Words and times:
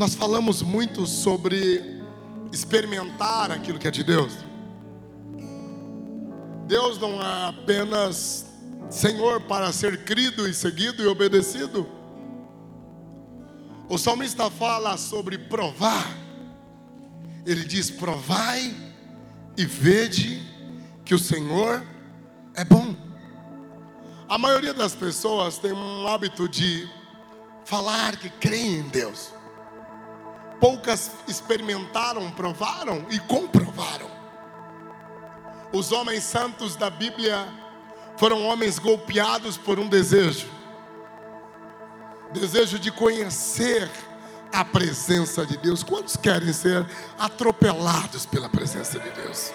Nós 0.00 0.14
falamos 0.14 0.62
muito 0.62 1.06
sobre 1.06 2.00
experimentar 2.50 3.50
aquilo 3.50 3.78
que 3.78 3.86
é 3.86 3.90
de 3.90 4.02
Deus. 4.02 4.32
Deus 6.66 6.98
não 6.98 7.20
é 7.20 7.48
apenas 7.50 8.46
Senhor 8.88 9.42
para 9.42 9.70
ser 9.74 10.02
crido 10.04 10.48
e 10.48 10.54
seguido 10.54 11.02
e 11.02 11.06
obedecido. 11.06 11.86
O 13.90 13.98
salmista 13.98 14.50
fala 14.50 14.96
sobre 14.96 15.36
provar. 15.36 16.16
Ele 17.44 17.66
diz: 17.66 17.90
provai 17.90 18.74
e 19.54 19.66
vede 19.66 20.42
que 21.04 21.14
o 21.14 21.18
Senhor 21.18 21.84
é 22.54 22.64
bom. 22.64 22.96
A 24.26 24.38
maioria 24.38 24.72
das 24.72 24.94
pessoas 24.94 25.58
tem 25.58 25.72
um 25.74 26.06
hábito 26.08 26.48
de 26.48 26.88
falar 27.66 28.16
que 28.16 28.30
creem 28.30 28.76
em 28.76 28.88
Deus. 28.88 29.38
Poucas 30.60 31.10
experimentaram, 31.26 32.30
provaram 32.30 33.06
e 33.10 33.18
comprovaram. 33.18 34.10
Os 35.72 35.90
homens 35.90 36.24
santos 36.24 36.76
da 36.76 36.90
Bíblia 36.90 37.48
foram 38.16 38.44
homens 38.44 38.78
golpeados 38.78 39.56
por 39.56 39.78
um 39.78 39.88
desejo 39.88 40.60
desejo 42.32 42.78
de 42.78 42.90
conhecer 42.90 43.90
a 44.52 44.64
presença 44.64 45.44
de 45.44 45.56
Deus. 45.56 45.82
Quantos 45.82 46.16
querem 46.16 46.52
ser 46.52 46.86
atropelados 47.18 48.26
pela 48.26 48.48
presença 48.48 48.98
de 48.98 49.10
Deus? 49.10 49.52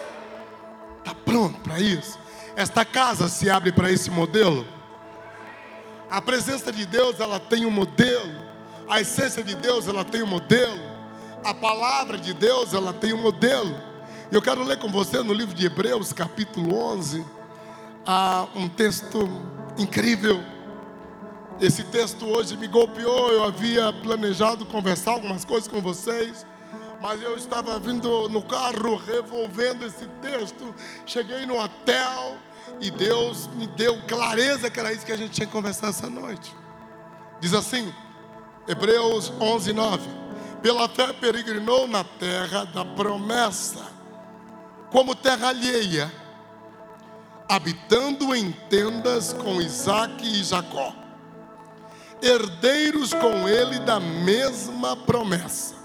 Está 1.00 1.14
pronto 1.14 1.60
para 1.62 1.80
isso? 1.80 2.18
Esta 2.56 2.86
casa 2.86 3.28
se 3.28 3.50
abre 3.50 3.72
para 3.72 3.92
esse 3.92 4.10
modelo? 4.10 4.66
A 6.10 6.22
presença 6.22 6.72
de 6.72 6.86
Deus, 6.86 7.20
ela 7.20 7.40
tem 7.40 7.66
um 7.66 7.72
modelo. 7.72 8.46
A 8.88 9.02
essência 9.02 9.44
de 9.44 9.56
Deus, 9.56 9.88
ela 9.88 10.06
tem 10.06 10.22
um 10.22 10.28
modelo. 10.28 10.95
A 11.46 11.54
palavra 11.54 12.18
de 12.18 12.34
Deus, 12.34 12.74
ela 12.74 12.92
tem 12.92 13.14
um 13.14 13.22
modelo. 13.22 13.80
Eu 14.32 14.42
quero 14.42 14.64
ler 14.64 14.80
com 14.80 14.90
você 14.90 15.22
no 15.22 15.32
livro 15.32 15.54
de 15.54 15.68
Hebreus, 15.68 16.12
capítulo 16.12 16.76
11, 16.76 17.24
ah, 18.04 18.48
um 18.56 18.68
texto 18.68 19.30
incrível. 19.78 20.44
Esse 21.62 21.84
texto 21.84 22.26
hoje 22.26 22.58
me 22.58 22.68
golpeou. 22.68 23.32
Eu 23.32 23.44
havia 23.44 23.94
planejado 23.94 24.66
conversar 24.66 25.12
algumas 25.12 25.46
coisas 25.46 25.68
com 25.68 25.80
vocês, 25.80 26.48
mas 27.00 27.22
eu 27.22 27.38
estava 27.38 27.78
vindo 27.78 28.28
no 28.28 28.42
carro 28.42 28.96
revolvendo 28.96 29.86
esse 29.86 30.08
texto. 30.24 30.74
Cheguei 31.06 31.46
no 31.46 31.64
hotel 31.64 32.38
e 32.82 32.90
Deus 32.90 33.46
me 33.54 33.68
deu 33.68 34.02
clareza 34.08 34.68
que 34.72 34.80
era 34.80 34.92
isso 34.92 35.06
que 35.06 35.12
a 35.12 35.18
gente 35.18 35.30
tinha 35.30 35.46
que 35.46 35.54
conversar 35.54 35.90
essa 35.90 36.10
noite. 36.10 36.56
Diz 37.40 37.54
assim, 37.54 37.94
Hebreus 38.68 39.32
11, 39.40 39.74
9: 39.74 40.25
Pela 40.66 40.90
fé 40.90 41.14
peregrinou 41.14 41.88
na 41.88 42.04
terra 42.04 42.66
da 42.66 42.84
promessa, 42.84 43.86
como 44.90 45.14
terra 45.14 45.50
alheia, 45.50 46.12
habitando 47.48 48.34
em 48.34 48.52
tendas 48.52 49.32
com 49.32 49.62
Isaac 49.62 50.26
e 50.26 50.44
Jacó, 50.44 50.92
herdeiros 52.20 53.14
com 53.14 53.48
ele 53.48 53.78
da 53.82 54.00
mesma 54.00 54.98
promessa, 54.98 55.76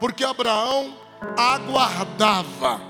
porque 0.00 0.24
Abraão 0.24 0.92
aguardava 1.38 2.80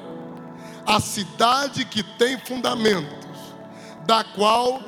a 0.87 0.99
cidade 0.99 1.85
que 1.85 2.03
tem 2.03 2.39
fundamentos, 2.39 3.39
da 4.07 4.25
qual 4.25 4.81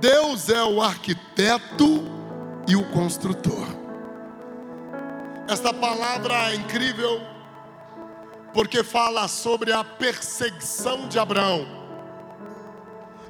Deus 0.00 0.48
é 0.48 0.64
o 0.64 0.80
arquiteto 0.80 2.02
e 2.66 2.74
o 2.74 2.84
construtor. 2.92 3.83
Esta 5.48 5.72
palavra 5.72 6.52
é 6.52 6.54
incrível 6.54 7.20
porque 8.52 8.84
fala 8.84 9.26
sobre 9.28 9.72
a 9.72 9.82
perseguição 9.82 11.08
de 11.08 11.18
Abraão 11.18 11.66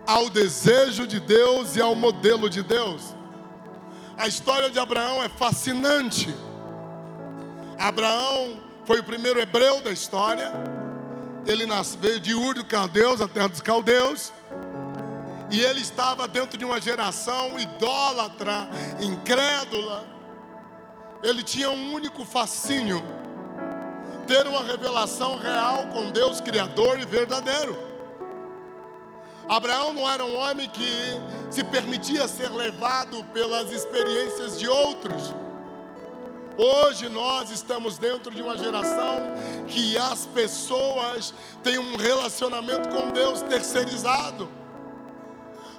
ao 0.07 0.29
desejo 0.29 1.07
de 1.07 1.19
Deus 1.19 1.77
e 1.77 1.81
ao 1.81 1.95
modelo 1.95 2.51
de 2.51 2.63
Deus. 2.63 3.15
A 4.17 4.29
história 4.29 4.71
de 4.71 4.79
Abraão 4.79 5.23
é 5.23 5.29
fascinante. 5.29 6.35
Abraão 7.79 8.61
foi 8.85 9.01
o 9.01 9.05
primeiro 9.05 9.41
hebreu 9.41 9.81
da 9.81 9.91
história 9.91 10.53
ele 11.47 11.67
veio 12.01 12.21
de 12.21 12.35
Ur 12.35 12.55
dos 12.55 12.65
Caldeus, 12.65 13.21
a 13.21 13.29
terra 13.29 13.49
dos 13.49 13.61
Caldeus. 13.61 14.33
E 15.51 15.61
ele 15.61 15.81
estava 15.81 16.27
dentro 16.27 16.57
de 16.57 16.65
uma 16.65 16.81
geração 16.81 17.59
idólatra, 17.59 18.69
incrédula. 19.01 20.14
Ele 21.25 21.43
tinha 21.43 21.71
um 21.71 21.95
único 21.95 22.23
fascínio: 22.23 23.03
ter 24.27 24.47
uma 24.47 24.63
revelação 24.63 25.39
real 25.39 25.87
com 25.87 26.11
Deus 26.11 26.39
Criador 26.41 27.01
e 27.01 27.07
verdadeiro. 27.07 27.77
Abraão 29.49 29.95
não 29.95 30.09
era 30.09 30.25
um 30.25 30.37
homem 30.37 30.69
que 30.69 30.87
se 31.51 31.65
permitia 31.65 32.29
ser 32.29 32.51
levado 32.51 33.25
pelas 33.33 33.73
experiências 33.73 34.59
de 34.59 34.69
outros. 34.69 35.35
Hoje 36.57 37.09
nós 37.09 37.51
estamos 37.51 37.99
dentro 37.99 38.33
de 38.33 38.43
uma 38.43 38.57
geração 38.57 39.21
que 39.67 39.97
as 39.99 40.27
pessoas 40.27 41.35
têm 41.63 41.79
um 41.79 41.97
relacionamento 41.97 42.89
com 42.91 43.11
Deus 43.11 43.41
terceirizado. 43.43 44.49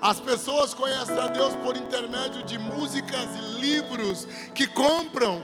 As 0.02 0.20
pessoas 0.20 0.74
conhecem 0.74 1.18
a 1.18 1.28
Deus 1.28 1.56
por 1.56 1.76
intermédio 1.76 2.44
de 2.44 2.58
músicas 2.58 3.28
e 3.36 3.60
livros 3.60 4.28
que 4.54 4.68
compram. 4.68 5.42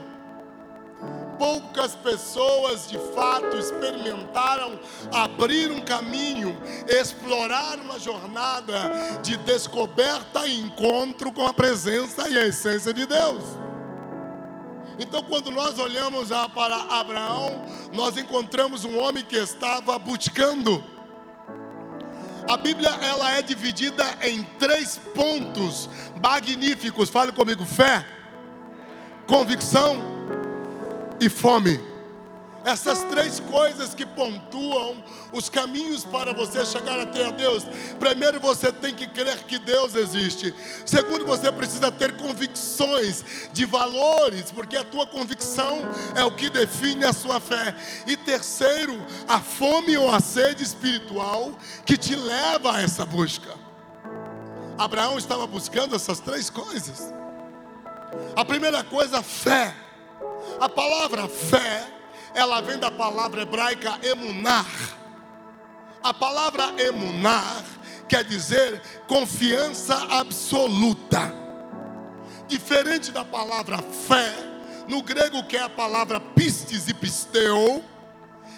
Poucas 1.38 1.96
pessoas 1.96 2.88
de 2.88 2.98
fato 3.12 3.56
experimentaram 3.56 4.78
abrir 5.12 5.72
um 5.72 5.80
caminho, 5.80 6.56
explorar 6.86 7.78
uma 7.80 7.98
jornada 7.98 8.92
de 9.22 9.36
descoberta 9.38 10.46
e 10.46 10.60
encontro 10.60 11.32
com 11.32 11.44
a 11.46 11.52
presença 11.52 12.28
e 12.28 12.38
a 12.38 12.46
essência 12.46 12.94
de 12.94 13.06
Deus. 13.06 13.42
Então, 14.98 15.22
quando 15.24 15.50
nós 15.50 15.78
olhamos 15.78 16.28
para 16.54 16.76
Abraão, 16.76 17.64
nós 17.92 18.16
encontramos 18.16 18.84
um 18.84 18.98
homem 18.98 19.24
que 19.24 19.36
estava 19.36 19.98
buscando. 19.98 20.91
A 22.52 22.56
Bíblia 22.58 22.90
ela 23.00 23.32
é 23.32 23.40
dividida 23.40 24.04
em 24.20 24.42
três 24.58 25.00
pontos 25.14 25.88
magníficos. 26.22 27.08
Fale 27.08 27.32
comigo: 27.32 27.64
fé, 27.64 28.04
convicção 29.26 29.96
e 31.18 31.30
fome. 31.30 31.80
Essas 32.64 33.02
três 33.04 33.40
coisas 33.40 33.92
que 33.92 34.06
pontuam 34.06 35.02
os 35.32 35.48
caminhos 35.48 36.04
para 36.04 36.32
você 36.32 36.64
chegar 36.64 37.00
até 37.00 37.26
a 37.26 37.30
Deus. 37.30 37.64
Primeiro, 37.98 38.38
você 38.38 38.70
tem 38.70 38.94
que 38.94 39.06
crer 39.08 39.44
que 39.44 39.58
Deus 39.58 39.96
existe. 39.96 40.54
Segundo, 40.86 41.26
você 41.26 41.50
precisa 41.50 41.90
ter 41.90 42.16
convicções 42.16 43.24
de 43.52 43.64
valores, 43.64 44.52
porque 44.52 44.76
a 44.76 44.84
tua 44.84 45.06
convicção 45.06 45.80
é 46.14 46.24
o 46.24 46.36
que 46.36 46.48
define 46.48 47.04
a 47.04 47.12
sua 47.12 47.40
fé. 47.40 47.74
E 48.06 48.16
terceiro, 48.16 48.94
a 49.26 49.40
fome 49.40 49.96
ou 49.96 50.10
a 50.14 50.20
sede 50.20 50.62
espiritual 50.62 51.52
que 51.84 51.96
te 51.96 52.14
leva 52.14 52.76
a 52.76 52.82
essa 52.82 53.04
busca. 53.04 53.50
Abraão 54.78 55.18
estava 55.18 55.46
buscando 55.46 55.96
essas 55.96 56.20
três 56.20 56.48
coisas. 56.48 57.12
A 58.36 58.44
primeira 58.44 58.84
coisa, 58.84 59.22
fé. 59.22 59.74
A 60.60 60.68
palavra 60.68 61.28
fé 61.28 62.01
ela 62.34 62.60
vem 62.60 62.78
da 62.78 62.90
palavra 62.90 63.42
hebraica 63.42 63.98
emunar. 64.02 64.66
A 66.02 66.12
palavra 66.12 66.74
emunar 66.82 67.64
quer 68.08 68.24
dizer 68.24 68.80
confiança 69.06 69.94
absoluta. 70.10 71.32
Diferente 72.48 73.10
da 73.10 73.24
palavra 73.24 73.78
fé, 73.78 74.34
no 74.88 75.02
grego 75.02 75.44
que 75.44 75.56
é 75.56 75.62
a 75.62 75.68
palavra 75.68 76.20
pistes 76.20 76.88
e 76.88 76.94
pisteu, 76.94 77.82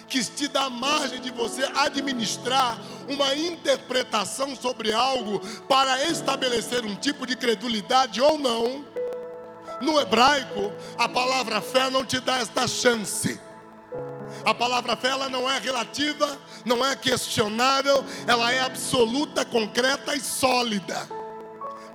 que 0.07 0.23
te 0.23 0.47
dá 0.47 0.69
margem 0.69 1.21
de 1.21 1.31
você 1.31 1.63
administrar 1.75 2.79
uma 3.07 3.35
interpretação 3.35 4.55
sobre 4.55 4.91
algo 4.93 5.39
para 5.67 6.03
estabelecer 6.05 6.85
um 6.85 6.95
tipo 6.95 7.25
de 7.25 7.35
credulidade 7.35 8.21
ou 8.21 8.37
não. 8.37 8.85
No 9.81 9.99
hebraico, 9.99 10.71
a 10.97 11.07
palavra 11.07 11.61
fé 11.61 11.89
não 11.89 12.05
te 12.05 12.19
dá 12.19 12.37
esta 12.37 12.67
chance. 12.67 13.39
A 14.45 14.53
palavra 14.53 14.95
fé 14.95 15.07
ela 15.07 15.27
não 15.27 15.49
é 15.49 15.57
relativa, 15.57 16.37
não 16.63 16.85
é 16.85 16.95
questionável, 16.95 18.05
ela 18.27 18.51
é 18.51 18.61
absoluta, 18.61 19.43
concreta 19.43 20.15
e 20.15 20.21
sólida. 20.21 21.09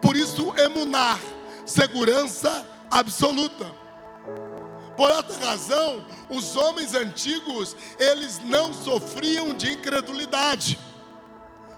Por 0.03 0.17
isso, 0.17 0.53
emunar, 0.59 1.21
segurança 1.65 2.67
absoluta. 2.91 3.71
Por 4.97 5.11
outra 5.13 5.47
razão, 5.47 6.05
os 6.29 6.57
homens 6.57 6.93
antigos, 6.93 7.77
eles 7.99 8.41
não 8.41 8.75
sofriam 8.75 9.55
de 9.55 9.73
incredulidade, 9.73 10.77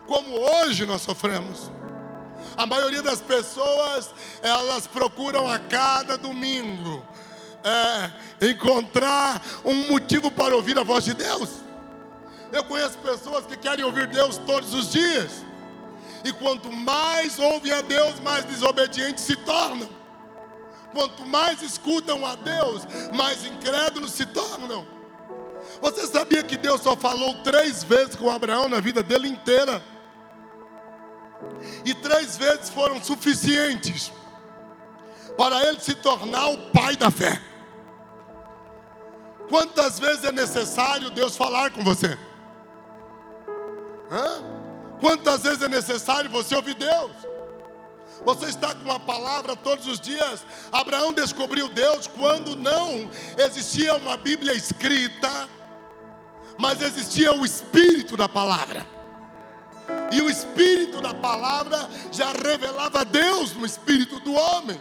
como 0.07 0.39
hoje 0.39 0.87
nós 0.87 1.03
sofremos. 1.03 1.71
A 2.57 2.65
maioria 2.65 3.03
das 3.03 3.21
pessoas, 3.21 4.11
elas 4.43 4.87
procuram 4.87 5.47
a 5.47 5.59
cada 5.59 6.17
domingo 6.17 7.07
é, 7.65 8.49
encontrar 8.51 9.41
um 9.65 9.89
motivo 9.89 10.31
para 10.31 10.55
ouvir 10.55 10.79
a 10.79 10.83
voz 10.83 11.05
de 11.05 11.15
Deus. 11.15 11.49
Eu 12.53 12.65
conheço 12.65 12.99
pessoas 12.99 13.47
que 13.47 13.57
querem 13.57 13.85
ouvir 13.85 14.07
Deus 14.09 14.37
todos 14.39 14.75
os 14.75 14.91
dias. 14.91 15.45
E 16.25 16.33
quanto 16.33 16.71
mais 16.71 17.39
ouvem 17.39 17.73
a 17.73 17.81
Deus, 17.81 18.21
mais 18.21 18.45
desobedientes 18.45 19.25
se 19.25 19.35
tornam. 19.37 19.89
Quanto 20.93 21.25
mais 21.25 21.63
escutam 21.63 22.25
a 22.27 22.35
Deus, 22.35 22.83
mais 23.15 23.45
incrédulos 23.45 24.13
se 24.13 24.27
tornam. 24.27 24.87
Você 25.81 26.07
sabia 26.07 26.43
que 26.43 26.57
Deus 26.57 26.83
só 26.83 26.95
falou 26.95 27.35
três 27.43 27.83
vezes 27.83 28.15
com 28.15 28.31
Abraão 28.31 28.69
na 28.69 28.81
vida 28.81 29.03
dele 29.03 29.29
inteira? 29.29 29.83
E 31.85 31.95
três 31.95 32.37
vezes 32.37 32.69
foram 32.69 33.03
suficientes 33.03 34.13
para 35.37 35.67
ele 35.67 35.81
se 35.81 35.95
tornar 35.95 36.49
o 36.49 36.71
pai 36.71 36.95
da 36.97 37.11
fé. 37.11 37.41
Quantas 39.53 39.99
vezes 39.99 40.25
é 40.25 40.33
necessário 40.33 41.11
Deus 41.11 41.37
falar 41.37 41.73
com 41.73 41.85
você? 41.85 42.19
Hã? 44.11 44.43
Quantas 44.99 45.43
vezes 45.43 45.61
é 45.61 45.69
necessário 45.69 46.31
você 46.31 46.57
ouvir 46.57 46.73
Deus? 46.73 47.13
Você 48.25 48.47
está 48.47 48.75
com 48.75 48.85
uma 48.85 48.99
palavra 48.99 49.55
todos 49.55 49.87
os 49.87 50.01
dias. 50.01 50.43
Abraão 50.73 51.13
descobriu 51.13 51.69
Deus 51.69 52.07
quando 52.07 52.57
não 52.57 53.11
existia 53.37 53.95
uma 53.97 54.17
Bíblia 54.17 54.55
escrita, 54.55 55.47
mas 56.57 56.81
existia 56.81 57.35
o 57.35 57.45
Espírito 57.45 58.17
da 58.17 58.31
palavra. 58.31 58.87
E 60.11 60.23
o 60.23 60.31
Espírito 60.31 61.03
da 61.03 61.13
palavra 61.13 61.91
já 62.11 62.33
revelava 62.33 63.05
Deus 63.05 63.53
no 63.53 63.67
espírito 63.67 64.19
do 64.21 64.33
homem. 64.33 64.81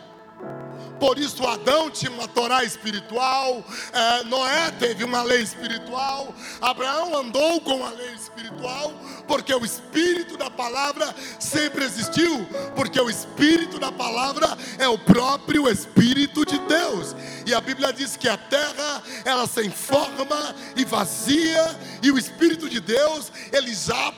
Por 1.02 1.18
isso 1.18 1.48
Adão 1.48 1.90
tinha 1.90 2.12
uma 2.12 2.28
Torá 2.28 2.64
espiritual, 2.64 3.66
é, 3.92 4.24
Noé 4.26 4.70
teve 4.78 5.04
uma 5.04 5.24
lei 5.24 5.42
espiritual, 5.42 6.32
Abraão 6.62 7.18
andou 7.18 7.60
com 7.62 7.84
a 7.84 7.90
lei 7.90 8.14
espiritual, 8.14 8.94
porque 9.28 9.52
o 9.52 9.66
Espírito 9.66 10.38
da 10.38 10.52
palavra 10.52 11.12
sempre 11.40 11.86
existiu, 11.86 12.48
porque 12.76 13.02
o 13.02 13.10
Espírito 13.10 13.80
da 13.80 13.92
palavra 13.92 14.56
é 14.78 14.88
o 14.88 14.98
próprio 15.00 15.68
Espírito 15.68 16.46
de 16.46 16.60
Deus. 16.60 17.16
E 17.48 17.54
a 17.56 17.60
Bíblia 17.60 17.92
diz 17.92 18.16
que 18.16 18.30
a 18.30 18.38
terra 18.38 19.02
ela 19.26 19.48
sem 19.48 19.72
forma 19.72 20.56
e 20.76 20.86
vazia, 20.86 21.80
e 22.04 22.12
o 22.12 22.18
Espírito 22.20 22.70
de 22.70 22.80
Deus 22.80 23.32
ele 23.52 23.74
já 23.74 24.14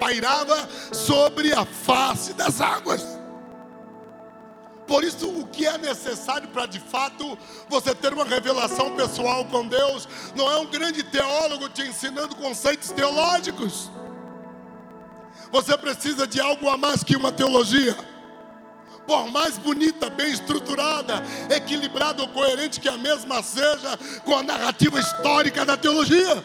pairava 0.00 0.68
sobre 0.92 1.52
a 1.52 1.64
face 1.64 2.32
das 2.32 2.60
águas. 2.60 3.17
Por 4.88 5.04
isso, 5.04 5.28
o 5.28 5.46
que 5.46 5.66
é 5.66 5.76
necessário 5.76 6.48
para 6.48 6.64
de 6.64 6.80
fato 6.80 7.38
você 7.68 7.94
ter 7.94 8.14
uma 8.14 8.24
revelação 8.24 8.96
pessoal 8.96 9.44
com 9.44 9.68
Deus, 9.68 10.08
não 10.34 10.50
é 10.50 10.56
um 10.56 10.66
grande 10.66 11.02
teólogo 11.02 11.68
te 11.68 11.82
ensinando 11.82 12.34
conceitos 12.34 12.90
teológicos. 12.90 13.90
Você 15.52 15.76
precisa 15.76 16.26
de 16.26 16.40
algo 16.40 16.70
a 16.70 16.78
mais 16.78 17.04
que 17.04 17.14
uma 17.14 17.30
teologia. 17.30 17.94
Por 19.06 19.30
mais 19.30 19.58
bonita, 19.58 20.08
bem 20.08 20.30
estruturada, 20.30 21.22
equilibrada 21.54 22.22
ou 22.22 22.28
coerente 22.28 22.80
que 22.80 22.88
a 22.88 22.96
mesma 22.96 23.42
seja 23.42 23.98
com 24.24 24.36
a 24.36 24.42
narrativa 24.42 24.98
histórica 24.98 25.66
da 25.66 25.76
teologia. 25.76 26.42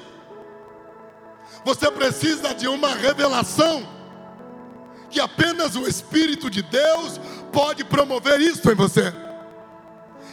Você 1.64 1.90
precisa 1.92 2.54
de 2.54 2.68
uma 2.68 2.94
revelação 2.94 3.88
que 5.10 5.20
apenas 5.20 5.76
o 5.76 5.88
Espírito 5.88 6.50
de 6.50 6.62
Deus 6.64 7.20
pode 7.54 7.86
promover 7.86 8.42
isso 8.42 8.70
em 8.70 8.76
você. 8.76 9.14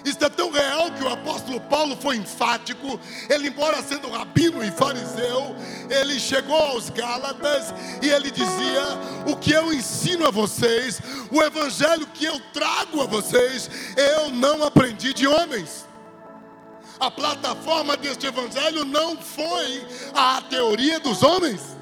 Isso 0.02 0.24
é 0.24 0.30
tão 0.30 0.50
real 0.50 0.90
que 0.92 1.04
o 1.04 1.12
apóstolo 1.12 1.60
Paulo 1.60 1.94
foi 1.94 2.16
enfático. 2.16 2.98
Ele, 3.28 3.48
embora 3.48 3.82
sendo 3.82 4.08
rabino 4.08 4.64
e 4.64 4.70
fariseu, 4.70 5.54
ele 5.90 6.18
chegou 6.18 6.56
aos 6.56 6.88
Gálatas 6.88 7.74
e 8.00 8.08
ele 8.08 8.30
dizia: 8.30 8.82
O 9.26 9.36
que 9.36 9.52
eu 9.52 9.70
ensino 9.72 10.26
a 10.26 10.30
vocês, 10.30 11.02
o 11.30 11.42
evangelho 11.42 12.06
que 12.14 12.24
eu 12.24 12.40
trago 12.52 13.02
a 13.02 13.06
vocês, 13.06 13.70
eu 13.94 14.30
não 14.30 14.64
aprendi 14.64 15.12
de 15.12 15.26
homens. 15.26 15.86
A 16.98 17.10
plataforma 17.10 17.94
deste 17.96 18.26
evangelho 18.26 18.84
não 18.86 19.18
foi 19.18 19.86
a 20.14 20.40
teoria 20.42 20.98
dos 20.98 21.22
homens 21.22 21.79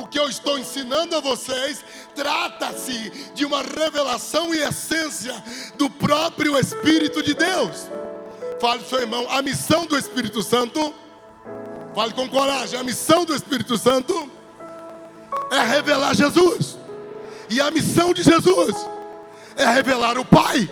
o 0.00 0.06
que 0.06 0.18
eu 0.18 0.28
estou 0.28 0.58
ensinando 0.58 1.14
a 1.14 1.20
vocês 1.20 1.84
trata-se 2.14 3.10
de 3.34 3.44
uma 3.44 3.62
revelação 3.62 4.54
e 4.54 4.58
essência 4.58 5.34
do 5.76 5.90
próprio 5.90 6.58
Espírito 6.58 7.22
de 7.22 7.34
Deus. 7.34 7.88
Fale, 8.60 8.84
seu 8.84 9.00
irmão, 9.00 9.26
a 9.30 9.42
missão 9.42 9.86
do 9.86 9.96
Espírito 9.96 10.42
Santo, 10.42 10.94
fale 11.94 12.12
com 12.14 12.28
coragem, 12.28 12.78
a 12.78 12.82
missão 12.82 13.24
do 13.24 13.34
Espírito 13.34 13.76
Santo 13.76 14.30
é 15.50 15.62
revelar 15.62 16.14
Jesus, 16.14 16.78
e 17.48 17.60
a 17.60 17.70
missão 17.70 18.12
de 18.14 18.22
Jesus 18.22 18.74
é 19.56 19.66
revelar 19.66 20.18
o 20.18 20.24
Pai. 20.24 20.68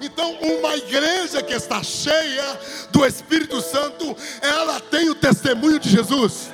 Então, 0.00 0.32
uma 0.34 0.76
igreja 0.76 1.42
que 1.42 1.54
está 1.54 1.82
cheia 1.82 2.60
do 2.90 3.06
Espírito 3.06 3.60
Santo, 3.62 4.14
ela 4.42 4.78
tem 4.80 5.08
o 5.08 5.14
testemunho 5.14 5.78
de 5.78 5.88
Jesus 5.88 6.50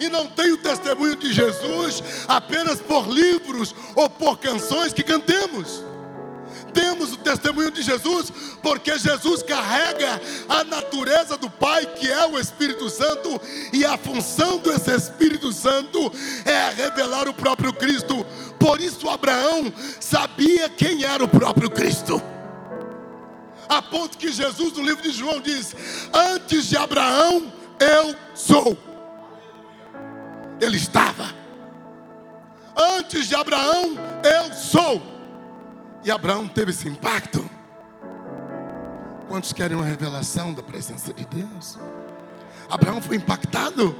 e 0.00 0.08
não 0.08 0.26
tem 0.26 0.52
o 0.52 0.58
testemunho 0.58 1.16
de 1.16 1.32
Jesus 1.32 2.02
apenas 2.26 2.80
por 2.80 3.08
livros 3.08 3.74
ou 3.94 4.08
por 4.08 4.38
canções 4.38 4.92
que 4.92 5.02
cantemos. 5.02 5.82
Temos 6.72 7.12
o 7.12 7.16
testemunho 7.16 7.70
de 7.70 7.82
Jesus 7.82 8.32
porque 8.60 8.98
Jesus 8.98 9.42
carrega 9.42 10.20
a 10.48 10.64
natureza 10.64 11.36
do 11.36 11.48
Pai, 11.48 11.86
que 11.86 12.10
é 12.10 12.26
o 12.26 12.38
Espírito 12.38 12.90
Santo, 12.90 13.40
e 13.72 13.84
a 13.84 13.96
função 13.96 14.58
desse 14.58 14.90
Espírito 14.90 15.52
Santo 15.52 16.12
é 16.44 16.70
revelar 16.70 17.28
o 17.28 17.34
próprio 17.34 17.72
Cristo. 17.72 18.26
Por 18.58 18.80
isso, 18.80 19.08
Abraão 19.08 19.72
sabia 20.00 20.68
quem 20.68 21.04
era 21.04 21.22
o 21.22 21.28
próprio 21.28 21.70
Cristo. 21.70 22.20
A 23.68 23.80
ponto 23.80 24.18
que 24.18 24.32
Jesus, 24.32 24.72
no 24.72 24.82
livro 24.82 25.02
de 25.02 25.10
João, 25.10 25.40
diz: 25.40 25.74
Antes 26.12 26.68
de 26.68 26.76
Abraão, 26.76 27.52
eu 27.78 28.16
sou 28.34 28.76
ele 30.60 30.76
estava. 30.76 31.34
Antes 32.76 33.28
de 33.28 33.34
Abraão, 33.34 33.96
eu 34.22 34.52
sou. 34.52 35.02
E 36.04 36.10
Abraão 36.10 36.48
teve 36.48 36.70
esse 36.70 36.88
impacto. 36.88 37.48
Quantos 39.28 39.52
querem 39.52 39.76
uma 39.76 39.86
revelação 39.86 40.52
da 40.52 40.62
presença 40.62 41.12
de 41.12 41.24
Deus? 41.24 41.78
Abraão 42.68 43.00
foi 43.00 43.16
impactado 43.16 43.96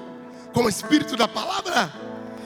com 0.53 0.65
o 0.65 0.69
espírito 0.69 1.17
da 1.17 1.27
palavra. 1.27 1.93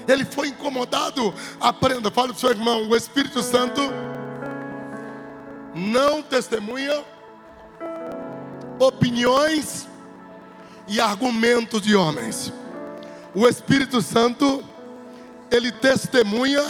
Ele 0.06 0.24
foi 0.24 0.48
incomodado. 0.48 1.34
Aprenda, 1.60 2.10
fala 2.10 2.28
para 2.28 2.36
o 2.36 2.40
seu 2.40 2.50
irmão: 2.50 2.88
o 2.88 2.96
Espírito 2.96 3.42
Santo 3.42 3.80
não 5.74 6.22
testemunha 6.22 7.04
opiniões 8.78 9.86
e 10.86 11.00
argumentos 11.00 11.82
de 11.82 11.94
homens 11.94 12.52
o 13.34 13.46
Espírito 13.46 14.00
Santo, 14.00 14.64
ele 15.50 15.70
testemunha 15.72 16.62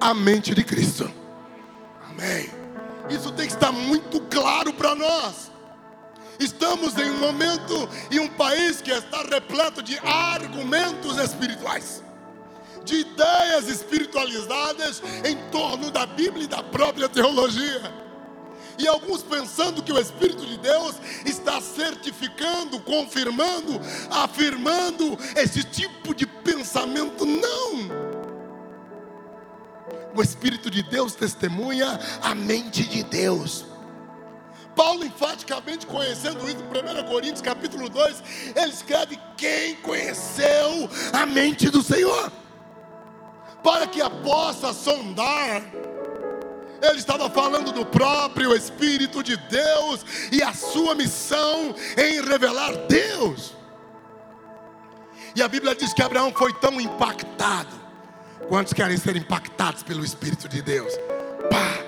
a 0.00 0.14
mente 0.14 0.54
de 0.54 0.64
Cristo. 0.64 1.10
Amém. 2.08 2.50
Isso 3.10 3.32
tem 3.32 3.46
que 3.46 3.52
estar 3.52 3.72
muito 3.72 4.20
claro 4.22 4.72
para 4.72 4.94
nós. 4.94 5.50
Estamos 6.38 6.96
em 6.96 7.10
um 7.10 7.18
momento 7.18 7.88
e 8.10 8.18
um 8.18 8.28
país 8.28 8.80
que 8.80 8.90
está 8.90 9.22
repleto 9.22 9.82
de 9.82 9.98
argumentos 9.98 11.18
espirituais, 11.18 12.02
de 12.84 12.96
ideias 12.96 13.68
espiritualizadas 13.68 15.02
em 15.24 15.36
torno 15.50 15.90
da 15.90 16.06
Bíblia 16.06 16.44
e 16.44 16.48
da 16.48 16.62
própria 16.62 17.08
teologia 17.08 18.02
e 18.78 18.86
alguns 18.86 19.22
pensando 19.22 19.82
que 19.82 19.92
o 19.92 19.98
Espírito 19.98 20.44
de 20.46 20.56
Deus 20.58 20.96
está 21.24 21.60
certificando, 21.60 22.80
confirmando, 22.80 23.80
afirmando 24.10 25.18
esse 25.36 25.62
tipo 25.64 26.14
de 26.14 26.26
pensamento. 26.26 27.24
Não! 27.24 28.12
O 30.14 30.22
Espírito 30.22 30.70
de 30.70 30.82
Deus 30.82 31.14
testemunha 31.14 31.98
a 32.22 32.34
mente 32.34 32.84
de 32.84 33.02
Deus. 33.02 33.64
Paulo, 34.74 35.04
enfaticamente 35.04 35.86
conhecendo 35.86 36.48
isso, 36.48 36.58
em 36.58 37.02
1 37.02 37.08
Coríntios 37.08 37.42
capítulo 37.42 37.88
2, 37.88 38.22
ele 38.56 38.72
escreve: 38.72 39.18
Quem 39.36 39.76
conheceu 39.76 40.88
a 41.12 41.26
mente 41.26 41.68
do 41.70 41.82
Senhor? 41.82 42.32
Para 43.62 43.86
que 43.86 44.00
a 44.00 44.10
possa 44.10 44.72
sondar 44.72 45.62
ele 46.82 46.98
estava 46.98 47.30
falando 47.30 47.70
do 47.70 47.86
próprio 47.86 48.54
Espírito 48.54 49.22
de 49.22 49.36
Deus 49.36 50.04
e 50.32 50.42
a 50.42 50.52
sua 50.52 50.94
missão 50.94 51.74
em 51.96 52.20
revelar 52.20 52.72
Deus. 52.88 53.54
E 55.34 55.42
a 55.42 55.48
Bíblia 55.48 55.74
diz 55.74 55.94
que 55.94 56.02
Abraão 56.02 56.32
foi 56.34 56.52
tão 56.54 56.80
impactado. 56.80 57.80
Quantos 58.48 58.72
querem 58.72 58.96
ser 58.96 59.16
impactados 59.16 59.82
pelo 59.82 60.04
Espírito 60.04 60.48
de 60.48 60.60
Deus? 60.60 60.92
Pá! 61.48 61.84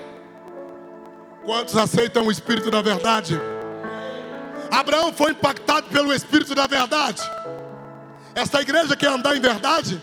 Quantos 1.43 1.75
aceitam 1.75 2.25
o 2.25 2.31
Espírito 2.31 2.71
da 2.71 2.81
verdade? 2.81 3.39
Abraão 4.71 5.13
foi 5.13 5.31
impactado 5.31 5.89
pelo 5.89 6.13
Espírito 6.13 6.55
da 6.55 6.65
verdade. 6.65 7.21
Esta 8.33 8.61
igreja 8.61 8.95
quer 8.95 9.09
andar 9.09 9.35
em 9.35 9.41
verdade? 9.41 10.01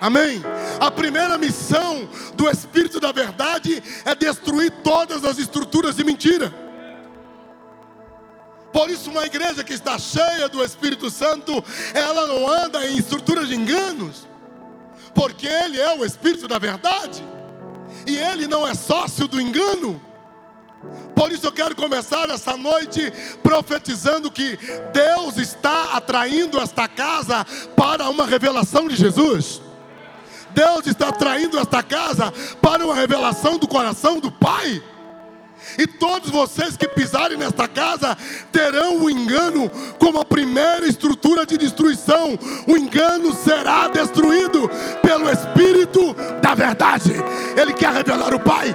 Amém? 0.00 0.42
A 0.80 0.90
primeira 0.90 1.36
missão 1.36 2.08
do 2.34 2.48
Espírito 2.48 2.98
da 2.98 3.12
Verdade 3.12 3.82
é 4.04 4.14
destruir 4.14 4.70
todas 4.82 5.24
as 5.24 5.38
estruturas 5.38 5.96
de 5.96 6.04
mentira. 6.04 6.52
Por 8.72 8.88
isso, 8.88 9.10
uma 9.10 9.26
igreja 9.26 9.62
que 9.62 9.74
está 9.74 9.98
cheia 9.98 10.48
do 10.48 10.64
Espírito 10.64 11.10
Santo, 11.10 11.62
ela 11.92 12.26
não 12.26 12.48
anda 12.48 12.86
em 12.86 12.96
estruturas 12.96 13.48
de 13.48 13.56
enganos, 13.56 14.26
porque 15.14 15.46
Ele 15.46 15.78
é 15.78 15.98
o 15.98 16.04
Espírito 16.04 16.48
da 16.48 16.58
Verdade, 16.58 17.22
e 18.06 18.16
Ele 18.16 18.46
não 18.46 18.66
é 18.66 18.74
sócio 18.74 19.26
do 19.26 19.40
engano. 19.40 20.00
Por 21.14 21.30
isso 21.30 21.46
eu 21.46 21.52
quero 21.52 21.76
começar 21.76 22.30
essa 22.30 22.56
noite 22.56 23.12
profetizando 23.42 24.30
que 24.30 24.58
Deus 24.94 25.36
está 25.36 25.96
atraindo 25.96 26.58
esta 26.58 26.88
casa 26.88 27.44
para 27.76 28.08
uma 28.08 28.24
revelação 28.24 28.88
de 28.88 28.96
Jesus. 28.96 29.60
Deus 30.54 30.86
está 30.86 31.08
atraindo 31.08 31.58
esta 31.58 31.82
casa 31.82 32.32
para 32.60 32.84
uma 32.84 32.94
revelação 32.94 33.58
do 33.58 33.68
coração 33.68 34.18
do 34.18 34.30
Pai. 34.30 34.82
E 35.78 35.86
todos 35.86 36.30
vocês 36.30 36.76
que 36.76 36.88
pisarem 36.88 37.36
nesta 37.36 37.68
casa 37.68 38.16
terão 38.50 39.02
o 39.02 39.10
engano 39.10 39.70
como 39.98 40.18
a 40.18 40.24
primeira 40.24 40.86
estrutura 40.86 41.46
de 41.46 41.56
destruição. 41.56 42.38
O 42.66 42.76
engano 42.76 43.34
será 43.34 43.88
destruído 43.88 44.68
pelo 45.02 45.30
Espírito 45.30 46.14
da 46.42 46.54
Verdade. 46.54 47.12
Ele 47.56 47.72
quer 47.72 47.92
revelar 47.92 48.34
o 48.34 48.40
Pai. 48.40 48.74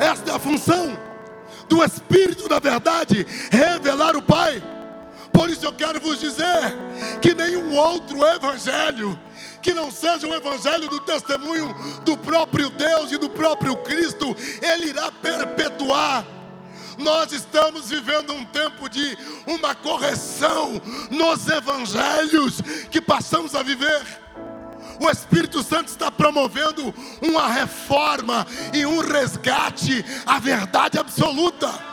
Esta 0.00 0.32
é 0.32 0.34
a 0.34 0.38
função 0.38 0.98
do 1.68 1.84
Espírito 1.84 2.48
da 2.48 2.58
Verdade 2.58 3.26
revelar 3.50 4.16
o 4.16 4.22
Pai. 4.22 4.62
Por 5.32 5.50
isso 5.50 5.66
eu 5.66 5.72
quero 5.72 6.00
vos 6.00 6.18
dizer 6.18 6.76
que 7.20 7.34
nenhum 7.34 7.76
outro 7.76 8.24
evangelho 8.26 9.18
que 9.62 9.74
não 9.74 9.90
seja 9.90 10.26
o 10.26 10.34
evangelho 10.34 10.88
do 10.88 11.00
testemunho 11.00 11.74
do 12.04 12.16
próprio 12.16 12.70
Deus 12.70 13.12
e 13.12 13.18
do 13.18 13.28
próprio 13.28 13.76
Cristo, 13.78 14.36
ele 14.62 14.88
irá 14.88 15.10
perpetuar. 15.10 16.24
Nós 16.98 17.32
estamos 17.32 17.88
vivendo 17.88 18.32
um 18.32 18.44
tempo 18.44 18.88
de 18.88 19.16
uma 19.46 19.74
correção 19.74 20.80
nos 21.10 21.46
evangelhos 21.46 22.60
que 22.90 23.00
passamos 23.00 23.54
a 23.54 23.62
viver. 23.62 24.02
O 25.00 25.08
Espírito 25.08 25.62
Santo 25.62 25.88
está 25.88 26.10
promovendo 26.10 26.92
uma 27.22 27.46
reforma 27.46 28.44
e 28.74 28.84
um 28.84 28.98
resgate 28.98 30.04
à 30.26 30.40
verdade 30.40 30.98
absoluta 30.98 31.87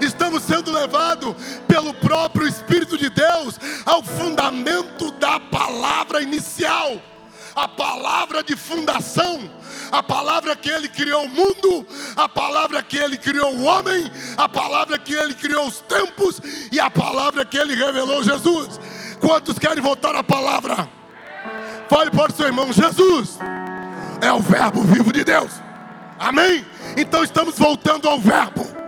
estamos 0.00 0.42
sendo 0.42 0.72
levados 0.72 1.34
pelo 1.66 1.94
próprio 1.94 2.46
Espírito 2.46 2.96
de 2.96 3.10
Deus 3.10 3.58
ao 3.84 4.02
fundamento 4.02 5.10
da 5.12 5.40
palavra 5.40 6.22
inicial, 6.22 7.00
a 7.54 7.68
palavra 7.68 8.42
de 8.42 8.56
fundação, 8.56 9.50
a 9.90 10.02
palavra 10.02 10.56
que 10.56 10.70
Ele 10.70 10.88
criou 10.88 11.24
o 11.24 11.28
mundo, 11.28 11.86
a 12.16 12.28
palavra 12.28 12.82
que 12.82 12.96
Ele 12.96 13.16
criou 13.16 13.54
o 13.54 13.64
homem, 13.64 14.10
a 14.36 14.48
palavra 14.48 14.98
que 14.98 15.14
Ele 15.14 15.34
criou 15.34 15.66
os 15.66 15.80
tempos 15.80 16.40
e 16.70 16.80
a 16.80 16.90
palavra 16.90 17.44
que 17.44 17.58
Ele 17.58 17.74
revelou 17.74 18.22
Jesus. 18.22 18.80
Quantos 19.20 19.58
querem 19.58 19.82
voltar 19.82 20.14
à 20.14 20.24
palavra? 20.24 20.88
Fale 21.88 22.10
para 22.10 22.32
o 22.32 22.34
seu 22.34 22.46
irmão: 22.46 22.72
Jesus 22.72 23.38
é 24.20 24.32
o 24.32 24.40
Verbo 24.40 24.82
vivo 24.82 25.12
de 25.12 25.24
Deus. 25.24 25.52
Amém? 26.18 26.64
Então 26.96 27.22
estamos 27.22 27.58
voltando 27.58 28.08
ao 28.08 28.18
Verbo. 28.18 28.81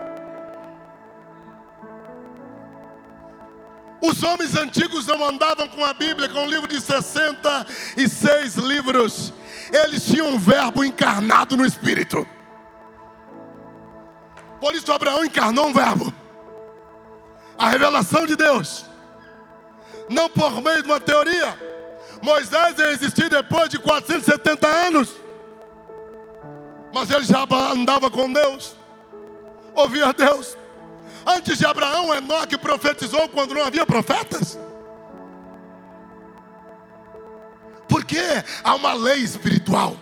Os 4.01 4.23
homens 4.23 4.57
antigos 4.57 5.07
não 5.07 5.25
andavam 5.25 5.69
com 5.69 5.85
a 5.85 5.95
Bíblia, 5.95 6.29
com 6.29 6.45
um 6.45 6.49
livro 6.49 6.69
de 6.69 6.81
66 6.81 8.57
livros. 8.57 9.33
Eles 9.73 10.05
tinham 10.05 10.29
um 10.29 10.39
verbo 10.39 10.85
encarnado 10.85 11.57
no 11.57 11.65
Espírito. 11.65 12.27
Por 14.61 14.75
isso 14.75 14.93
Abraão 14.93 15.25
encarnou 15.25 15.67
um 15.67 15.73
verbo. 15.73 16.13
A 17.59 17.69
revelação 17.69 18.27
de 18.27 18.37
Deus. 18.37 18.85
Não 20.09 20.29
por 20.29 20.61
meio 20.61 20.83
de 20.83 20.89
uma 20.89 21.01
teoria. 21.01 21.59
Moisés 22.23 22.79
existiu 22.79 23.29
depois 23.29 23.69
de 23.69 23.79
470 23.79 24.67
anos. 24.67 25.15
Mas 26.93 27.11
ele 27.11 27.25
já 27.25 27.47
andava 27.73 28.11
com 28.11 28.33
Deus. 28.33 28.77
Ouvia 29.75 30.13
Deus. 30.13 30.57
Antes 31.27 31.59
de 31.59 31.67
Abraão, 31.67 32.15
Enoque 32.15 32.59
profetizou 32.59 33.29
quando 33.29 33.55
não 33.55 33.65
havia 33.65 33.87
profetas. 33.87 34.59
Porque 37.89 38.19
há 38.63 38.75
uma 38.75 38.93
lei 38.93 39.21
espiritual, 39.21 39.97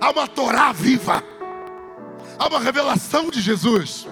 há 0.00 0.10
uma 0.10 0.28
Torá 0.28 0.72
viva, 0.72 1.22
há 2.38 2.46
uma 2.46 2.60
revelação 2.60 3.30
de 3.30 3.40
Jesus, 3.40 4.06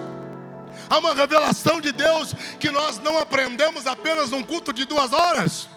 há 0.89 0.97
uma 0.97 1.13
revelação 1.13 1.79
de 1.79 1.91
Deus 1.91 2.33
que 2.59 2.71
nós 2.71 2.97
não 2.99 3.17
aprendemos 3.17 3.85
apenas 3.85 4.31
num 4.31 4.43
culto 4.43 4.73
de 4.73 4.85
duas 4.85 5.13
horas. 5.13 5.69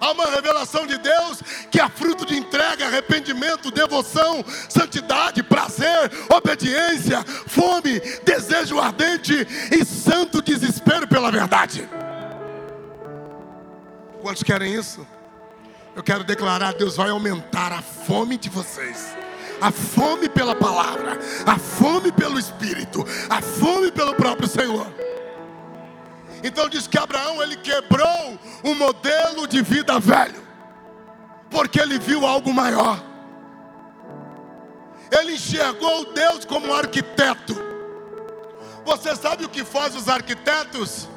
Há 0.00 0.12
uma 0.12 0.26
revelação 0.26 0.86
de 0.86 0.96
Deus 0.98 1.42
que 1.70 1.80
é 1.80 1.88
fruto 1.88 2.24
de 2.24 2.36
entrega, 2.36 2.86
arrependimento, 2.86 3.70
devoção, 3.70 4.44
santidade, 4.68 5.42
prazer, 5.42 6.10
obediência, 6.32 7.22
fome, 7.46 8.00
desejo 8.24 8.78
ardente 8.78 9.46
e 9.70 9.84
santo 9.84 10.40
desespero 10.40 11.06
pela 11.06 11.30
verdade. 11.30 11.88
Quantos 14.22 14.42
querem 14.42 14.74
isso? 14.74 15.06
Eu 15.94 16.02
quero 16.02 16.24
declarar: 16.24 16.72
Deus 16.74 16.96
vai 16.96 17.10
aumentar 17.10 17.72
a 17.72 17.82
fome 17.82 18.36
de 18.36 18.48
vocês 18.48 19.14
a 19.60 19.70
fome 19.70 20.26
pela 20.28 20.54
palavra, 20.54 21.18
a 21.44 21.58
fome 21.58 22.10
pelo 22.10 22.38
Espírito, 22.38 23.06
a 23.28 23.42
fome 23.42 23.92
pelo 23.92 24.14
próprio 24.14 24.48
Senhor. 24.48 24.86
Então 26.42 26.68
diz 26.68 26.86
que 26.86 26.98
Abraão 26.98 27.42
ele 27.42 27.56
quebrou 27.56 28.38
o 28.64 28.74
modelo 28.74 29.46
de 29.46 29.62
vida 29.62 29.98
velho, 29.98 30.42
porque 31.50 31.80
ele 31.80 31.98
viu 31.98 32.26
algo 32.26 32.52
maior. 32.52 33.02
Ele 35.10 35.34
enxergou 35.34 36.12
Deus 36.12 36.44
como 36.44 36.68
um 36.68 36.74
arquiteto. 36.74 37.54
Você 38.84 39.14
sabe 39.16 39.44
o 39.44 39.48
que 39.48 39.64
faz 39.64 39.94
os 39.94 40.08
arquitetos? 40.08 41.08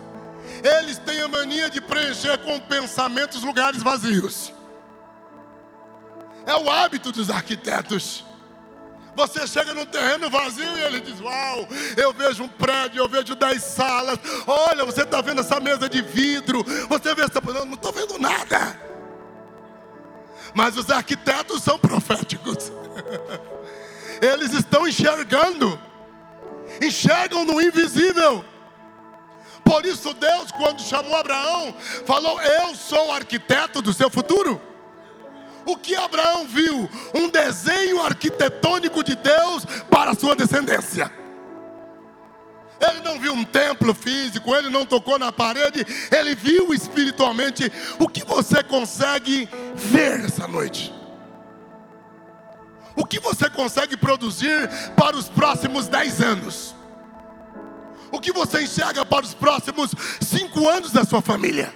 Eles 0.64 0.98
têm 0.98 1.22
a 1.22 1.28
mania 1.28 1.70
de 1.70 1.80
preencher 1.80 2.38
com 2.40 2.60
pensamentos 2.60 3.44
lugares 3.44 3.82
vazios. 3.82 4.54
É 6.46 6.56
o 6.56 6.70
hábito 6.70 7.12
dos 7.12 7.30
arquitetos. 7.30 8.26
Você 9.16 9.46
chega 9.46 9.74
num 9.74 9.86
terreno 9.86 10.30
vazio 10.30 10.78
e 10.78 10.82
ele 10.82 11.00
diz: 11.00 11.20
Uau, 11.20 11.68
eu 11.96 12.12
vejo 12.14 12.44
um 12.44 12.48
prédio, 12.48 13.00
eu 13.00 13.08
vejo 13.08 13.36
dez 13.36 13.64
salas. 13.64 14.18
Olha, 14.48 14.86
você 14.86 15.04
está 15.04 15.22
vendo 15.22 15.42
essa 15.42 15.60
mesa 15.60 15.88
de 15.88 16.02
vidro. 16.02 16.64
Você 16.90 17.14
vê 17.14 17.22
essa. 17.24 17.42
Eu 17.46 17.66
não 17.66 17.76
estou 17.76 17.92
vendo 17.92 18.18
nada. 18.18 18.80
Mas 20.54 20.78
os 20.78 20.90
arquitetos 20.90 21.64
são 21.64 21.78
proféticos. 21.78 22.72
Eles 24.22 24.54
estão 24.54 24.88
enxergando. 24.88 25.80
Enxergam 26.82 27.46
no 27.46 27.62
invisível. 27.62 28.44
Por 29.64 29.86
isso, 29.86 30.14
Deus, 30.14 30.52
quando 30.52 30.82
chamou 30.82 31.16
Abraão, 31.16 31.76
falou: 32.06 32.42
Eu 32.42 32.76
sou 32.76 33.10
o 33.10 33.12
arquiteto 33.12 33.82
do 33.82 33.94
seu 33.94 34.10
futuro. 34.10 34.73
O 35.66 35.78
que 35.78 35.96
Abraão 35.96 36.46
viu? 36.46 36.90
Um 37.14 37.30
desenho 37.30 38.02
arquitetônico 38.02 39.04
de 39.04 39.16
Deus 39.16 39.66
para 39.90 40.12
a 40.12 40.16
sua 40.16 40.36
descendência. 40.36 41.12
Ele 42.82 43.00
não 43.00 43.18
viu 43.20 43.34
um 43.34 43.46
templo 43.46 43.94
físico, 43.94 44.54
ele 44.54 44.70
não 44.70 44.86
tocou 44.86 45.18
na 45.18 45.32
parede, 45.32 45.86
ele 46.12 46.36
viu 46.36 46.74
espiritualmente. 46.74 47.72
O 47.98 48.10
que 48.10 48.26
você 48.26 48.62
consegue 48.62 49.48
ver 49.74 50.26
essa 50.26 50.48
noite? 50.48 50.94
O 52.96 53.06
que 53.06 53.20
você 53.20 53.50
consegue 53.50 53.96
produzir 53.96 54.70
para 54.96 55.16
os 55.16 55.30
próximos 55.30 55.88
dez 55.88 56.22
anos? 56.22 56.76
O 58.12 58.20
que 58.20 58.32
você 58.32 58.62
enxerga 58.62 59.06
para 59.06 59.26
os 59.26 59.34
próximos 59.34 59.92
cinco 60.22 60.68
anos 60.68 60.92
da 60.92 61.04
sua 61.04 61.22
família? 61.22 61.74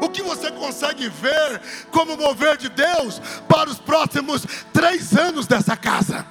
O 0.00 0.08
que 0.08 0.22
você 0.22 0.50
consegue 0.50 1.08
ver 1.08 1.60
como 1.90 2.16
mover 2.16 2.56
de 2.56 2.68
Deus 2.68 3.20
para 3.48 3.68
os 3.70 3.78
próximos 3.78 4.46
três 4.72 5.16
anos 5.16 5.46
dessa 5.46 5.76
casa. 5.76 6.26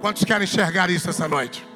Quantos 0.00 0.24
querem 0.24 0.44
enxergar 0.44 0.88
isso 0.90 1.10
essa 1.10 1.28
noite? 1.28 1.68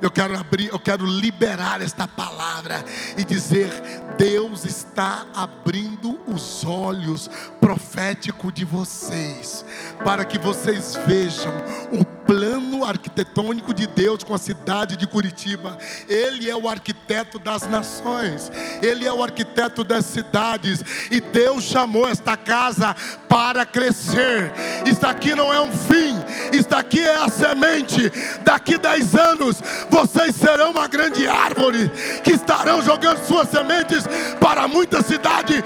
Eu 0.00 0.10
quero 0.10 0.38
abrir, 0.38 0.68
eu 0.68 0.78
quero 0.78 1.06
liberar 1.06 1.80
esta 1.80 2.06
palavra 2.06 2.84
e 3.16 3.24
dizer: 3.24 3.70
Deus 4.18 4.64
está 4.64 5.26
abrindo 5.34 6.20
os 6.26 6.64
olhos 6.64 7.30
proféticos 7.60 8.52
de 8.52 8.64
vocês, 8.64 9.64
para 10.04 10.24
que 10.24 10.38
vocês 10.38 10.96
vejam 11.06 11.52
o 11.92 12.15
plano 12.26 12.84
arquitetônico 12.84 13.72
de 13.72 13.86
Deus 13.86 14.24
com 14.24 14.34
a 14.34 14.38
cidade 14.38 14.96
de 14.96 15.06
Curitiba. 15.06 15.78
Ele 16.08 16.50
é 16.50 16.56
o 16.56 16.68
arquiteto 16.68 17.38
das 17.38 17.68
nações, 17.68 18.50
ele 18.82 19.06
é 19.06 19.12
o 19.12 19.22
arquiteto 19.22 19.84
das 19.84 20.04
cidades, 20.06 20.82
e 21.10 21.20
Deus 21.20 21.64
chamou 21.64 22.08
esta 22.08 22.36
casa 22.36 22.94
para 23.28 23.64
crescer. 23.64 24.52
Isso 24.84 25.06
aqui 25.06 25.34
não 25.34 25.52
é 25.52 25.60
um 25.60 25.70
fim, 25.70 26.16
isso 26.52 26.74
aqui 26.74 27.00
é 27.00 27.16
a 27.16 27.28
semente. 27.28 28.12
Daqui 28.42 28.76
10 28.76 29.14
anos, 29.14 29.62
vocês 29.88 30.34
serão 30.34 30.72
uma 30.72 30.88
grande 30.88 31.26
árvore 31.26 31.90
que 32.24 32.32
estarão 32.32 32.82
jogando 32.82 33.24
suas 33.24 33.48
sementes 33.48 34.04
para 34.40 34.66
muita 34.66 35.02
cidade 35.02 35.62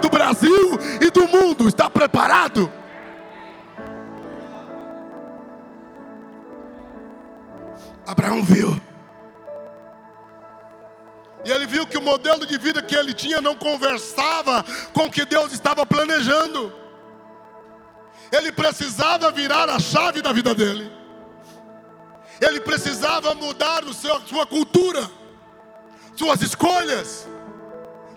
do 0.00 0.10
Brasil 0.10 0.78
e 1.00 1.10
do 1.10 1.26
mundo. 1.28 1.68
Está 1.68 1.88
preparado? 1.88 2.79
Abraão 8.10 8.42
viu. 8.42 8.80
E 11.44 11.50
ele 11.50 11.64
viu 11.64 11.86
que 11.86 11.96
o 11.96 12.02
modelo 12.02 12.44
de 12.44 12.58
vida 12.58 12.82
que 12.82 12.94
ele 12.94 13.14
tinha 13.14 13.40
não 13.40 13.54
conversava 13.54 14.64
com 14.92 15.04
o 15.04 15.10
que 15.10 15.24
Deus 15.24 15.52
estava 15.52 15.86
planejando. 15.86 16.72
Ele 18.32 18.50
precisava 18.50 19.30
virar 19.30 19.70
a 19.70 19.78
chave 19.78 20.20
da 20.20 20.32
vida 20.32 20.52
dele. 20.54 20.90
Ele 22.40 22.60
precisava 22.60 23.32
mudar 23.34 23.84
o 23.84 23.94
seu, 23.94 24.20
sua 24.22 24.44
cultura, 24.44 25.08
suas 26.16 26.42
escolhas, 26.42 27.28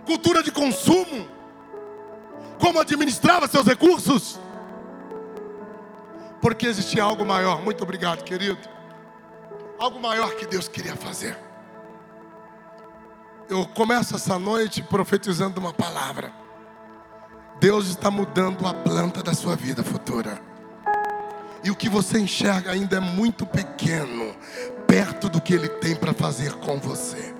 cultura 0.05 0.41
de 0.41 0.51
consumo, 0.51 1.29
como 2.59 2.79
administrava 2.79 3.47
seus 3.47 3.67
recursos. 3.67 4.39
Porque 6.41 6.65
existia 6.65 7.03
algo 7.03 7.23
maior. 7.23 7.61
Muito 7.61 7.83
obrigado, 7.83 8.23
querido 8.23 8.73
algo 9.83 9.99
maior 9.99 10.33
que 10.35 10.45
Deus 10.45 10.67
queria 10.67 10.95
fazer. 10.95 11.37
Eu 13.49 13.65
começo 13.65 14.15
essa 14.15 14.39
noite 14.39 14.81
profetizando 14.81 15.59
uma 15.59 15.73
palavra. 15.73 16.31
Deus 17.59 17.87
está 17.87 18.09
mudando 18.09 18.65
a 18.65 18.73
planta 18.73 19.21
da 19.21 19.33
sua 19.33 19.55
vida 19.55 19.83
futura. 19.83 20.41
E 21.63 21.69
o 21.69 21.75
que 21.75 21.89
você 21.89 22.19
enxerga 22.19 22.71
ainda 22.71 22.97
é 22.97 22.99
muito 22.99 23.45
pequeno, 23.45 24.35
perto 24.87 25.29
do 25.29 25.41
que 25.41 25.53
Ele 25.53 25.67
tem 25.67 25.95
para 25.95 26.13
fazer 26.13 26.53
com 26.55 26.79
você. 26.79 27.35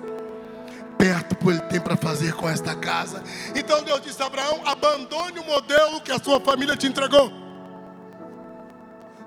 Perto 0.98 1.30
do 1.30 1.36
que 1.36 1.48
Ele 1.48 1.60
tem 1.62 1.80
para 1.80 1.96
fazer 1.96 2.34
com 2.34 2.48
esta 2.48 2.74
casa. 2.74 3.22
Então 3.54 3.82
Deus 3.82 4.02
disse 4.02 4.22
a 4.22 4.26
Abraão: 4.26 4.60
abandone 4.66 5.38
o 5.38 5.44
modelo 5.44 6.00
que 6.00 6.12
a 6.12 6.22
sua 6.22 6.40
família 6.40 6.76
te 6.76 6.86
entregou. 6.86 7.32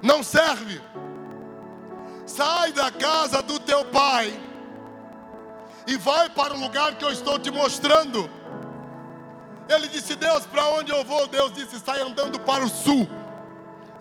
Não 0.02 0.22
serve. 0.22 0.80
Sai 2.28 2.74
da 2.74 2.92
casa 2.92 3.42
do 3.42 3.60
teu 3.60 3.86
pai 3.86 4.38
e 5.88 5.96
vai 5.98 6.30
para 6.30 6.54
o 6.54 6.60
lugar 6.60 6.96
que 6.96 7.06
eu 7.06 7.12
estou 7.12 7.40
te 7.40 7.50
mostrando. 7.50 8.30
Ele 9.70 9.88
disse: 9.88 10.16
Deus, 10.16 10.46
para 10.46 10.68
onde 10.70 10.92
eu 10.92 11.04
vou? 11.06 11.26
Deus 11.28 11.54
disse: 11.54 11.80
sai 11.80 12.02
andando 12.02 12.38
para 12.42 12.66
o 12.66 12.70
sul. 12.70 13.08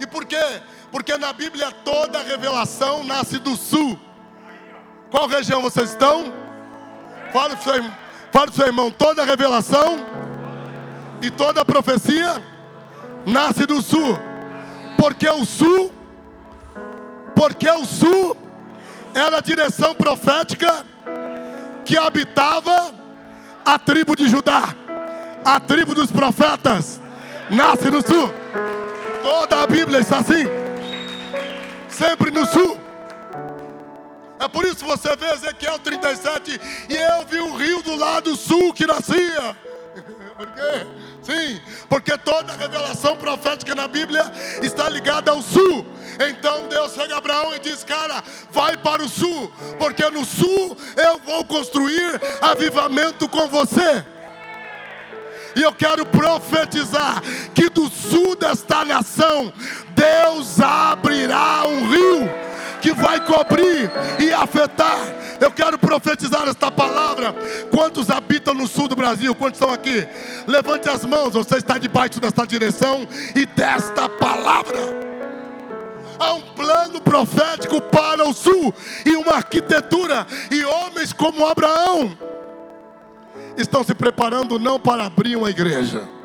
E 0.00 0.06
por 0.06 0.24
quê? 0.26 0.60
Porque 0.90 1.16
na 1.16 1.32
Bíblia 1.32 1.70
toda 1.84 2.22
revelação 2.22 3.04
nasce 3.04 3.38
do 3.38 3.56
sul. 3.56 3.98
Qual 5.10 5.28
região 5.28 5.62
vocês 5.62 5.90
estão? 5.90 6.32
Fala 7.32 7.56
para 7.56 7.60
o 7.60 7.62
seu, 7.62 7.92
fala 8.32 8.52
seu 8.52 8.66
irmão: 8.66 8.90
toda 8.90 9.24
revelação 9.24 10.04
e 11.22 11.30
toda 11.30 11.64
profecia 11.64 12.42
nasce 13.24 13.64
do 13.64 13.80
sul. 13.80 14.18
Porque 14.98 15.28
o 15.28 15.44
sul 15.44 15.92
porque 17.36 17.70
o 17.70 17.84
sul 17.84 18.34
era 19.14 19.36
a 19.36 19.40
direção 19.42 19.94
profética 19.94 20.84
que 21.84 21.96
habitava 21.98 22.94
a 23.62 23.78
tribo 23.78 24.16
de 24.16 24.26
Judá, 24.26 24.74
a 25.44 25.60
tribo 25.60 25.94
dos 25.94 26.10
profetas, 26.10 26.98
nasce 27.50 27.90
no 27.90 28.00
sul. 28.00 28.32
Toda 29.22 29.62
a 29.62 29.66
Bíblia 29.66 30.00
está 30.00 30.18
assim, 30.18 30.46
sempre 31.88 32.30
no 32.30 32.46
sul. 32.46 32.78
É 34.38 34.48
por 34.48 34.64
isso 34.64 34.76
que 34.76 34.84
você 34.84 35.14
vê 35.16 35.26
Ezequiel 35.32 35.78
37 35.78 36.60
e 36.88 36.94
eu 36.94 37.26
vi 37.26 37.38
o 37.38 37.54
rio 37.54 37.82
do 37.82 37.96
lado 37.96 38.34
sul 38.34 38.72
que 38.72 38.86
nascia. 38.86 39.56
Por 40.36 40.46
quê? 40.48 40.86
Sim, 41.26 41.60
porque 41.88 42.16
toda 42.16 42.52
revelação 42.52 43.16
profética 43.16 43.74
na 43.74 43.88
Bíblia 43.88 44.30
está 44.62 44.88
ligada 44.88 45.32
ao 45.32 45.42
sul. 45.42 45.84
Então 46.28 46.68
Deus 46.68 46.94
chega 46.94 47.16
a 47.16 47.18
Abraão 47.18 47.52
e 47.52 47.58
diz: 47.58 47.82
Cara, 47.82 48.22
vai 48.52 48.76
para 48.76 49.02
o 49.02 49.08
sul, 49.08 49.52
porque 49.76 50.08
no 50.08 50.24
sul 50.24 50.76
eu 50.96 51.18
vou 51.18 51.44
construir 51.44 52.20
avivamento 52.40 53.28
com 53.28 53.48
você. 53.48 54.04
E 55.56 55.62
eu 55.62 55.72
quero 55.72 56.06
profetizar 56.06 57.20
que 57.52 57.68
do 57.70 57.90
sul 57.90 58.36
desta 58.36 58.84
nação, 58.84 59.52
Deus 59.96 60.60
abrirá 60.60 61.66
um 61.66 61.88
rio 61.88 62.30
que 62.86 62.92
vai 62.92 63.18
cobrir 63.26 63.90
e 64.20 64.32
afetar. 64.32 64.96
Eu 65.40 65.50
quero 65.50 65.76
profetizar 65.76 66.46
esta 66.46 66.70
palavra. 66.70 67.34
Quantos 67.68 68.08
habitam 68.10 68.54
no 68.54 68.68
sul 68.68 68.86
do 68.86 68.94
Brasil? 68.94 69.34
Quantos 69.34 69.60
estão 69.60 69.74
aqui? 69.74 70.06
Levante 70.46 70.88
as 70.88 71.04
mãos. 71.04 71.34
Você 71.34 71.56
está 71.56 71.78
debaixo 71.78 72.20
desta 72.20 72.46
direção 72.46 73.04
e 73.34 73.44
desta 73.44 74.08
palavra. 74.08 74.78
Há 76.16 76.34
um 76.34 76.42
plano 76.42 77.00
profético 77.00 77.80
para 77.80 78.24
o 78.24 78.32
sul 78.32 78.72
e 79.04 79.16
uma 79.16 79.32
arquitetura 79.32 80.24
e 80.48 80.64
homens 80.64 81.12
como 81.12 81.44
Abraão 81.44 82.16
estão 83.58 83.82
se 83.82 83.96
preparando 83.96 84.60
não 84.60 84.78
para 84.78 85.06
abrir 85.06 85.34
uma 85.34 85.50
igreja 85.50 86.15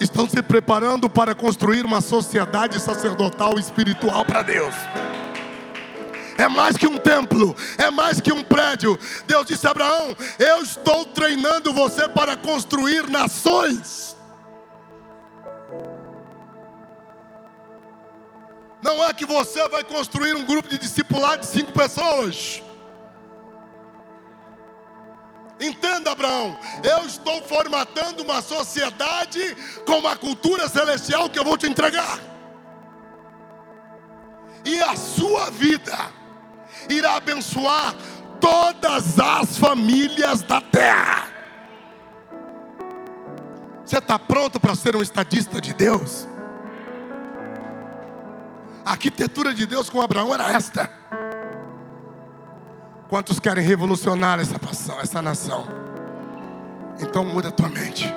estão 0.00 0.28
se 0.28 0.42
preparando 0.42 1.08
para 1.08 1.34
construir 1.34 1.84
uma 1.84 2.00
sociedade 2.00 2.80
sacerdotal 2.80 3.58
espiritual 3.58 4.24
para 4.24 4.42
Deus. 4.42 4.74
É 6.38 6.48
mais 6.48 6.76
que 6.76 6.86
um 6.86 6.98
templo, 6.98 7.56
é 7.78 7.90
mais 7.90 8.20
que 8.20 8.32
um 8.32 8.42
prédio. 8.42 8.98
Deus 9.26 9.46
disse 9.46 9.66
a 9.66 9.70
Abraão: 9.70 10.14
Eu 10.38 10.62
estou 10.62 11.06
treinando 11.06 11.72
você 11.72 12.08
para 12.08 12.36
construir 12.36 13.08
nações. 13.08 14.14
Não 18.82 19.02
é 19.02 19.12
que 19.12 19.24
você 19.24 19.66
vai 19.68 19.82
construir 19.82 20.36
um 20.36 20.44
grupo 20.44 20.68
de 20.68 20.78
discipulados 20.78 21.48
de 21.48 21.58
cinco 21.58 21.72
pessoas. 21.72 22.62
Entenda, 25.58 26.12
Abraão, 26.12 26.58
eu 26.84 27.06
estou 27.06 27.42
formatando 27.42 28.22
uma 28.22 28.42
sociedade 28.42 29.56
com 29.86 29.98
uma 29.98 30.14
cultura 30.14 30.68
celestial 30.68 31.30
que 31.30 31.38
eu 31.38 31.44
vou 31.44 31.56
te 31.56 31.66
entregar. 31.66 32.18
E 34.64 34.80
a 34.82 34.94
sua 34.96 35.50
vida 35.50 35.96
irá 36.90 37.16
abençoar 37.16 37.94
todas 38.40 39.18
as 39.18 39.56
famílias 39.56 40.42
da 40.42 40.60
terra. 40.60 41.28
Você 43.84 43.98
está 43.98 44.18
pronto 44.18 44.58
para 44.60 44.74
ser 44.74 44.96
um 44.96 45.02
estadista 45.02 45.60
de 45.60 45.72
Deus? 45.72 46.28
A 48.84 48.90
arquitetura 48.90 49.54
de 49.54 49.64
Deus 49.64 49.88
com 49.88 50.02
Abraão 50.02 50.34
era 50.34 50.52
esta. 50.52 50.90
Quantos 53.08 53.38
querem 53.38 53.64
revolucionar 53.64 54.40
essa, 54.40 54.58
nação, 54.60 55.00
essa 55.00 55.22
nação? 55.22 55.66
Então 57.00 57.24
muda 57.24 57.48
a 57.48 57.52
tua 57.52 57.68
mente. 57.68 58.12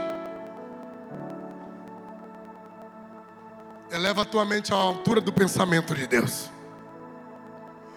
Eleva 3.92 4.24
a 4.24 4.26
tua 4.26 4.46
mente 4.46 4.74
à 4.74 4.76
altura 4.76 5.22
do 5.22 5.32
pensamento 5.32 5.94
de 5.94 6.08
Deus. 6.08 6.50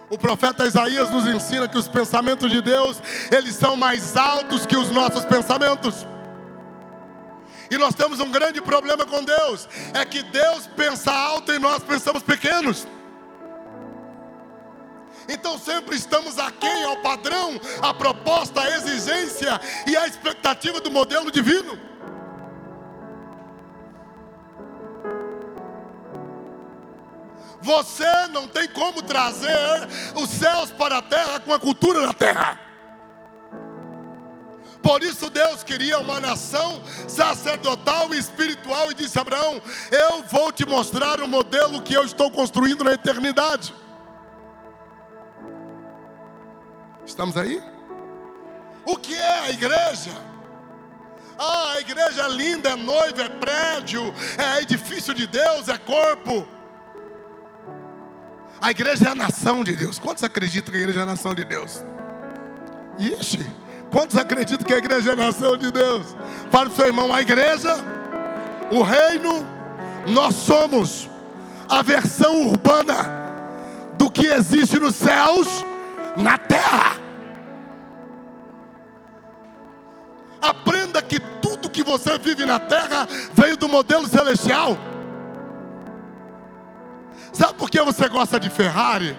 O 0.09 0.17
profeta 0.17 0.65
Isaías 0.65 1.09
nos 1.09 1.25
ensina 1.25 1.67
que 1.67 1.77
os 1.77 1.87
pensamentos 1.87 2.51
de 2.51 2.61
Deus, 2.61 3.01
eles 3.31 3.55
são 3.55 3.75
mais 3.75 4.15
altos 4.15 4.65
que 4.65 4.77
os 4.77 4.91
nossos 4.91 5.25
pensamentos. 5.25 6.05
E 7.71 7.77
nós 7.77 7.95
temos 7.95 8.19
um 8.19 8.29
grande 8.29 8.61
problema 8.61 9.03
com 9.03 9.23
Deus, 9.23 9.67
é 9.95 10.05
que 10.05 10.21
Deus 10.21 10.67
pensa 10.75 11.11
alto 11.11 11.51
e 11.51 11.57
nós 11.57 11.81
pensamos 11.81 12.21
pequenos. 12.21 12.85
Então 15.27 15.57
sempre 15.57 15.95
estamos 15.95 16.37
aquém 16.37 16.83
ao 16.83 16.97
padrão, 16.97 17.59
à 17.81 17.93
proposta, 17.93 18.61
à 18.61 18.69
exigência 18.77 19.59
e 19.87 19.95
à 19.95 20.07
expectativa 20.07 20.79
do 20.79 20.91
modelo 20.91 21.31
divino. 21.31 21.77
Você 27.61 28.27
não 28.27 28.45
tem 28.45 28.67
como 28.67 29.01
trazer 29.01 29.87
os 30.15 30.29
céus 30.29 30.69
para 30.71 30.97
a 30.97 31.01
terra 31.01 31.39
com 31.39 31.53
a 31.53 31.59
cultura 31.59 32.05
da 32.05 32.13
terra. 32.13 32.59
Por 34.81 35.01
isso 35.01 35.29
Deus 35.29 35.63
queria 35.63 35.97
uma 35.97 36.19
nação 36.19 36.83
sacerdotal 37.07 38.13
e 38.13 38.17
espiritual 38.17 38.91
e 38.91 38.93
disse 38.93 39.17
a 39.17 39.21
Abraão: 39.21 39.61
Eu 39.89 40.23
vou 40.23 40.51
te 40.51 40.65
mostrar 40.65 41.21
o 41.21 41.27
modelo 41.27 41.81
que 41.81 41.93
eu 41.93 42.03
estou 42.03 42.29
construindo 42.29 42.83
na 42.83 42.91
eternidade. 42.91 43.73
Estamos 47.13 47.37
aí? 47.37 47.61
O 48.83 48.97
que 48.97 49.13
é 49.13 49.39
a 49.41 49.51
igreja? 49.51 50.09
Ah, 51.37 51.73
a 51.73 51.79
igreja 51.79 52.23
é 52.23 52.29
linda, 52.29 52.69
é 52.69 52.75
noiva, 52.75 53.21
é 53.21 53.29
prédio, 53.29 54.11
é 54.35 54.63
edifício 54.63 55.13
de 55.13 55.27
Deus, 55.27 55.69
é 55.69 55.77
corpo. 55.77 56.47
A 58.59 58.71
igreja 58.71 59.09
é 59.09 59.11
a 59.11 59.15
nação 59.15 59.63
de 59.63 59.75
Deus. 59.75 59.99
Quantos 59.99 60.23
acreditam 60.23 60.71
que 60.71 60.79
a 60.79 60.81
igreja 60.81 61.01
é 61.01 61.03
a 61.03 61.05
nação 61.05 61.35
de 61.35 61.45
Deus? 61.45 61.83
Ixi, 62.97 63.45
quantos 63.91 64.17
acreditam 64.17 64.65
que 64.65 64.73
a 64.73 64.79
igreja 64.79 65.11
é 65.11 65.13
a 65.13 65.17
nação 65.17 65.55
de 65.55 65.71
Deus? 65.71 66.15
Para 66.49 66.67
o 66.67 66.75
seu 66.75 66.87
irmão, 66.87 67.13
a 67.13 67.21
igreja, 67.21 67.75
o 68.71 68.81
reino, 68.81 69.45
nós 70.07 70.33
somos 70.33 71.07
a 71.69 71.83
versão 71.83 72.47
urbana 72.47 72.95
do 73.99 74.09
que 74.09 74.25
existe 74.25 74.79
nos 74.79 74.95
céus, 74.95 75.63
na 76.17 76.39
terra. 76.39 77.02
Aprenda 80.43 81.01
que 81.01 81.19
tudo 81.41 81.69
que 81.69 81.83
você 81.83 82.17
vive 82.17 82.45
na 82.45 82.59
terra 82.59 83.07
veio 83.33 83.55
do 83.55 83.69
modelo 83.69 84.05
celestial. 84.07 84.77
Sabe 87.31 87.53
por 87.53 87.69
que 87.69 87.81
você 87.81 88.09
gosta 88.09 88.37
de 88.37 88.49
Ferrari? 88.49 89.17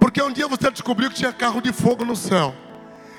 Porque 0.00 0.20
um 0.20 0.32
dia 0.32 0.48
você 0.48 0.68
descobriu 0.68 1.10
que 1.10 1.16
tinha 1.16 1.32
carro 1.32 1.60
de 1.60 1.72
fogo 1.72 2.04
no 2.04 2.16
céu. 2.16 2.52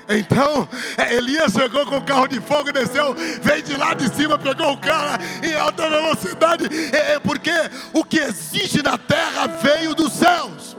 Então, 0.08 0.68
é, 0.98 1.14
Elias 1.14 1.52
chegou 1.52 1.86
com 1.86 1.96
o 1.96 2.04
carro 2.04 2.26
de 2.26 2.40
fogo, 2.40 2.72
desceu, 2.72 3.14
veio 3.40 3.62
de 3.62 3.76
lá 3.76 3.94
de 3.94 4.14
cima, 4.14 4.38
pegou 4.38 4.72
o 4.72 4.76
cara 4.76 5.18
em 5.42 5.54
alta 5.54 5.88
velocidade. 5.88 6.66
É, 6.92 7.14
é 7.14 7.18
porque 7.18 7.52
o 7.94 8.04
que 8.04 8.18
existe 8.18 8.82
na 8.82 8.98
terra 8.98 9.46
veio 9.46 9.94
dos 9.94 10.12
céus. 10.12 10.76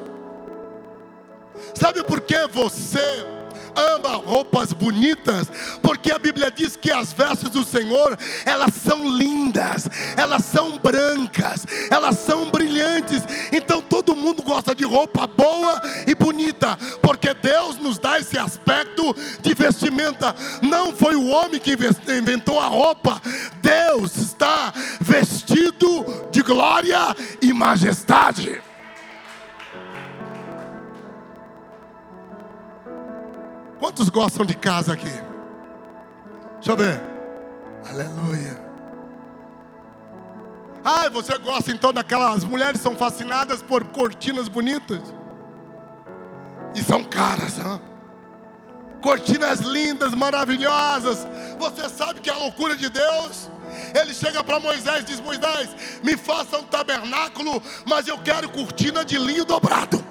Sabe 1.73 2.03
por 2.03 2.21
que 2.21 2.47
você 2.47 3.25
ama 3.75 4.15
roupas 4.17 4.73
bonitas, 4.73 5.47
porque 5.81 6.11
a 6.11 6.19
Bíblia 6.19 6.51
diz 6.51 6.75
que 6.75 6.91
as 6.91 7.13
vestes 7.13 7.49
do 7.49 7.63
Senhor, 7.63 8.17
elas 8.45 8.73
são 8.73 9.07
lindas, 9.17 9.87
elas 10.15 10.45
são 10.45 10.77
brancas, 10.77 11.65
elas 11.89 12.19
são 12.19 12.49
brilhantes. 12.49 13.23
Então 13.51 13.81
todo 13.81 14.15
mundo 14.15 14.41
gosta 14.43 14.73
de 14.75 14.83
roupa 14.83 15.27
boa 15.27 15.81
e 16.07 16.15
bonita, 16.15 16.77
porque 17.01 17.33
Deus 17.33 17.77
nos 17.77 17.97
dá 17.97 18.19
esse 18.19 18.37
aspecto 18.37 19.15
de 19.41 19.53
vestimenta. 19.53 20.35
Não 20.61 20.93
foi 20.93 21.15
o 21.15 21.27
homem 21.27 21.59
que 21.59 21.77
inventou 22.07 22.59
a 22.59 22.67
roupa, 22.67 23.21
Deus 23.61 24.15
está 24.17 24.73
vestido 24.99 26.27
de 26.31 26.41
glória 26.41 27.15
e 27.41 27.53
majestade. 27.53 28.61
Quantos 33.83 34.07
gostam 34.07 34.45
de 34.45 34.55
casa 34.55 34.93
aqui? 34.93 35.11
Deixa 36.53 36.71
eu 36.71 36.77
ver. 36.77 37.01
Aleluia. 37.85 38.57
Ai, 40.85 41.09
você 41.09 41.37
gosta 41.37 41.69
então 41.69 41.91
daquelas 41.91 42.45
mulheres 42.45 42.79
são 42.79 42.95
fascinadas 42.95 43.61
por 43.61 43.83
cortinas 43.83 44.47
bonitas. 44.47 45.01
E 46.73 46.81
são 46.81 47.03
caras, 47.03 47.57
hein? 47.59 47.81
Cortinas 49.01 49.59
lindas, 49.59 50.15
maravilhosas. 50.15 51.27
Você 51.59 51.89
sabe 51.89 52.21
que 52.21 52.29
é 52.29 52.33
a 52.33 52.37
loucura 52.37 52.77
de 52.77 52.87
Deus. 52.87 53.51
Ele 54.01 54.13
chega 54.13 54.41
para 54.45 54.61
Moisés 54.61 55.01
e 55.01 55.07
diz: 55.07 55.19
Moisés, 55.19 55.99
me 56.01 56.15
faça 56.15 56.57
um 56.57 56.63
tabernáculo, 56.63 57.61
mas 57.85 58.07
eu 58.07 58.17
quero 58.19 58.47
cortina 58.47 59.03
de 59.03 59.17
linho 59.17 59.43
dobrado. 59.43 60.01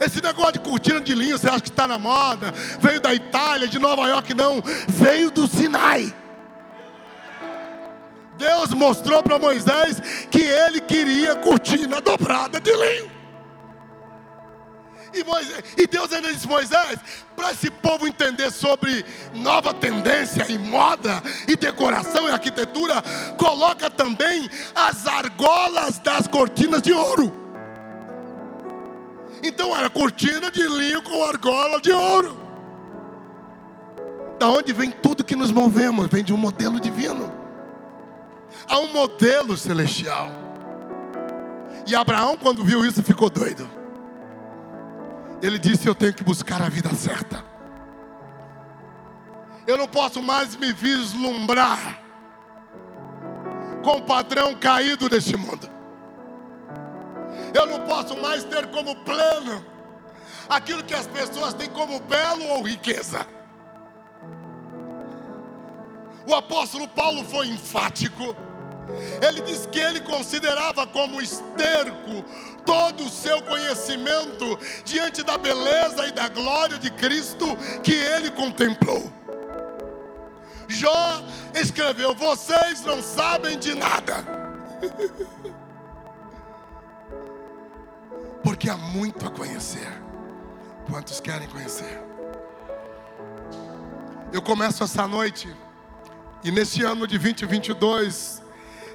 Esse 0.00 0.20
negócio 0.20 0.54
de 0.54 0.60
cortina 0.60 1.00
de 1.00 1.14
linho, 1.14 1.38
você 1.38 1.48
acha 1.48 1.60
que 1.60 1.68
está 1.68 1.86
na 1.86 1.98
moda? 1.98 2.52
Veio 2.80 3.00
da 3.00 3.14
Itália, 3.14 3.68
de 3.68 3.78
Nova 3.78 4.08
York, 4.08 4.34
não. 4.34 4.62
Veio 4.88 5.30
do 5.30 5.46
Sinai. 5.46 6.14
Deus 8.36 8.70
mostrou 8.70 9.22
para 9.22 9.38
Moisés 9.38 10.00
que 10.30 10.42
ele 10.42 10.80
queria 10.80 11.36
cortina 11.36 12.00
dobrada 12.00 12.60
de 12.60 12.72
linho. 12.72 13.14
E, 15.14 15.22
Moisés, 15.22 15.62
e 15.78 15.86
Deus 15.86 16.12
ainda 16.12 16.32
disse: 16.32 16.48
Moisés, 16.48 16.98
para 17.36 17.52
esse 17.52 17.70
povo 17.70 18.06
entender 18.08 18.50
sobre 18.50 19.04
nova 19.32 19.72
tendência 19.72 20.44
em 20.50 20.58
moda 20.58 21.22
e 21.46 21.54
decoração 21.54 22.28
e 22.28 22.32
arquitetura, 22.32 23.00
coloca 23.38 23.88
também 23.88 24.50
as 24.74 25.06
argolas 25.06 26.00
das 26.00 26.26
cortinas 26.26 26.82
de 26.82 26.92
ouro. 26.92 27.43
Então 29.44 29.76
era 29.76 29.90
cortina 29.90 30.50
de 30.50 30.66
linho 30.66 31.02
com 31.02 31.22
argola 31.22 31.78
de 31.78 31.92
ouro. 31.92 32.34
Da 34.38 34.48
onde 34.48 34.72
vem 34.72 34.90
tudo 34.90 35.22
que 35.22 35.36
nos 35.36 35.52
movemos? 35.52 36.06
Vem 36.06 36.24
de 36.24 36.32
um 36.32 36.36
modelo 36.38 36.80
divino. 36.80 37.30
Há 38.66 38.78
um 38.78 38.90
modelo 38.90 39.54
celestial. 39.54 40.30
E 41.86 41.94
Abraão, 41.94 42.38
quando 42.38 42.64
viu 42.64 42.86
isso, 42.86 43.02
ficou 43.02 43.28
doido. 43.28 43.68
Ele 45.42 45.58
disse: 45.58 45.86
Eu 45.86 45.94
tenho 45.94 46.14
que 46.14 46.24
buscar 46.24 46.62
a 46.62 46.70
vida 46.70 46.88
certa. 46.94 47.44
Eu 49.66 49.76
não 49.76 49.86
posso 49.86 50.22
mais 50.22 50.56
me 50.56 50.72
vislumbrar 50.72 52.00
com 53.82 53.98
o 53.98 54.02
padrão 54.02 54.54
caído 54.54 55.06
deste 55.06 55.36
mundo. 55.36 55.73
Eu 57.54 57.66
não 57.66 57.80
posso 57.86 58.16
mais 58.16 58.42
ter 58.44 58.66
como 58.66 58.96
plano 58.96 59.64
aquilo 60.48 60.82
que 60.82 60.92
as 60.92 61.06
pessoas 61.06 61.54
têm 61.54 61.70
como 61.70 62.00
belo 62.00 62.44
ou 62.48 62.62
riqueza. 62.62 63.26
O 66.26 66.34
apóstolo 66.34 66.88
Paulo 66.88 67.24
foi 67.24 67.46
enfático. 67.48 68.34
Ele 69.26 69.40
diz 69.42 69.66
que 69.66 69.78
ele 69.78 70.00
considerava 70.00 70.86
como 70.86 71.20
esterco 71.20 72.24
todo 72.66 73.04
o 73.04 73.10
seu 73.10 73.40
conhecimento 73.42 74.58
diante 74.84 75.22
da 75.22 75.38
beleza 75.38 76.06
e 76.06 76.12
da 76.12 76.28
glória 76.28 76.78
de 76.78 76.90
Cristo 76.90 77.56
que 77.82 77.92
ele 77.92 78.30
contemplou. 78.30 79.10
Jó 80.68 81.22
escreveu: 81.54 82.14
Vocês 82.14 82.82
não 82.82 83.02
sabem 83.02 83.58
de 83.58 83.74
nada. 83.74 84.24
porque 88.44 88.68
há 88.68 88.76
muito 88.76 89.26
a 89.26 89.30
conhecer. 89.30 89.90
Quantos 90.88 91.18
querem 91.18 91.48
conhecer? 91.48 91.98
Eu 94.30 94.42
começo 94.42 94.84
essa 94.84 95.08
noite, 95.08 95.48
e 96.44 96.50
neste 96.50 96.84
ano 96.84 97.06
de 97.06 97.18
2022, 97.18 98.42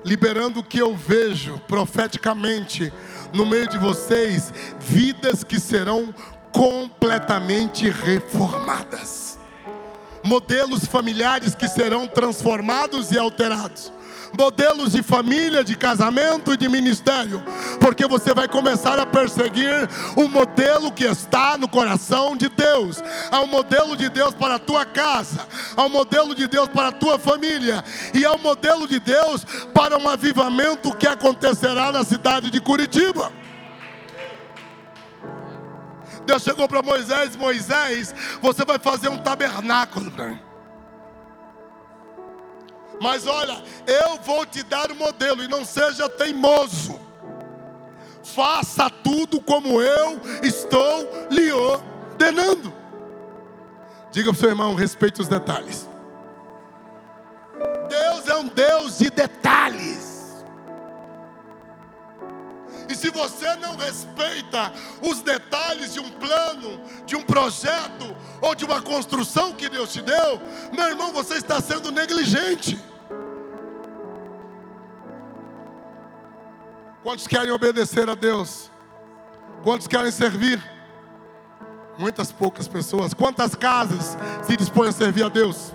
liberando 0.06 0.60
o 0.60 0.64
que 0.64 0.78
eu 0.78 0.96
vejo 0.96 1.60
profeticamente 1.68 2.94
no 3.34 3.46
meio 3.46 3.68
de 3.68 3.80
vocês, 3.80 4.54
vidas 4.80 5.44
que 5.44 5.60
serão 5.60 6.14
completamente 6.52 7.90
reformadas, 7.90 9.40
modelos 10.24 10.86
familiares 10.86 11.56
que 11.56 11.68
serão 11.68 12.08
transformados 12.08 13.12
e 13.12 13.18
alterados 13.18 13.92
modelos 14.38 14.92
de 14.92 15.04
família, 15.04 15.64
de 15.64 15.76
casamento 15.76 16.54
e 16.54 16.58
de 16.58 16.70
ministério, 16.70 17.44
porque 17.80 18.08
você 18.08 18.34
vai 18.34 18.48
começar 18.48 19.00
a 19.00 19.06
perseguir 19.06 19.90
o 20.16 20.28
modelo 20.28 20.92
que 20.92 21.06
está 21.06 21.58
no 21.58 21.68
coração 21.68 22.36
de 22.36 22.50
Deus. 22.50 23.02
Há 23.32 23.42
um 23.42 23.48
modelo 23.48 23.96
de 23.96 24.10
Deus 24.10 24.34
para 24.34 24.56
a 24.56 24.60
tua 24.60 24.86
casa, 24.86 25.48
há 25.76 25.84
um 25.84 25.90
modelo 25.90 26.36
de 26.36 26.48
Deus 26.48 26.68
para 26.70 26.90
a 26.90 26.92
tua 26.92 27.18
família, 27.18 27.84
e 28.14 28.26
há 28.26 28.34
um 28.34 28.40
modelo 28.40 28.88
de 28.88 29.00
Deus 29.00 29.46
para 29.74 29.98
um 29.98 30.08
avivamento 30.08 30.96
que 30.96 31.08
acontecerá 31.08 31.92
na 31.92 32.04
cidade 32.04 32.50
de 32.50 32.60
Curitiba. 32.60 33.32
Deus 36.26 36.44
chegou 36.44 36.68
para 36.68 36.84
Moisés: 36.84 37.36
Moisés, 37.36 38.14
você 38.42 38.64
vai 38.64 38.78
fazer 38.78 39.10
um 39.10 39.18
tabernáculo 39.18 40.12
para 40.12 40.28
mim. 40.28 40.49
Mas 43.02 43.26
olha, 43.28 43.62
eu 43.88 44.18
vou 44.18 44.46
te 44.46 44.64
dar 44.64 44.92
o 44.92 44.96
modelo 44.96 45.44
e 45.44 45.48
não 45.48 45.64
seja 45.64 46.10
teimoso. 46.10 47.00
Faça 48.24 48.90
tudo 48.90 49.42
como 49.42 49.82
eu 49.82 50.20
estou 50.44 51.28
lhe 51.32 51.52
ordenando. 51.52 52.74
Diga 54.12 54.32
para 54.32 54.38
o 54.38 54.40
seu 54.40 54.50
irmão, 54.50 54.76
respeite 54.76 55.22
os 55.22 55.28
detalhes. 55.28 55.88
Deus 57.90 58.28
é 58.28 58.36
um 58.36 58.48
Deus 58.48 58.98
de 58.98 59.10
detalhes. 59.10 60.09
Se 63.00 63.10
você 63.12 63.56
não 63.56 63.78
respeita 63.78 64.74
os 65.02 65.22
detalhes 65.22 65.94
de 65.94 66.02
um 66.02 66.10
plano, 66.10 66.82
de 67.06 67.16
um 67.16 67.22
projeto 67.22 68.14
ou 68.42 68.54
de 68.54 68.66
uma 68.66 68.82
construção 68.82 69.54
que 69.54 69.70
Deus 69.70 69.94
te 69.94 70.02
deu, 70.02 70.42
meu 70.74 70.86
irmão, 70.86 71.14
você 71.14 71.36
está 71.36 71.62
sendo 71.62 71.94
negligente. 71.94 72.78
Quantos 77.02 77.26
querem 77.26 77.52
obedecer 77.52 78.10
a 78.10 78.16
Deus? 78.16 78.70
Quantos 79.64 79.88
querem 79.88 80.12
servir? 80.12 80.62
Muitas 81.98 82.34
poucas 82.34 82.68
pessoas. 82.68 83.14
Quantas 83.14 83.56
casas 83.56 84.18
se 84.44 84.58
dispõem 84.58 84.90
a 84.90 84.92
servir 84.92 85.24
a 85.24 85.30
Deus? 85.30 85.74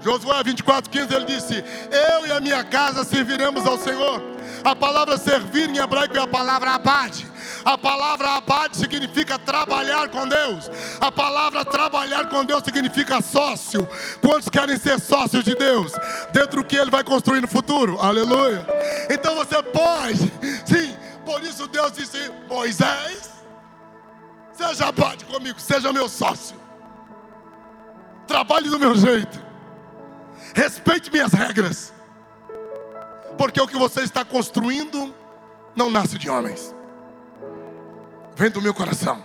Josué 0.00 0.42
24, 0.44 0.90
15, 0.90 1.14
ele 1.14 1.24
disse: 1.24 1.64
Eu 1.90 2.26
e 2.26 2.32
a 2.32 2.40
minha 2.40 2.62
casa 2.64 3.04
serviremos 3.04 3.66
ao 3.66 3.78
Senhor. 3.78 4.22
A 4.64 4.74
palavra 4.74 5.16
servir 5.16 5.68
em 5.68 5.78
hebraico 5.78 6.16
é 6.16 6.20
a 6.20 6.26
palavra 6.26 6.72
abade. 6.72 7.26
A 7.64 7.76
palavra 7.76 8.36
abade 8.36 8.76
significa 8.76 9.38
trabalhar 9.38 10.08
com 10.08 10.26
Deus. 10.26 10.70
A 11.00 11.10
palavra 11.10 11.64
trabalhar 11.64 12.28
com 12.28 12.44
Deus 12.44 12.62
significa 12.64 13.20
sócio. 13.20 13.88
Quantos 14.20 14.48
querem 14.48 14.78
ser 14.78 15.00
sócios 15.00 15.44
de 15.44 15.54
Deus? 15.54 15.92
Dentro 16.32 16.62
do 16.62 16.64
que 16.66 16.76
Ele 16.76 16.90
vai 16.90 17.02
construir 17.04 17.40
no 17.40 17.48
futuro. 17.48 17.98
Aleluia. 18.00 18.66
Então 19.10 19.34
você 19.34 19.62
pode, 19.62 20.32
sim. 20.64 20.96
Por 21.24 21.42
isso 21.42 21.66
Deus 21.66 21.92
disse: 21.92 22.30
Moisés, 22.48 23.30
seja 24.52 24.86
abade 24.86 25.24
comigo, 25.24 25.60
seja 25.60 25.92
meu 25.92 26.08
sócio. 26.08 26.56
Trabalhe 28.26 28.68
do 28.68 28.78
meu 28.78 28.94
jeito. 28.94 29.47
Respeite 30.58 31.08
minhas 31.12 31.32
regras. 31.32 31.92
Porque 33.38 33.60
o 33.60 33.68
que 33.68 33.78
você 33.78 34.00
está 34.00 34.24
construindo 34.24 35.14
não 35.76 35.88
nasce 35.88 36.18
de 36.18 36.28
homens. 36.28 36.74
Vem 38.34 38.50
do 38.50 38.60
meu 38.60 38.74
coração. 38.74 39.22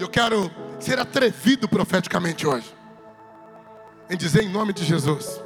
Eu 0.00 0.08
quero 0.08 0.50
ser 0.80 0.98
atrevido 0.98 1.68
profeticamente 1.68 2.44
hoje. 2.44 2.74
Em 4.10 4.16
dizer 4.16 4.42
em 4.42 4.48
nome 4.48 4.72
de 4.72 4.84
Jesus. 4.84 5.40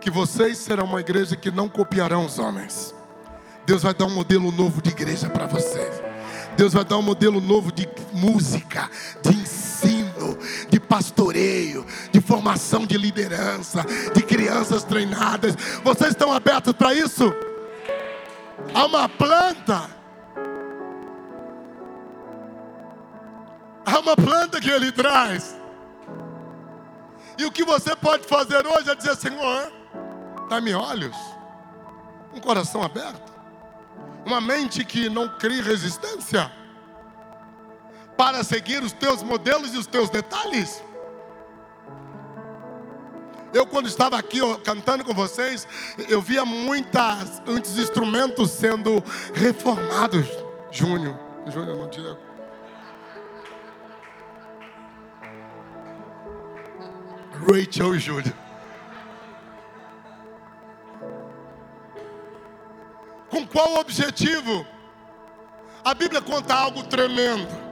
Que 0.00 0.08
vocês 0.08 0.56
serão 0.58 0.84
uma 0.84 1.00
igreja 1.00 1.34
que 1.34 1.50
não 1.50 1.68
copiarão 1.68 2.24
os 2.26 2.38
homens. 2.38 2.94
Deus 3.66 3.82
vai 3.82 3.92
dar 3.92 4.04
um 4.04 4.14
modelo 4.14 4.52
novo 4.52 4.80
de 4.80 4.90
igreja 4.90 5.28
para 5.28 5.48
vocês. 5.48 6.00
Deus 6.56 6.74
vai 6.74 6.84
dar 6.84 6.96
um 6.96 7.02
modelo 7.02 7.40
novo 7.40 7.72
de 7.72 7.88
música, 8.12 8.88
de 9.20 9.30
ensino, 9.30 9.67
de 10.68 10.80
pastoreio, 10.80 11.84
de 12.10 12.20
formação 12.20 12.86
de 12.86 12.96
liderança, 12.96 13.84
de 14.14 14.22
crianças 14.22 14.84
treinadas. 14.84 15.54
Vocês 15.84 16.10
estão 16.10 16.32
abertos 16.32 16.72
para 16.72 16.94
isso? 16.94 17.32
Há 18.74 18.86
uma 18.86 19.08
planta. 19.08 19.90
Há 23.84 23.98
uma 24.00 24.16
planta 24.16 24.60
que 24.60 24.70
ele 24.70 24.92
traz. 24.92 25.56
E 27.38 27.44
o 27.44 27.52
que 27.52 27.64
você 27.64 27.94
pode 27.94 28.26
fazer 28.26 28.66
hoje 28.66 28.90
é 28.90 28.94
dizer: 28.94 29.16
Senhor, 29.16 29.72
dá-me 30.50 30.74
olhos, 30.74 31.16
um 32.34 32.40
coração 32.40 32.82
aberto, 32.82 33.32
uma 34.26 34.40
mente 34.40 34.84
que 34.84 35.08
não 35.08 35.28
cria 35.28 35.62
resistência 35.62 36.57
para 38.18 38.42
seguir 38.42 38.82
os 38.82 38.92
teus 38.92 39.22
modelos 39.22 39.72
e 39.72 39.78
os 39.78 39.86
teus 39.86 40.10
detalhes. 40.10 40.82
Eu, 43.54 43.64
quando 43.64 43.86
estava 43.86 44.18
aqui 44.18 44.42
ó, 44.42 44.56
cantando 44.56 45.04
com 45.04 45.14
vocês, 45.14 45.68
eu 46.08 46.20
via 46.20 46.44
muitas, 46.44 47.40
muitos 47.46 47.78
instrumentos 47.78 48.50
sendo 48.50 49.02
reformados. 49.32 50.26
Júnior, 50.72 51.16
Júnior, 51.46 51.76
não 51.76 51.88
tira. 51.88 52.18
Rachel 57.46 57.94
e 57.94 57.98
Júlio. 58.00 58.34
Com 63.30 63.46
qual 63.46 63.76
objetivo? 63.76 64.66
A 65.84 65.94
Bíblia 65.94 66.20
conta 66.20 66.52
algo 66.52 66.82
tremendo. 66.82 67.67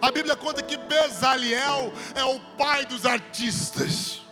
A 0.00 0.10
Bíblia 0.10 0.36
conta 0.36 0.62
que 0.62 0.76
Bezaliel 0.76 1.92
é 2.14 2.24
o 2.24 2.40
pai 2.56 2.84
dos 2.84 3.06
artistas. 3.06 4.22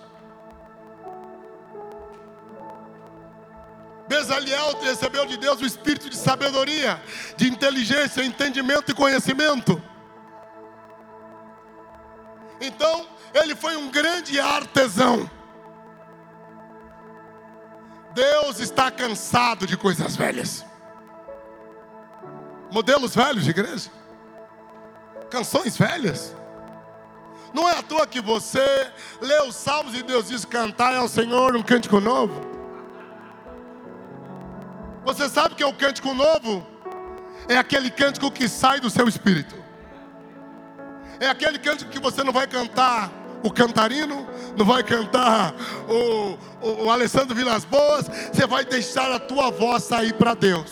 Bezaliel 4.09 4.79
recebeu 4.81 5.25
de 5.25 5.37
Deus 5.37 5.61
o 5.61 5.65
espírito 5.65 6.11
de 6.11 6.17
sabedoria, 6.17 7.03
de 7.37 7.49
inteligência, 7.49 8.23
entendimento 8.23 8.91
e 8.91 8.95
conhecimento. 8.95 9.83
Então, 12.61 13.09
ele 13.33 13.57
foi 13.57 13.77
um 13.77 13.91
grande 13.91 14.39
artesão. 14.39 15.31
Deus 18.15 18.61
está 18.61 18.91
cansado 18.91 19.67
de 19.67 19.77
coisas 19.77 20.15
velhas. 20.15 20.65
Modelos 22.71 23.15
velhos 23.15 23.45
de 23.45 23.51
igreja 23.51 24.02
canções 25.33 25.79
velhas. 25.79 26.37
Não 27.55 27.67
é 27.67 27.79
à 27.79 27.83
toa 27.83 28.07
que 28.07 28.21
você 28.21 28.91
lê 29.21 29.41
os 29.41 29.57
salmos 29.57 29.95
e 29.95 30.03
Deus 30.03 30.29
diz: 30.29 30.45
cantar 30.45 30.95
ao 30.95 31.09
Senhor 31.09 31.57
um 31.57 31.63
cântico 31.63 31.99
novo. 32.01 32.53
Você 35.07 35.29
sabe 35.29 35.55
que 35.55 35.63
é 35.63 35.67
o 35.67 35.73
cântico 35.73 36.13
novo? 36.13 36.67
É 37.49 37.57
aquele 37.57 37.91
cântico 37.91 38.31
que 38.31 38.47
sai 38.47 38.79
do 38.79 38.91
seu 38.91 39.09
espírito. 39.09 39.57
É 41.19 41.29
aquele 41.29 41.59
cântico 41.59 41.91
que 41.91 41.99
você 41.99 42.23
não 42.23 42.33
vai 42.33 42.47
cantar 42.47 43.11
o 43.43 43.51
cantarino, 43.51 44.27
não 44.57 44.65
vai 44.65 44.85
cantar 44.85 45.55
o, 45.89 46.39
o, 46.65 46.85
o 46.85 46.91
Alessandro 46.91 47.35
Vilas 47.35 47.65
Boas, 47.65 48.07
você 48.33 48.47
vai 48.47 48.65
deixar 48.65 49.11
a 49.11 49.19
tua 49.19 49.51
voz 49.51 49.83
sair 49.83 50.13
para 50.13 50.35
Deus. 50.35 50.71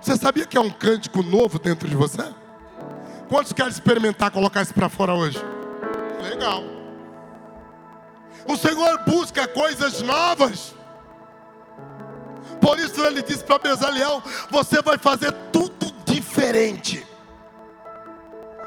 Você 0.00 0.16
sabia 0.16 0.44
que 0.44 0.58
é 0.58 0.60
um 0.60 0.70
cântico 0.70 1.22
novo 1.22 1.58
dentro 1.58 1.88
de 1.88 1.96
você? 1.96 2.22
Quantos 3.28 3.52
querem 3.52 3.70
experimentar 3.70 4.30
colocar 4.30 4.62
isso 4.62 4.72
para 4.72 4.88
fora 4.88 5.12
hoje? 5.12 5.38
Legal. 6.22 6.62
O 8.46 8.56
Senhor 8.56 9.00
busca 9.04 9.48
coisas 9.48 10.00
novas. 10.00 10.74
Por 12.60 12.78
isso 12.78 13.04
ele 13.04 13.22
disse 13.22 13.42
para 13.42 13.58
Bezaliel: 13.58 14.22
Você 14.50 14.80
vai 14.80 14.96
fazer 14.96 15.32
tudo 15.52 15.92
diferente. 16.04 17.04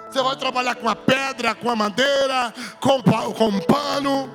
Você 0.10 0.22
vai 0.22 0.36
trabalhar 0.36 0.76
com 0.76 0.90
a 0.90 0.96
pedra, 0.96 1.56
com 1.56 1.70
a 1.70 1.76
madeira, 1.76 2.54
com, 2.80 3.02
com 3.02 3.60
pano. 3.62 4.30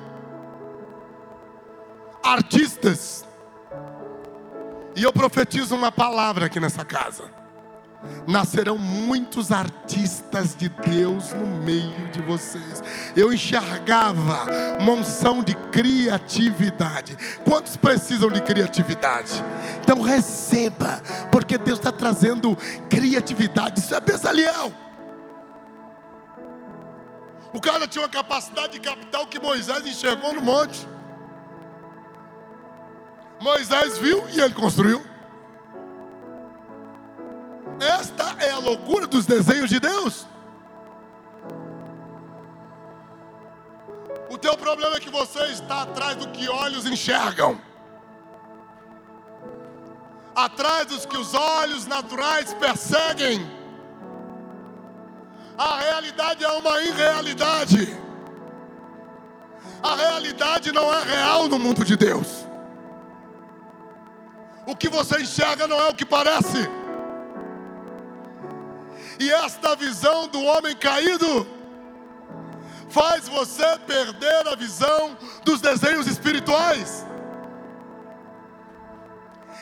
Artistas. 2.23 3.23
E 4.95 5.03
eu 5.03 5.13
profetizo 5.13 5.75
uma 5.75 5.91
palavra 5.91 6.47
aqui 6.47 6.59
nessa 6.59 6.83
casa 6.83 7.44
nascerão 8.27 8.77
muitos 8.77 9.51
artistas 9.51 10.55
de 10.55 10.69
Deus 10.69 11.33
no 11.33 11.45
meio 11.63 12.07
de 12.11 12.21
vocês. 12.21 12.83
Eu 13.15 13.31
enxergava 13.31 14.45
uma 14.79 14.93
unção 14.93 15.43
de 15.43 15.55
criatividade. 15.71 17.17
Quantos 17.43 17.77
precisam 17.77 18.29
de 18.29 18.41
criatividade? 18.41 19.43
Então 19.81 20.01
receba, 20.01 21.01
porque 21.31 21.57
Deus 21.57 21.79
está 21.79 21.91
trazendo 21.91 22.57
criatividade. 22.89 23.79
Isso 23.79 23.93
é 23.93 23.99
Bezaliel. 23.99 24.71
O 27.53 27.61
cara 27.61 27.87
tinha 27.87 28.01
uma 28.03 28.09
capacidade 28.09 28.73
de 28.73 28.79
capital 28.81 29.25
que 29.27 29.39
Moisés 29.39 29.85
enxergou 29.85 30.33
no 30.33 30.41
monte. 30.41 30.85
Moisés 33.39 33.97
viu 33.97 34.27
e 34.29 34.41
ele 34.41 34.53
construiu. 34.53 35.14
Esta 37.79 38.35
é 38.43 38.51
a 38.51 38.59
loucura 38.59 39.05
dos 39.07 39.25
desenhos 39.25 39.69
de 39.69 39.79
Deus. 39.79 40.25
O 44.29 44.37
teu 44.37 44.57
problema 44.57 44.95
é 44.95 44.99
que 44.99 45.09
você 45.09 45.43
está 45.45 45.83
atrás 45.83 46.15
do 46.15 46.29
que 46.29 46.49
olhos 46.49 46.85
enxergam. 46.85 47.59
Atrás 50.35 50.87
dos 50.87 51.05
que 51.05 51.17
os 51.17 51.33
olhos 51.33 51.85
naturais 51.85 52.53
perseguem. 52.53 53.49
A 55.57 55.77
realidade 55.77 56.43
é 56.43 56.51
uma 56.51 56.81
irrealidade. 56.81 57.97
A 59.81 59.95
realidade 59.95 60.71
não 60.71 60.93
é 60.93 61.03
real 61.03 61.47
no 61.47 61.59
mundo 61.59 61.85
de 61.85 61.95
Deus. 61.95 62.45
O 64.65 64.75
que 64.75 64.89
você 64.89 65.21
enxerga 65.21 65.67
não 65.67 65.79
é 65.79 65.89
o 65.89 65.95
que 65.95 66.05
parece. 66.05 66.67
E 69.19 69.31
esta 69.31 69.75
visão 69.75 70.27
do 70.27 70.41
homem 70.43 70.75
caído 70.75 71.47
faz 72.89 73.27
você 73.27 73.77
perder 73.79 74.47
a 74.47 74.55
visão 74.55 75.17
dos 75.43 75.59
desenhos 75.61 76.07
espirituais. 76.07 77.05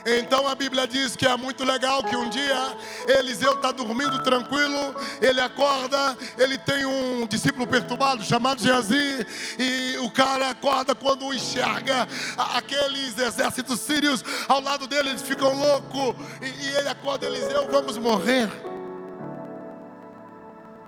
Então 0.05 0.47
a 0.47 0.53
Bíblia 0.53 0.85
diz 0.85 1.15
que 1.15 1.25
é 1.25 1.35
muito 1.37 1.63
legal 1.63 2.03
que 2.03 2.15
um 2.15 2.29
dia 2.29 2.77
Eliseu 3.07 3.53
está 3.53 3.71
dormindo 3.71 4.21
tranquilo, 4.21 4.95
ele 5.21 5.39
acorda, 5.39 6.17
ele 6.37 6.57
tem 6.57 6.85
um 6.85 7.25
discípulo 7.25 7.65
perturbado 7.65 8.21
chamado 8.21 8.61
Geazi, 8.61 9.25
e 9.57 9.97
o 9.99 10.11
cara 10.11 10.49
acorda 10.49 10.93
quando 10.93 11.33
enxerga 11.33 12.07
aqueles 12.53 13.17
exércitos 13.17 13.79
sírios 13.79 14.23
ao 14.49 14.59
lado 14.59 14.87
dele, 14.87 15.09
eles 15.09 15.21
ficam 15.21 15.53
loucos, 15.57 16.15
e, 16.41 16.47
e 16.47 16.75
ele 16.75 16.89
acorda 16.89 17.25
Eliseu, 17.25 17.69
vamos 17.71 17.97
morrer. 17.97 18.72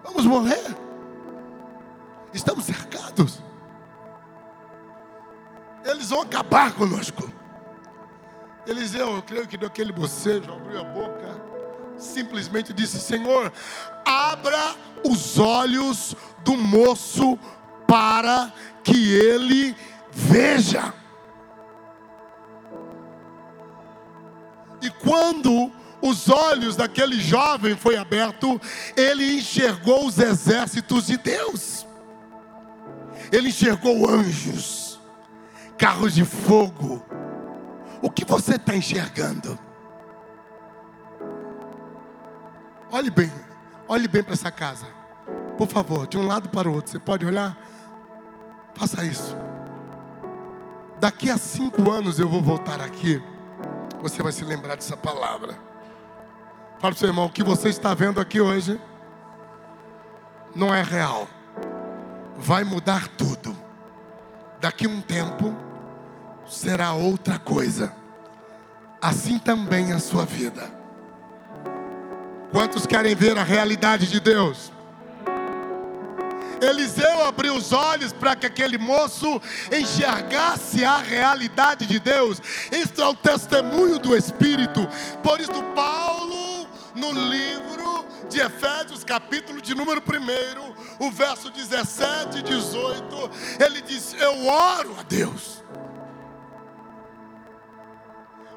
Vamos 0.05 0.25
morrer. 0.25 0.63
Estamos 2.31 2.65
cercados. 2.65 3.41
Eles 5.83 6.09
vão 6.09 6.21
acabar 6.21 6.73
conosco. 6.73 7.31
Eliseu, 8.67 9.15
eu 9.15 9.23
creio 9.23 9.47
que 9.47 9.57
deu 9.57 9.67
aquele 9.67 9.91
bocejo, 9.91 10.51
abriu 10.51 10.79
a 10.79 10.83
boca, 10.83 11.41
simplesmente 11.97 12.73
disse: 12.73 12.99
Senhor, 12.99 13.51
abra 14.03 14.75
os 15.03 15.39
olhos 15.39 16.15
do 16.43 16.55
moço 16.55 17.37
para 17.87 18.51
que 18.83 19.13
ele 19.13 19.75
veja. 20.11 20.93
E 24.81 24.89
quando 24.91 25.71
os 26.05 26.29
olhos 26.29 26.75
daquele 26.75 27.19
jovem 27.19 27.75
foi 27.75 27.97
aberto, 27.97 28.61
ele 28.95 29.37
enxergou 29.37 30.05
os 30.05 30.19
exércitos 30.19 31.07
de 31.07 31.17
Deus. 31.17 31.85
Ele 33.31 33.49
enxergou 33.49 34.07
anjos, 34.09 34.99
carros 35.77 36.13
de 36.13 36.23
fogo, 36.23 37.03
o 38.01 38.09
que 38.09 38.23
você 38.23 38.55
está 38.55 38.75
enxergando? 38.75 39.57
Olhe 42.91 43.09
bem, 43.09 43.31
olhe 43.87 44.07
bem 44.07 44.23
para 44.23 44.33
essa 44.33 44.51
casa. 44.51 44.85
Por 45.57 45.67
favor, 45.67 46.05
de 46.05 46.17
um 46.17 46.27
lado 46.27 46.49
para 46.49 46.69
o 46.69 46.73
outro. 46.73 46.91
Você 46.91 46.99
pode 46.99 47.25
olhar? 47.25 47.57
Faça 48.75 49.03
isso. 49.03 49.35
Daqui 50.99 51.29
a 51.29 51.37
cinco 51.37 51.89
anos 51.89 52.19
eu 52.19 52.29
vou 52.29 52.41
voltar 52.41 52.79
aqui. 52.79 53.21
Você 54.01 54.21
vai 54.21 54.31
se 54.31 54.45
lembrar 54.45 54.75
dessa 54.75 54.95
palavra. 54.95 55.57
Fala 56.79 56.79
para 56.79 56.89
o 56.91 56.95
seu 56.95 57.07
irmão: 57.07 57.25
o 57.25 57.29
que 57.29 57.43
você 57.43 57.69
está 57.69 57.93
vendo 57.93 58.19
aqui 58.19 58.39
hoje 58.41 58.79
não 60.55 60.73
é 60.73 60.81
real. 60.81 61.27
Vai 62.37 62.63
mudar 62.63 63.07
tudo. 63.09 63.55
Daqui 64.59 64.87
um 64.87 65.01
tempo 65.01 65.55
será 66.47 66.93
outra 66.93 67.37
coisa. 67.37 67.93
Assim 69.01 69.37
também 69.37 69.91
a 69.91 69.99
sua 69.99 70.25
vida. 70.25 70.71
Quantos 72.51 72.85
querem 72.85 73.15
ver 73.15 73.37
a 73.37 73.43
realidade 73.43 74.07
de 74.07 74.19
Deus? 74.19 74.71
Eliseu 76.61 77.23
abriu 77.25 77.53
os 77.55 77.73
olhos 77.73 78.13
para 78.13 78.35
que 78.35 78.45
aquele 78.45 78.77
moço 78.77 79.41
enxergasse 79.71 80.83
a 80.83 80.97
realidade 80.97 81.85
de 81.85 81.99
Deus. 81.99 82.41
Isso 82.71 83.01
é 83.01 83.07
o 83.07 83.13
testemunho 83.13 83.99
do 83.99 84.15
Espírito. 84.15 84.87
Por 85.21 85.39
isso, 85.39 85.61
Paulo, 85.75 86.34
no 86.95 87.11
livro 87.11 88.05
de 88.29 88.39
Efésios, 88.39 89.03
capítulo 89.03 89.61
de 89.61 89.75
número 89.75 90.01
1, 90.01 91.05
o 91.05 91.11
verso 91.11 91.49
17 91.49 92.39
e 92.39 92.41
18, 92.41 93.31
ele 93.63 93.81
diz: 93.81 94.13
Eu 94.19 94.47
oro 94.47 94.95
a 94.99 95.03
Deus 95.03 95.63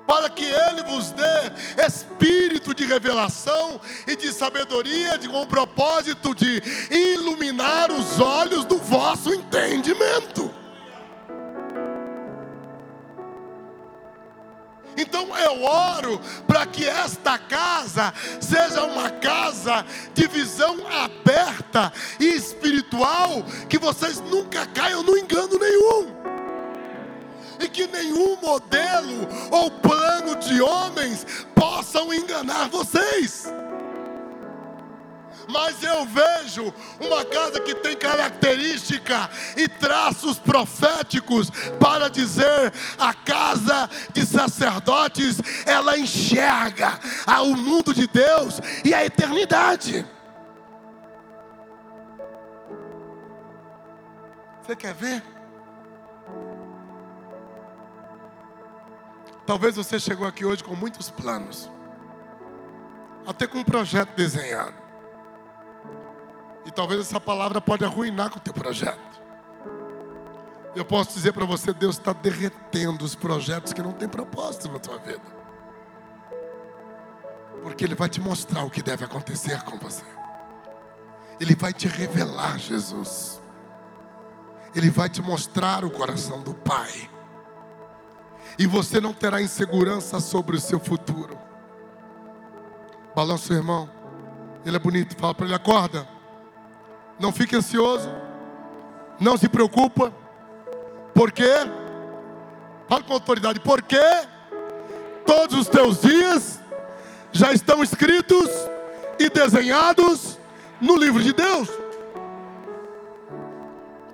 para 0.09 0.31
que 0.31 0.43
Ele 0.43 0.83
vos 0.85 1.11
dê 1.11 1.85
espírito 1.87 2.75
de 2.75 2.87
revelação 2.87 3.79
e 4.07 4.17
de 4.17 4.33
sabedoria, 4.33 5.19
de, 5.19 5.29
com 5.29 5.43
o 5.43 5.47
propósito 5.47 6.35
de 6.35 6.63
iluminar 6.91 7.93
os 7.93 8.19
olhos 8.19 8.65
do 8.65 8.79
vosso 8.79 9.35
entendimento. 9.35 10.58
Então 14.99 15.29
eu 15.39 15.63
oro 15.63 16.21
para 16.45 16.67
que 16.67 16.85
esta 16.85 17.39
casa 17.39 18.13
seja 18.41 18.83
uma 18.83 19.09
casa 19.11 19.87
de 20.13 20.27
visão 20.27 20.77
aberta 20.89 21.93
e 22.19 22.25
espiritual, 22.35 23.45
que 23.69 23.79
vocês 23.79 24.21
nunca 24.21 24.67
caiam 24.67 25.05
no 25.05 25.17
engano 25.17 25.57
nenhum 25.57 26.19
e 27.61 27.69
que 27.69 27.87
nenhum 27.87 28.37
modelo 28.41 29.29
ou 29.53 29.71
plano 29.71 30.37
de 30.37 30.61
homens 30.61 31.25
possam 31.55 32.13
enganar 32.13 32.69
vocês. 32.69 33.47
Mas 35.49 35.83
eu 35.83 36.05
vejo 36.05 36.75
uma 37.01 37.25
casa 37.25 37.59
que 37.59 37.75
tem 37.75 37.97
característica 37.97 39.31
e 39.57 39.67
traços 39.67 40.39
proféticos 40.39 41.51
para 41.81 42.11
dizer 42.11 42.71
a 42.99 43.15
casa 43.15 43.89
de 44.13 44.27
sacerdotes, 44.27 45.41
ela 45.65 45.99
enxerga 45.99 46.99
o 47.43 47.57
mundo 47.57 47.95
de 47.95 48.07
Deus 48.07 48.61
e 48.85 48.93
a 48.93 49.05
eternidade. 49.05 50.07
Você 54.63 54.77
quer 54.77 54.93
ver? 54.93 55.23
Talvez 59.47 59.77
você 59.77 59.99
chegou 59.99 60.27
aqui 60.27 60.45
hoje 60.45 60.63
com 60.63 60.77
muitos 60.77 61.11
planos, 61.11 61.71
até 63.27 63.47
com 63.47 63.61
um 63.61 63.65
projeto 63.65 64.15
desenhado. 64.15 64.88
E 66.69 66.71
talvez 66.71 67.01
essa 67.01 67.19
palavra 67.19 67.63
pode 67.63 67.83
arruinar 67.83 68.29
com 68.29 68.37
o 68.37 68.43
teu 68.43 68.53
projeto. 68.53 69.19
Eu 70.77 70.85
posso 70.85 71.15
dizer 71.15 71.33
para 71.33 71.47
você, 71.47 71.73
Deus 71.73 71.97
está 71.97 72.13
derretendo 72.13 73.05
os 73.05 73.15
projetos 73.15 73.73
que 73.73 73.83
não 73.83 73.93
têm 73.93 74.07
propósito 74.07 74.71
na 74.71 74.79
tua 74.79 74.99
vida. 74.99 75.39
Porque 77.63 77.85
Ele 77.85 77.95
vai 77.95 78.11
te 78.11 78.21
mostrar 78.21 78.65
o 78.65 78.71
que 78.71 78.83
deve 78.83 79.03
acontecer 79.03 79.63
com 79.63 79.79
você. 79.79 80.05
Ele 81.41 81.55
vai 81.57 81.73
te 81.73 81.89
revelar 81.89 82.59
Jesus. 82.59 83.41
Ele 84.75 84.91
vai 84.91 85.09
te 85.09 85.23
mostrar 85.23 85.87
o 85.87 85.91
coração 85.91 86.43
do 86.43 86.53
Pai 86.53 87.09
e 88.59 88.67
você 88.67 89.01
não 89.01 89.15
terá 89.15 89.41
insegurança 89.41 90.21
sobre 90.21 90.57
o 90.57 90.61
seu 90.61 90.81
futuro. 90.81 91.39
Balança 93.15 93.55
o 93.55 93.57
irmão, 93.57 93.89
ele 94.67 94.77
é 94.77 94.81
bonito, 94.81 95.17
fala 95.17 95.35
para 95.35 95.47
ele: 95.47 95.55
acorda, 95.55 96.07
não 97.19 97.33
fique 97.33 97.57
ansioso, 97.57 98.09
não 99.19 99.37
se 99.37 99.49
preocupa, 99.49 100.13
porque, 101.15 101.51
fala 102.89 103.03
com 103.03 103.13
autoridade, 103.13 103.61
porque 103.61 104.01
todos 105.27 105.59
os 105.59 105.69
teus 105.69 106.01
dias 106.01 106.61
já 107.33 107.53
estão 107.53 107.83
escritos 107.83 108.49
e 109.19 109.29
desenhados 109.29 110.39
no 110.81 110.97
livro 110.97 111.23
de 111.23 111.33
Deus. 111.33 111.69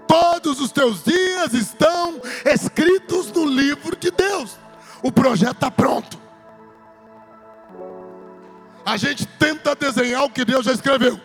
Todos 0.06 0.60
os 0.60 0.70
teus 0.70 1.02
dias 1.02 1.52
estão 1.52 2.20
escritos 2.44 3.30
no 3.32 3.44
livro 3.44 3.96
de 3.96 4.10
Deus. 4.10 4.58
O 5.02 5.12
projeto 5.12 5.54
está 5.54 5.70
pronto. 5.70 6.18
A 8.86 8.96
gente 8.96 9.26
tenta 9.26 9.74
desenhar 9.74 10.24
o 10.24 10.30
que 10.30 10.44
Deus 10.44 10.64
já 10.64 10.72
escreveu. 10.72 11.20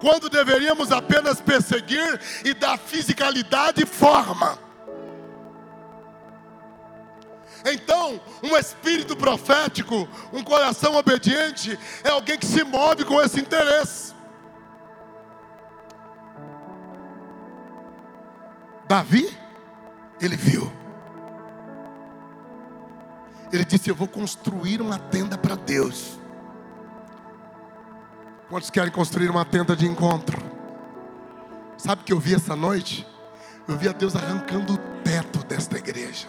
Quando 0.00 0.28
deveríamos 0.28 0.92
apenas 0.92 1.40
perseguir 1.40 2.20
e 2.44 2.52
dar 2.52 2.78
fisicalidade 2.78 3.82
e 3.82 3.86
forma. 3.86 4.58
Então, 7.64 8.20
um 8.42 8.56
espírito 8.56 9.16
profético, 9.16 10.08
um 10.32 10.42
coração 10.42 10.94
obediente, 10.94 11.78
é 12.04 12.10
alguém 12.10 12.38
que 12.38 12.46
se 12.46 12.62
move 12.62 13.04
com 13.04 13.20
esse 13.20 13.40
interesse. 13.40 14.14
Davi, 18.86 19.36
ele 20.20 20.36
viu. 20.36 20.72
Ele 23.52 23.64
disse: 23.64 23.90
Eu 23.90 23.94
vou 23.94 24.06
construir 24.08 24.80
uma 24.80 24.98
tenda 24.98 25.36
para 25.36 25.56
Deus. 25.56 26.18
Quantos 28.48 28.70
querem 28.70 28.92
construir 28.92 29.28
uma 29.28 29.44
tenda 29.44 29.74
de 29.74 29.86
encontro? 29.86 30.40
Sabe 31.76 32.02
o 32.02 32.04
que 32.04 32.12
eu 32.12 32.20
vi 32.20 32.34
essa 32.34 32.54
noite? 32.54 33.06
Eu 33.66 33.76
vi 33.76 33.88
a 33.88 33.92
Deus 33.92 34.14
arrancando 34.14 34.74
o 34.74 34.78
teto 35.02 35.44
desta 35.44 35.76
igreja. 35.76 36.28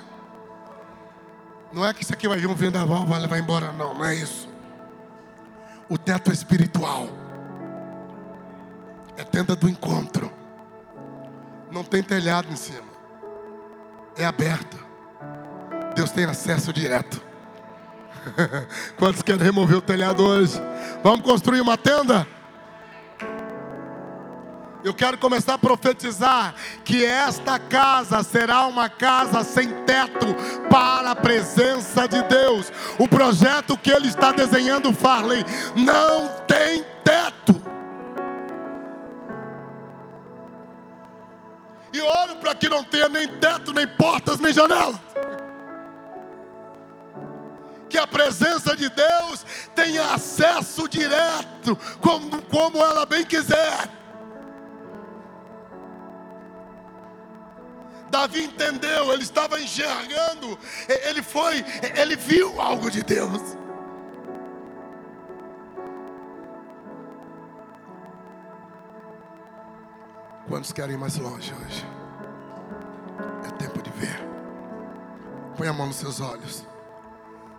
Não 1.71 1.85
é 1.85 1.93
que 1.93 2.03
isso 2.03 2.13
aqui 2.13 2.27
vai 2.27 2.39
vir 2.39 2.47
um 2.47 2.55
vendaval, 2.55 3.05
vai 3.05 3.19
levar 3.19 3.37
embora, 3.37 3.71
não, 3.73 3.93
não 3.93 4.05
é 4.05 4.15
isso. 4.15 4.49
O 5.87 5.97
teto 5.97 6.31
é 6.31 6.33
espiritual. 6.33 7.07
É 9.15 9.23
tenda 9.23 9.55
do 9.55 9.69
encontro. 9.69 10.31
Não 11.71 11.83
tem 11.83 12.01
telhado 12.01 12.51
em 12.51 12.55
cima. 12.55 12.87
É 14.15 14.25
aberta. 14.25 14.77
Deus 15.95 16.09
tem 16.11 16.25
acesso 16.25 16.73
direto. 16.73 17.26
Quantos 18.97 19.21
querem 19.21 19.43
remover 19.43 19.77
o 19.77 19.81
telhado 19.81 20.25
hoje? 20.25 20.59
Vamos 21.03 21.21
construir 21.21 21.61
uma 21.61 21.77
tenda? 21.77 22.27
Eu 24.83 24.93
quero 24.93 25.17
começar 25.17 25.55
a 25.55 25.57
profetizar 25.57 26.55
que 26.85 27.03
esta 27.03 27.59
casa 27.59 28.23
será 28.23 28.65
uma 28.67 28.87
casa 28.87 29.43
sem 29.43 29.69
teto 29.83 30.27
para 30.69 31.11
a 31.11 31.15
presença 31.15 32.07
de 32.07 32.21
Deus. 32.23 32.71
O 32.97 33.07
projeto 33.07 33.77
que 33.77 33.91
ele 33.91 34.07
está 34.07 34.31
desenhando, 34.31 34.93
Farley, 34.93 35.43
não 35.75 36.29
tem 36.47 36.85
teto. 37.03 37.61
E 41.91 41.99
oro 41.99 42.35
para 42.37 42.55
que 42.55 42.69
não 42.69 42.83
tenha 42.83 43.09
nem 43.09 43.27
teto, 43.27 43.73
nem 43.73 43.87
portas, 43.87 44.39
nem 44.39 44.53
janelas 44.53 45.06
que 47.89 47.97
a 47.97 48.07
presença 48.07 48.75
de 48.75 48.89
Deus 48.89 49.45
tenha 49.75 50.13
acesso 50.13 50.87
direto, 50.87 51.77
como, 52.01 52.41
como 52.43 52.77
ela 52.77 53.05
bem 53.05 53.25
quiser. 53.25 53.89
Davi 58.09 58.45
entendeu, 58.45 59.11
ele 59.11 59.23
estava 59.23 59.59
enxergando, 59.59 60.57
ele 60.87 61.21
foi, 61.21 61.63
ele 61.95 62.15
viu 62.15 62.59
algo 62.59 62.89
de 62.89 63.03
Deus. 63.03 63.57
Quantos 70.47 70.71
querem 70.71 70.95
ir 70.95 70.97
mais 70.97 71.17
longe 71.17 71.53
hoje? 71.53 71.85
É 73.45 73.51
tempo 73.57 73.81
de 73.81 73.91
ver. 73.91 74.17
Põe 75.57 75.67
a 75.67 75.73
mão 75.73 75.87
nos 75.87 75.97
seus 75.97 76.21
olhos. 76.21 76.65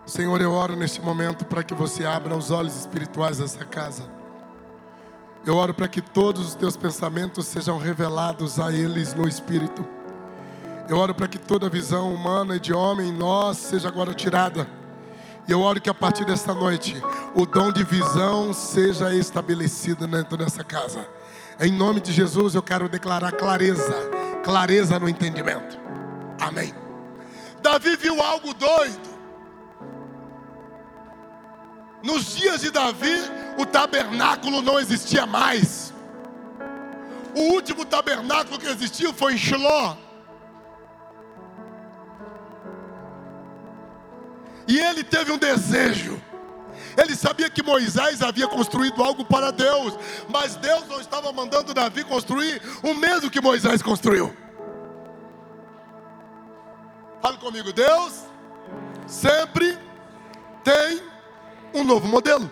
Senhor, 0.09 0.41
eu 0.41 0.51
oro 0.51 0.75
neste 0.75 0.99
momento 0.99 1.45
para 1.45 1.63
que 1.63 1.75
você 1.75 2.03
abra 2.03 2.35
os 2.35 2.49
olhos 2.49 2.75
espirituais 2.75 3.37
dessa 3.37 3.63
casa. 3.63 4.09
Eu 5.45 5.55
oro 5.55 5.71
para 5.71 5.87
que 5.87 6.01
todos 6.01 6.47
os 6.47 6.55
teus 6.55 6.75
pensamentos 6.75 7.45
sejam 7.45 7.77
revelados 7.77 8.59
a 8.59 8.71
eles 8.73 9.13
no 9.13 9.27
Espírito. 9.27 9.85
Eu 10.89 10.97
oro 10.97 11.13
para 11.13 11.27
que 11.27 11.37
toda 11.37 11.69
visão 11.69 12.11
humana 12.11 12.55
e 12.55 12.59
de 12.59 12.73
homem 12.73 13.09
em 13.09 13.13
nós 13.13 13.57
seja 13.57 13.87
agora 13.87 14.11
tirada. 14.11 14.67
E 15.47 15.51
eu 15.51 15.61
oro 15.61 15.79
que 15.79 15.91
a 15.91 15.93
partir 15.93 16.25
desta 16.25 16.55
noite 16.55 16.99
o 17.35 17.45
dom 17.45 17.71
de 17.71 17.83
visão 17.83 18.51
seja 18.51 19.13
estabelecido 19.13 20.07
dentro 20.07 20.35
dessa 20.35 20.63
casa. 20.63 21.07
Em 21.59 21.71
nome 21.71 22.01
de 22.01 22.11
Jesus 22.11 22.55
eu 22.55 22.63
quero 22.63 22.89
declarar 22.89 23.31
clareza, 23.33 23.93
clareza 24.43 24.97
no 24.97 25.07
entendimento. 25.07 25.77
Amém. 26.41 26.73
Davi 27.61 27.95
viu 27.95 28.19
algo 28.23 28.55
doido. 28.55 29.08
Nos 32.03 32.35
dias 32.35 32.61
de 32.61 32.71
Davi, 32.71 33.15
o 33.57 33.65
tabernáculo 33.65 34.61
não 34.61 34.79
existia 34.79 35.25
mais. 35.25 35.93
O 37.35 37.53
último 37.53 37.85
tabernáculo 37.85 38.57
que 38.57 38.67
existiu 38.67 39.13
foi 39.13 39.33
em 39.33 39.37
Shiloh. 39.37 39.97
E 44.67 44.79
ele 44.79 45.03
teve 45.03 45.31
um 45.31 45.37
desejo. 45.37 46.21
Ele 46.97 47.15
sabia 47.15 47.49
que 47.49 47.63
Moisés 47.63 48.21
havia 48.21 48.47
construído 48.47 49.03
algo 49.03 49.25
para 49.25 49.51
Deus, 49.51 49.97
mas 50.27 50.55
Deus 50.55 50.87
não 50.87 50.99
estava 50.99 51.31
mandando 51.31 51.73
Davi 51.73 52.03
construir 52.03 52.61
o 52.83 52.93
mesmo 52.93 53.29
que 53.29 53.41
Moisés 53.41 53.81
construiu. 53.81 54.35
Fale 57.21 57.37
comigo, 57.37 57.73
Deus 57.73 58.25
sempre 59.07 59.77
tem 60.63 61.08
um 61.73 61.83
novo 61.83 62.07
modelo. 62.07 62.49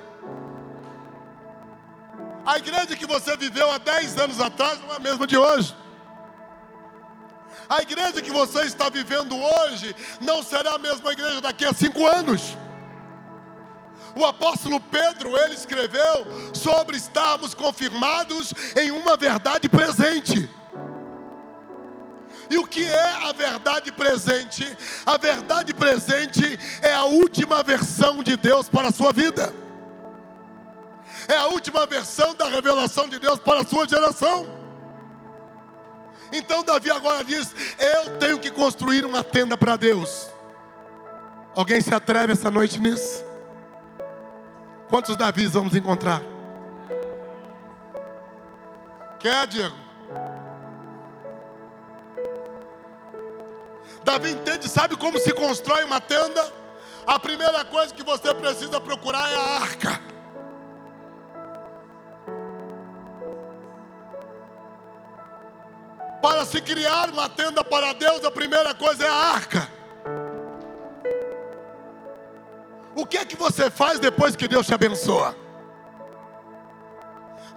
A 2.46 2.58
igreja 2.58 2.96
que 2.96 3.06
você 3.06 3.36
viveu 3.36 3.70
há 3.72 3.78
10 3.78 4.18
anos 4.20 4.40
atrás 4.40 4.80
não 4.80 4.94
é 4.94 4.96
a 4.96 5.00
mesma 5.00 5.28
de 5.28 5.38
hoje. 5.38 5.76
A 7.70 7.82
igreja 7.82 8.22
que 8.22 8.32
você 8.32 8.62
está 8.62 8.90
vivendo 8.90 9.36
hoje 9.36 9.94
não 10.22 10.42
será 10.42 10.76
a 10.76 10.78
mesma 10.78 11.12
igreja 11.12 11.42
daqui 11.42 11.66
a 11.66 11.74
cinco 11.74 12.06
anos. 12.08 12.58
O 14.16 14.26
apóstolo 14.26 14.80
Pedro, 14.80 15.38
ele 15.38 15.54
escreveu 15.54 16.26
sobre 16.54 16.96
estarmos 16.98 17.54
confirmados 17.54 18.54
em 18.76 18.92
uma 18.92 19.18
verdade 19.18 19.68
presente. 19.68 20.50
E 22.50 22.58
o 22.58 22.66
que 22.66 22.86
é 22.86 23.30
a 23.30 23.34
verdade 23.34 23.92
presente? 23.92 24.66
A 25.06 25.18
verdade 25.18 25.74
presente 25.74 26.58
é 26.82 26.94
a 26.94 27.04
última 27.04 27.62
versão 27.64 28.24
de 28.24 28.38
Deus 28.38 28.70
para 28.70 28.90
a 28.90 28.92
sua 28.92 29.12
vida. 29.12 29.54
É 31.28 31.36
a 31.36 31.48
última 31.48 31.86
versão 31.86 32.34
da 32.36 32.48
revelação 32.48 33.10
de 33.10 33.20
Deus 33.20 33.40
para 33.40 33.62
a 33.62 33.66
sua 33.66 33.88
geração. 33.88 34.48
Então 36.32 36.64
Davi 36.64 36.90
agora 36.90 37.24
diz: 37.24 37.54
Eu 37.78 38.18
tenho 38.18 38.40
que 38.40 38.52
construir 38.52 39.06
uma 39.06 39.24
tenda 39.24 39.58
para 39.58 39.76
Deus. 39.76 40.30
Alguém 41.56 41.82
se 41.82 41.94
atreve 41.94 42.34
essa 42.34 42.52
noite 42.52 42.80
nisso? 42.80 43.26
Quantos 44.90 45.18
Davis 45.18 45.52
vamos 45.52 45.76
encontrar? 45.76 46.22
Quer, 49.20 49.48
Diego? 49.48 49.87
Davi 54.08 54.32
entende, 54.32 54.70
sabe 54.70 54.96
como 54.96 55.20
se 55.20 55.34
constrói 55.34 55.84
uma 55.84 56.00
tenda? 56.00 56.42
A 57.06 57.20
primeira 57.20 57.66
coisa 57.66 57.94
que 57.94 58.02
você 58.04 58.34
precisa 58.34 58.80
procurar 58.80 59.30
é 59.30 59.36
a 59.36 59.60
arca. 59.60 60.02
Para 66.22 66.46
se 66.46 66.62
criar 66.62 67.10
uma 67.10 67.28
tenda 67.28 67.66
para 67.66 67.92
Deus, 67.92 68.24
a 68.24 68.32
primeira 68.32 68.74
coisa 68.74 69.04
é 69.04 69.10
a 69.10 69.14
arca. 69.14 69.70
O 72.96 73.06
que 73.06 73.18
é 73.18 73.26
que 73.26 73.36
você 73.36 73.70
faz 73.70 74.00
depois 74.00 74.38
que 74.38 74.48
Deus 74.48 74.66
te 74.66 74.74
abençoa? 74.74 75.36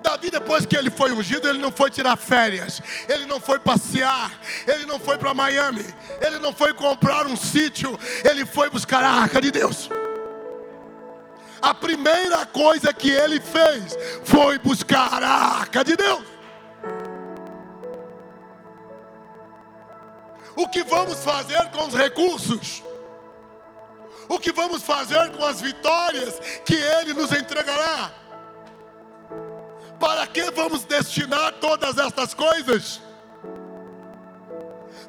Davi, 0.03 0.31
depois 0.31 0.65
que 0.65 0.77
ele 0.77 0.91
foi 0.91 1.13
ungido, 1.13 1.49
ele 1.49 1.59
não 1.59 1.71
foi 1.71 1.91
tirar 1.91 2.17
férias, 2.17 2.81
ele 3.09 3.27
não 3.27 3.39
foi 3.39 3.59
passear, 3.59 4.33
ele 4.67 4.87
não 4.87 4.99
foi 4.99 5.19
para 5.19 5.35
Miami, 5.35 5.85
ele 6.21 6.39
não 6.39 6.53
foi 6.53 6.73
comprar 6.73 7.27
um 7.27 7.37
sítio, 7.37 7.99
ele 8.25 8.47
foi 8.47 8.71
buscar 8.71 9.05
a 9.05 9.11
arca 9.11 9.41
de 9.41 9.51
Deus. 9.51 9.91
A 11.61 11.75
primeira 11.75 12.47
coisa 12.47 12.93
que 12.93 13.11
ele 13.11 13.41
fez 13.41 13.97
foi 14.25 14.59
buscar 14.59 15.23
a 15.23 15.59
arca 15.61 15.85
de 15.85 15.95
Deus. 15.95 16.25
O 20.57 20.69
que 20.69 20.83
vamos 20.83 21.23
fazer 21.23 21.71
com 21.71 21.87
os 21.87 21.95
recursos? 21.95 22.83
O 24.29 24.39
que 24.39 24.53
vamos 24.53 24.83
fazer 24.83 25.31
com 25.33 25.45
as 25.45 25.61
vitórias 25.61 26.39
que 26.65 26.75
Ele 26.75 27.15
nos 27.15 27.33
entregará? 27.33 28.13
Para 30.01 30.27
que 30.27 30.51
vamos 30.51 30.85
destinar 30.85 31.53
todas 31.61 31.99
estas 31.99 32.33
coisas? 32.33 33.03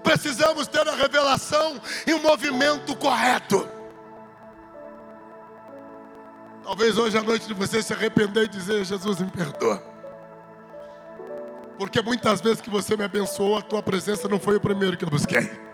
Precisamos 0.04 0.68
ter 0.68 0.86
a 0.86 0.94
revelação 0.94 1.80
e 2.06 2.14
o 2.14 2.22
movimento 2.22 2.94
correto. 2.98 3.68
Talvez 6.62 6.98
hoje 6.98 7.18
à 7.18 7.24
noite 7.24 7.54
você 7.54 7.82
se 7.82 7.94
arrepender 7.94 8.44
e 8.44 8.48
dizer: 8.50 8.84
Jesus, 8.84 9.20
me 9.22 9.32
perdoa. 9.32 9.82
Porque 11.78 12.02
muitas 12.02 12.42
vezes 12.42 12.60
que 12.60 12.70
você 12.70 12.98
me 12.98 13.06
abençoou, 13.06 13.58
a 13.58 13.62
tua 13.62 13.82
presença 13.82 14.28
não 14.28 14.40
foi 14.40 14.58
o 14.58 14.62
primeiro 14.62 14.98
que 14.98 15.06
eu 15.06 15.10
busquei. 15.10 15.71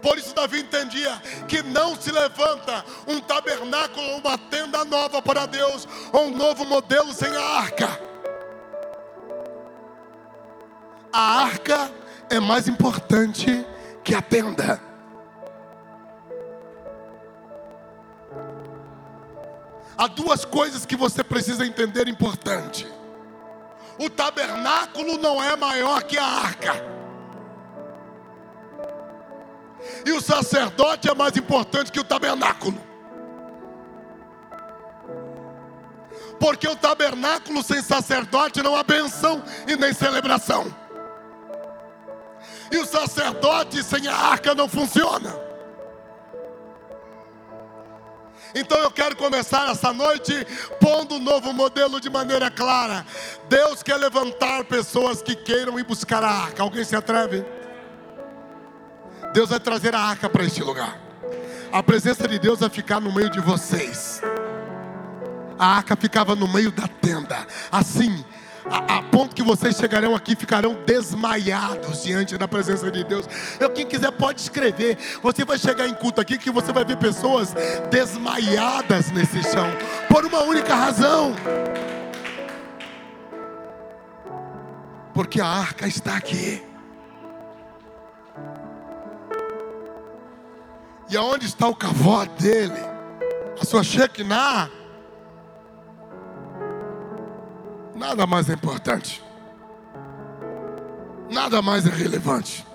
Por 0.00 0.16
isso 0.18 0.34
Davi 0.34 0.60
entendia 0.60 1.20
que 1.46 1.62
não 1.62 1.94
se 1.94 2.10
levanta 2.10 2.84
um 3.06 3.20
tabernáculo, 3.20 4.16
uma 4.16 4.38
tenda 4.38 4.84
nova 4.84 5.20
para 5.20 5.46
Deus, 5.46 5.86
ou 6.12 6.26
um 6.26 6.36
novo 6.36 6.64
modelo 6.64 7.12
sem 7.12 7.34
a 7.34 7.42
arca. 7.42 8.00
A 11.12 11.42
arca 11.42 11.90
é 12.30 12.38
mais 12.38 12.68
importante 12.68 13.66
que 14.04 14.14
a 14.14 14.22
tenda. 14.22 14.80
Há 19.98 20.06
duas 20.06 20.46
coisas 20.46 20.86
que 20.86 20.96
você 20.96 21.22
precisa 21.22 21.66
entender 21.66 22.08
importante. 22.08 22.86
O 23.98 24.08
tabernáculo 24.08 25.18
não 25.18 25.42
é 25.42 25.54
maior 25.56 26.02
que 26.04 26.16
a 26.16 26.24
arca. 26.24 26.99
E 30.04 30.12
o 30.12 30.20
sacerdote 30.20 31.08
é 31.08 31.14
mais 31.14 31.36
importante 31.36 31.90
que 31.90 32.00
o 32.00 32.04
tabernáculo. 32.04 32.80
Porque 36.38 36.66
o 36.66 36.76
tabernáculo 36.76 37.62
sem 37.62 37.82
sacerdote 37.82 38.62
não 38.62 38.74
há 38.74 38.82
benção 38.82 39.42
e 39.68 39.76
nem 39.76 39.92
celebração. 39.92 40.74
E 42.72 42.78
o 42.78 42.86
sacerdote 42.86 43.82
sem 43.82 44.06
a 44.08 44.16
arca 44.16 44.54
não 44.54 44.68
funciona. 44.68 45.34
Então 48.54 48.78
eu 48.78 48.90
quero 48.90 49.16
começar 49.16 49.70
essa 49.70 49.92
noite 49.92 50.32
pondo 50.80 51.16
um 51.16 51.20
novo 51.20 51.52
modelo 51.52 52.00
de 52.00 52.10
maneira 52.10 52.50
clara. 52.50 53.06
Deus 53.48 53.82
quer 53.82 53.96
levantar 53.96 54.64
pessoas 54.64 55.22
que 55.22 55.36
queiram 55.36 55.78
ir 55.78 55.84
buscar 55.84 56.22
a 56.24 56.30
arca. 56.30 56.62
Alguém 56.62 56.84
se 56.84 56.96
atreve? 56.96 57.44
Deus 59.32 59.50
vai 59.50 59.60
trazer 59.60 59.94
a 59.94 60.00
arca 60.00 60.28
para 60.28 60.44
este 60.44 60.62
lugar. 60.62 60.98
A 61.72 61.82
presença 61.82 62.26
de 62.26 62.38
Deus 62.38 62.58
vai 62.60 62.68
ficar 62.68 63.00
no 63.00 63.12
meio 63.12 63.30
de 63.30 63.40
vocês. 63.40 64.20
A 65.58 65.76
arca 65.76 65.94
ficava 65.94 66.34
no 66.34 66.48
meio 66.48 66.72
da 66.72 66.88
tenda. 66.88 67.46
Assim, 67.70 68.24
a, 68.68 68.98
a, 68.98 69.02
ponto 69.02 69.34
que 69.34 69.42
vocês 69.42 69.76
chegarão 69.76 70.16
aqui 70.16 70.34
ficarão 70.34 70.76
desmaiados 70.84 72.02
diante 72.02 72.36
da 72.36 72.48
presença 72.48 72.90
de 72.90 73.04
Deus. 73.04 73.26
Eu, 73.60 73.70
quem 73.70 73.86
quiser 73.86 74.10
pode 74.10 74.40
escrever. 74.40 74.98
Você 75.22 75.44
vai 75.44 75.58
chegar 75.58 75.86
em 75.86 75.94
culto 75.94 76.20
aqui 76.20 76.36
que 76.36 76.50
você 76.50 76.72
vai 76.72 76.84
ver 76.84 76.96
pessoas 76.96 77.54
desmaiadas 77.90 79.12
nesse 79.12 79.42
chão 79.44 79.70
por 80.08 80.24
uma 80.24 80.40
única 80.42 80.74
razão. 80.74 81.36
Porque 85.14 85.40
a 85.40 85.46
arca 85.46 85.86
está 85.86 86.16
aqui. 86.16 86.69
E 91.10 91.16
aonde 91.16 91.46
está 91.46 91.66
o 91.66 91.74
cavó 91.74 92.24
dele? 92.24 92.80
A 93.60 93.64
sua 93.64 93.82
Shekinah 93.82 94.70
Nada 98.00 98.26
mais 98.26 98.48
é 98.48 98.54
importante. 98.54 99.22
Nada 101.30 101.60
mais 101.60 101.86
é 101.86 101.90
relevante. 101.90 102.66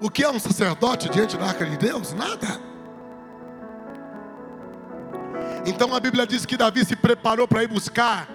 O 0.00 0.10
que 0.10 0.24
é 0.24 0.28
um 0.28 0.40
sacerdote 0.40 1.08
diante 1.08 1.36
da 1.36 1.46
arca 1.46 1.64
de 1.64 1.76
Deus? 1.76 2.12
Nada. 2.12 2.60
Então 5.64 5.94
a 5.94 6.00
Bíblia 6.00 6.26
diz 6.26 6.44
que 6.44 6.56
Davi 6.56 6.84
se 6.84 6.96
preparou 6.96 7.46
para 7.46 7.62
ir 7.62 7.68
buscar. 7.68 8.28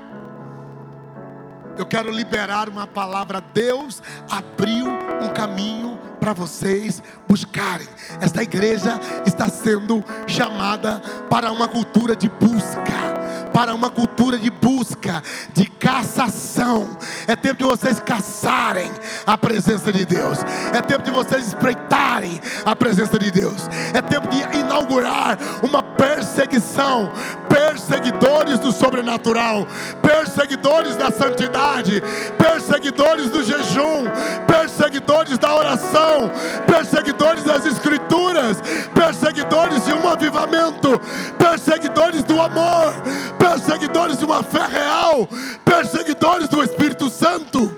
Eu 1.78 1.86
quero 1.86 2.10
liberar 2.10 2.70
uma 2.70 2.88
palavra. 2.88 3.42
Deus 3.42 4.02
abriu 4.32 4.88
um 5.22 5.30
caminho 5.30 5.98
para 6.20 6.34
vocês 6.34 7.02
buscarem. 7.28 7.88
Esta 8.20 8.44
igreja 8.44 9.00
está 9.26 9.48
sendo 9.48 10.04
chamada 10.28 11.02
para 11.30 11.52
uma 11.52 11.68
cultura 11.68 12.16
de 12.16 12.30
busca 12.30 13.19
para 13.54 13.74
uma 13.74 13.90
cultura 13.90 14.38
de 14.38 14.50
busca, 14.50 15.22
de 15.54 15.66
caçação. 15.66 16.98
É 17.28 17.36
tempo 17.36 17.58
de 17.58 17.64
vocês 17.64 18.00
caçarem 18.00 18.92
a 19.26 19.38
presença 19.38 19.92
de 19.92 20.06
Deus. 20.06 20.40
É 20.74 20.82
tempo 20.82 21.04
de 21.04 21.12
vocês 21.12 21.48
espreitarem 21.48 22.40
a 22.66 22.76
presença 22.76 23.18
de 23.18 23.32
Deus. 23.32 23.68
É 23.94 24.02
tempo 24.02 24.28
de 24.28 24.58
inaugurar 24.58 25.38
uma 25.62 25.82
perseguição. 25.82 27.12
Perseguidores 27.48 28.60
do 28.60 28.72
sobrenatural, 28.72 29.68
perseguidores 30.02 30.96
da 30.96 31.12
santidade, 31.12 32.02
perseguidores 32.38 33.30
do 33.30 33.44
jejum, 33.44 34.06
perseguidores 34.48 35.38
da 35.38 35.56
oração, 35.56 36.32
perseguidores 36.66 37.44
das 37.44 37.66
escrituras, 37.66 38.62
perseguidores 38.94 39.86
de 39.86 39.94
um 39.94 40.08
avivamento, 40.08 41.00
perseguidores 41.38 42.24
do 42.24 42.40
amor, 42.40 42.94
perseguidores 43.40 44.18
de 44.18 44.26
uma 44.26 44.44
fé 44.44 44.68
real, 44.68 45.28
perseguidores 45.64 46.50
do 46.50 46.62
Espírito 46.62 47.10
Santo. 47.10 47.76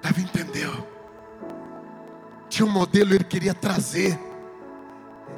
Davi 0.00 0.22
entendeu. 0.22 0.86
Tinha 2.48 2.64
um 2.64 2.70
modelo 2.70 3.12
ele 3.12 3.24
queria 3.24 3.52
trazer. 3.52 4.18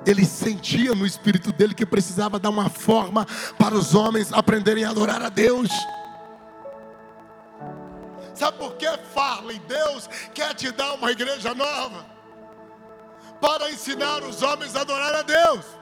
Ele 0.07 0.25
sentia 0.25 0.95
no 0.95 1.05
espírito 1.05 1.51
dele 1.53 1.75
que 1.75 1.85
precisava 1.85 2.39
dar 2.39 2.51
uma 2.51 2.69
forma 2.69 3.27
para 3.59 3.75
os 3.75 3.95
homens 3.95 4.33
aprenderem 4.33 4.85
a 4.85 4.91
adorar 4.91 5.23
a 5.23 5.29
Deus. 5.29 5.71
Sabe 8.35 8.59
por 8.59 8.77
que 8.77 8.87
Farley? 9.13 9.61
Deus 9.67 10.09
quer 10.33 10.55
te 10.55 10.71
dar 10.71 10.95
uma 10.95 11.11
igreja 11.11 11.55
nova 11.55 12.18
para 13.41 13.71
ensinar 13.71 14.23
os 14.23 14.43
homens 14.43 14.75
a 14.75 14.81
adorar 14.81 15.15
a 15.15 15.23
Deus. 15.23 15.79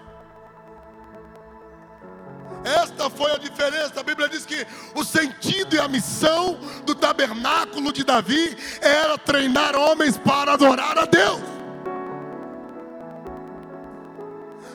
Esta 2.65 3.09
foi 3.09 3.31
a 3.33 3.39
diferença. 3.39 4.01
A 4.01 4.03
Bíblia 4.03 4.29
diz 4.29 4.45
que 4.45 4.67
o 4.95 5.05
sentido 5.05 5.77
e 5.77 5.79
a 5.79 5.87
missão 5.87 6.59
do 6.85 6.95
tabernáculo 6.95 7.93
de 7.93 8.03
Davi 8.03 8.57
era 8.81 9.17
treinar 9.17 9.77
homens 9.77 10.19
para 10.19 10.55
adorar 10.55 10.99
a 10.99 11.05
Deus. 11.05 11.41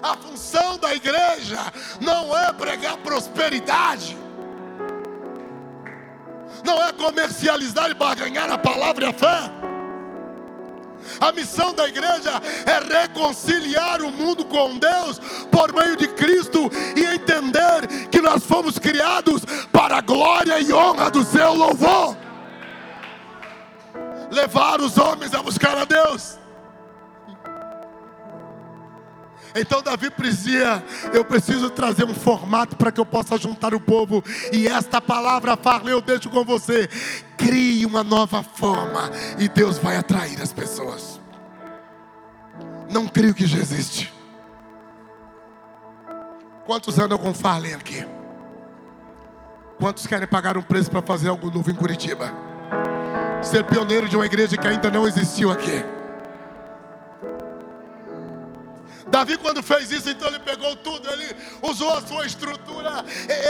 A 0.01 0.15
função 0.15 0.77
da 0.77 0.95
igreja 0.95 1.59
não 1.99 2.35
é 2.35 2.51
pregar 2.53 2.97
prosperidade, 2.97 4.17
não 6.65 6.81
é 6.81 6.91
comercializar 6.93 7.91
e 7.91 7.93
barganhar 7.93 8.49
a 8.49 8.57
palavra 8.57 9.05
e 9.05 9.07
a 9.09 9.13
fé. 9.13 9.60
A 11.19 11.31
missão 11.31 11.73
da 11.73 11.87
igreja 11.87 12.41
é 12.65 13.01
reconciliar 13.01 14.01
o 14.01 14.11
mundo 14.11 14.45
com 14.45 14.77
Deus 14.77 15.19
por 15.51 15.73
meio 15.73 15.95
de 15.95 16.07
Cristo 16.09 16.69
e 16.95 17.05
entender 17.05 17.87
que 18.09 18.21
nós 18.21 18.43
fomos 18.43 18.77
criados 18.77 19.43
para 19.71 19.97
a 19.97 20.01
glória 20.01 20.59
e 20.59 20.73
honra 20.73 21.09
do 21.09 21.23
seu 21.23 21.53
louvor. 21.53 22.17
Levar 24.31 24.81
os 24.81 24.97
homens 24.97 25.33
a 25.33 25.43
buscar 25.43 25.77
a 25.77 25.85
Deus. 25.85 26.40
Então 29.55 29.81
Davi 29.81 30.11
dizia: 30.19 30.83
Eu 31.13 31.25
preciso 31.25 31.69
trazer 31.69 32.05
um 32.05 32.13
formato 32.13 32.75
para 32.75 32.91
que 32.91 32.99
eu 32.99 33.05
possa 33.05 33.37
juntar 33.37 33.73
o 33.73 33.79
povo. 33.79 34.23
E 34.51 34.67
esta 34.67 35.01
palavra 35.01 35.57
fala, 35.57 35.89
eu 35.89 36.01
deixo 36.01 36.29
com 36.29 36.43
você. 36.43 36.87
Crie 37.37 37.85
uma 37.85 38.03
nova 38.03 38.43
forma 38.43 39.09
e 39.37 39.47
Deus 39.49 39.77
vai 39.77 39.97
atrair 39.97 40.41
as 40.41 40.53
pessoas. 40.53 41.19
Não 42.89 43.07
creio 43.07 43.33
que 43.33 43.45
já 43.45 43.57
existe. 43.57 44.13
Quantos 46.65 46.99
andam 46.99 47.17
com 47.17 47.33
Farley 47.33 47.73
aqui? 47.73 48.05
Quantos 49.79 50.05
querem 50.05 50.27
pagar 50.27 50.57
um 50.57 50.61
preço 50.61 50.91
para 50.91 51.01
fazer 51.01 51.29
algo 51.29 51.49
novo 51.49 51.71
em 51.71 51.75
Curitiba? 51.75 52.31
Ser 53.41 53.63
pioneiro 53.63 54.07
de 54.07 54.15
uma 54.15 54.25
igreja 54.25 54.55
que 54.55 54.67
ainda 54.67 54.91
não 54.91 55.07
existiu 55.07 55.51
aqui. 55.51 55.83
Davi, 59.11 59.37
quando 59.37 59.61
fez 59.61 59.91
isso, 59.91 60.09
então 60.09 60.29
ele 60.29 60.39
pegou 60.39 60.73
tudo, 60.77 61.07
ele 61.11 61.35
usou 61.61 61.93
a 61.93 62.01
sua 62.01 62.25
estrutura, 62.25 63.03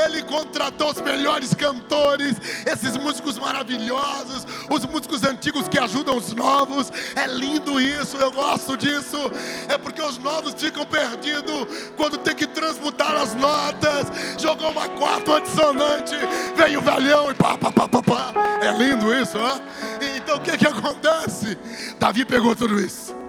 ele 0.03 0.23
contratou 0.23 0.89
os 0.89 0.99
melhores 0.99 1.53
cantores, 1.53 2.35
esses 2.65 2.97
músicos 2.97 3.37
maravilhosos, 3.37 4.47
os 4.71 4.83
músicos 4.85 5.23
antigos 5.23 5.67
que 5.67 5.77
ajudam 5.77 6.17
os 6.17 6.33
novos. 6.33 6.91
É 7.15 7.27
lindo 7.27 7.79
isso, 7.79 8.17
eu 8.17 8.31
gosto 8.31 8.75
disso. 8.75 9.17
É 9.69 9.77
porque 9.77 10.01
os 10.01 10.17
novos 10.17 10.55
ficam 10.55 10.83
perdidos 10.83 11.67
quando 11.95 12.17
tem 12.17 12.35
que 12.35 12.47
transmutar 12.47 13.15
as 13.15 13.35
notas. 13.35 14.07
Jogou 14.41 14.71
uma 14.71 14.89
quarta, 14.89 15.41
dissonante, 15.41 16.15
vem 16.55 16.75
o 16.75 16.81
velhão 16.81 17.29
e 17.29 17.35
pá, 17.35 17.55
pá, 17.55 17.71
pá, 17.71 17.87
pá, 17.87 18.01
pá. 18.01 18.33
É 18.63 18.71
lindo 18.71 19.13
isso, 19.13 19.37
ó. 19.37 19.59
Então 20.17 20.37
o 20.37 20.41
que 20.41 20.57
que 20.57 20.67
acontece? 20.67 21.55
Davi 21.99 22.25
pegou 22.25 22.55
tudo 22.55 22.79
isso. 22.79 23.20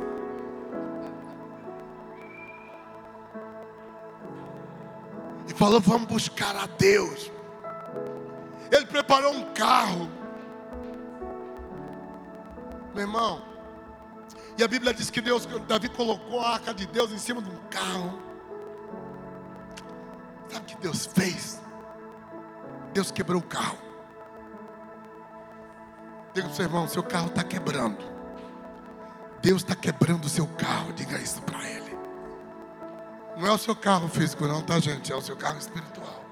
Falou: 5.62 5.80
Vamos 5.80 6.08
buscar 6.08 6.56
a 6.56 6.66
Deus. 6.66 7.30
Ele 8.68 8.84
preparou 8.86 9.32
um 9.32 9.52
carro, 9.52 10.10
meu 12.92 13.02
irmão. 13.02 13.42
E 14.58 14.64
a 14.64 14.68
Bíblia 14.68 14.92
diz 14.92 15.08
que 15.08 15.20
Deus, 15.20 15.46
Davi 15.68 15.88
colocou 15.88 16.40
a 16.40 16.54
arca 16.54 16.74
de 16.74 16.84
Deus 16.86 17.12
em 17.12 17.18
cima 17.18 17.40
de 17.40 17.48
um 17.48 17.56
carro. 17.70 18.18
Sabe 20.50 20.64
o 20.64 20.68
que 20.68 20.82
Deus 20.82 21.06
fez? 21.06 21.60
Deus 22.92 23.12
quebrou 23.12 23.40
o 23.40 23.44
carro. 23.44 23.78
Diga 26.34 26.48
para 26.48 26.52
o 26.52 26.56
seu 26.56 26.64
irmão: 26.64 26.88
seu 26.88 27.02
carro 27.04 27.28
está 27.28 27.44
quebrando. 27.44 28.02
Deus 29.40 29.62
está 29.62 29.76
quebrando 29.76 30.24
o 30.24 30.28
seu 30.28 30.46
carro. 30.46 30.92
Diga 30.92 31.18
isso 31.18 31.40
para 31.42 31.68
ele. 31.70 31.81
Não 33.36 33.46
é 33.46 33.52
o 33.52 33.58
seu 33.58 33.74
carro 33.74 34.08
físico, 34.08 34.46
não, 34.46 34.62
tá, 34.62 34.78
gente? 34.78 35.12
É 35.12 35.16
o 35.16 35.22
seu 35.22 35.36
carro 35.36 35.58
espiritual. 35.58 36.24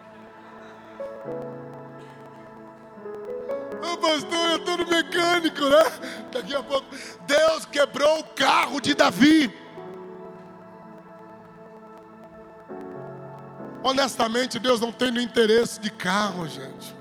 Ô 3.82 3.96
pastor, 3.96 4.50
é 4.50 4.58
tudo 4.58 4.86
mecânico, 4.86 5.60
né? 5.62 6.28
Daqui 6.32 6.54
a 6.54 6.62
pouco. 6.62 6.86
Deus 7.26 7.64
quebrou 7.64 8.20
o 8.20 8.24
carro 8.24 8.80
de 8.80 8.94
Davi. 8.94 9.52
Honestamente, 13.82 14.58
Deus 14.58 14.80
não 14.80 14.92
tem 14.92 15.10
no 15.10 15.20
interesse 15.20 15.80
de 15.80 15.90
carro, 15.90 16.46
gente. 16.46 16.94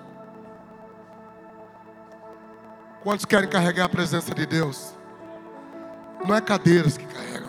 Quantos 3.03 3.25
querem 3.25 3.49
carregar 3.49 3.85
a 3.85 3.89
presença 3.89 4.33
de 4.33 4.45
Deus? 4.45 4.93
Não 6.25 6.35
é 6.35 6.41
cadeiras 6.41 6.97
que 6.97 7.05
carregam 7.05 7.48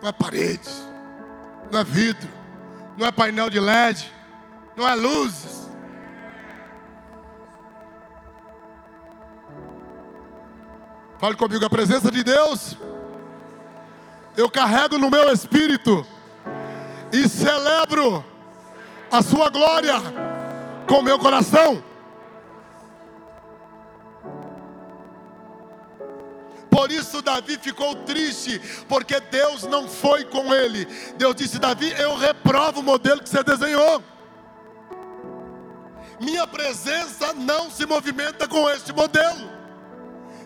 Não 0.00 0.08
é 0.08 0.12
paredes. 0.12 0.82
Não 1.70 1.80
é 1.80 1.84
vidro. 1.84 2.28
Não 2.96 3.06
é 3.06 3.12
painel 3.12 3.50
de 3.50 3.60
LED. 3.60 4.12
Não 4.76 4.86
é 4.86 4.94
luzes. 4.94 5.68
Fale 11.18 11.34
comigo, 11.34 11.64
a 11.64 11.70
presença 11.70 12.10
de 12.10 12.22
Deus. 12.22 12.76
Eu 14.36 14.48
carrego 14.48 14.98
no 14.98 15.10
meu 15.10 15.32
espírito 15.32 16.06
e 17.12 17.28
celebro 17.28 18.24
a 19.10 19.20
sua 19.20 19.50
glória 19.50 19.94
com 20.86 21.02
meu 21.02 21.18
coração. 21.18 21.82
Por 26.70 26.92
isso 26.92 27.22
Davi 27.22 27.58
ficou 27.58 27.94
triste, 27.94 28.60
porque 28.88 29.18
Deus 29.20 29.64
não 29.64 29.88
foi 29.88 30.24
com 30.24 30.54
ele. 30.54 30.84
Deus 31.16 31.34
disse: 31.34 31.58
Davi, 31.58 31.92
eu 31.98 32.16
reprovo 32.16 32.80
o 32.80 32.82
modelo 32.82 33.22
que 33.22 33.28
você 33.28 33.42
desenhou. 33.42 34.02
Minha 36.20 36.46
presença 36.46 37.32
não 37.32 37.70
se 37.70 37.86
movimenta 37.86 38.46
com 38.46 38.68
este 38.70 38.92
modelo. 38.92 39.58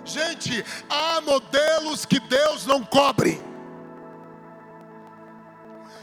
Gente, 0.05 0.65
há 0.89 1.21
modelos 1.21 2.05
que 2.05 2.21
Deus 2.21 2.67
não 2.67 2.85
cobre. 2.85 3.43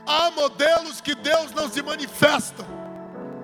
Há 0.05 0.31
modelos 0.31 1.01
que 1.01 1.13
Deus 1.13 1.51
não 1.51 1.69
se 1.69 1.81
manifesta. 1.81 2.65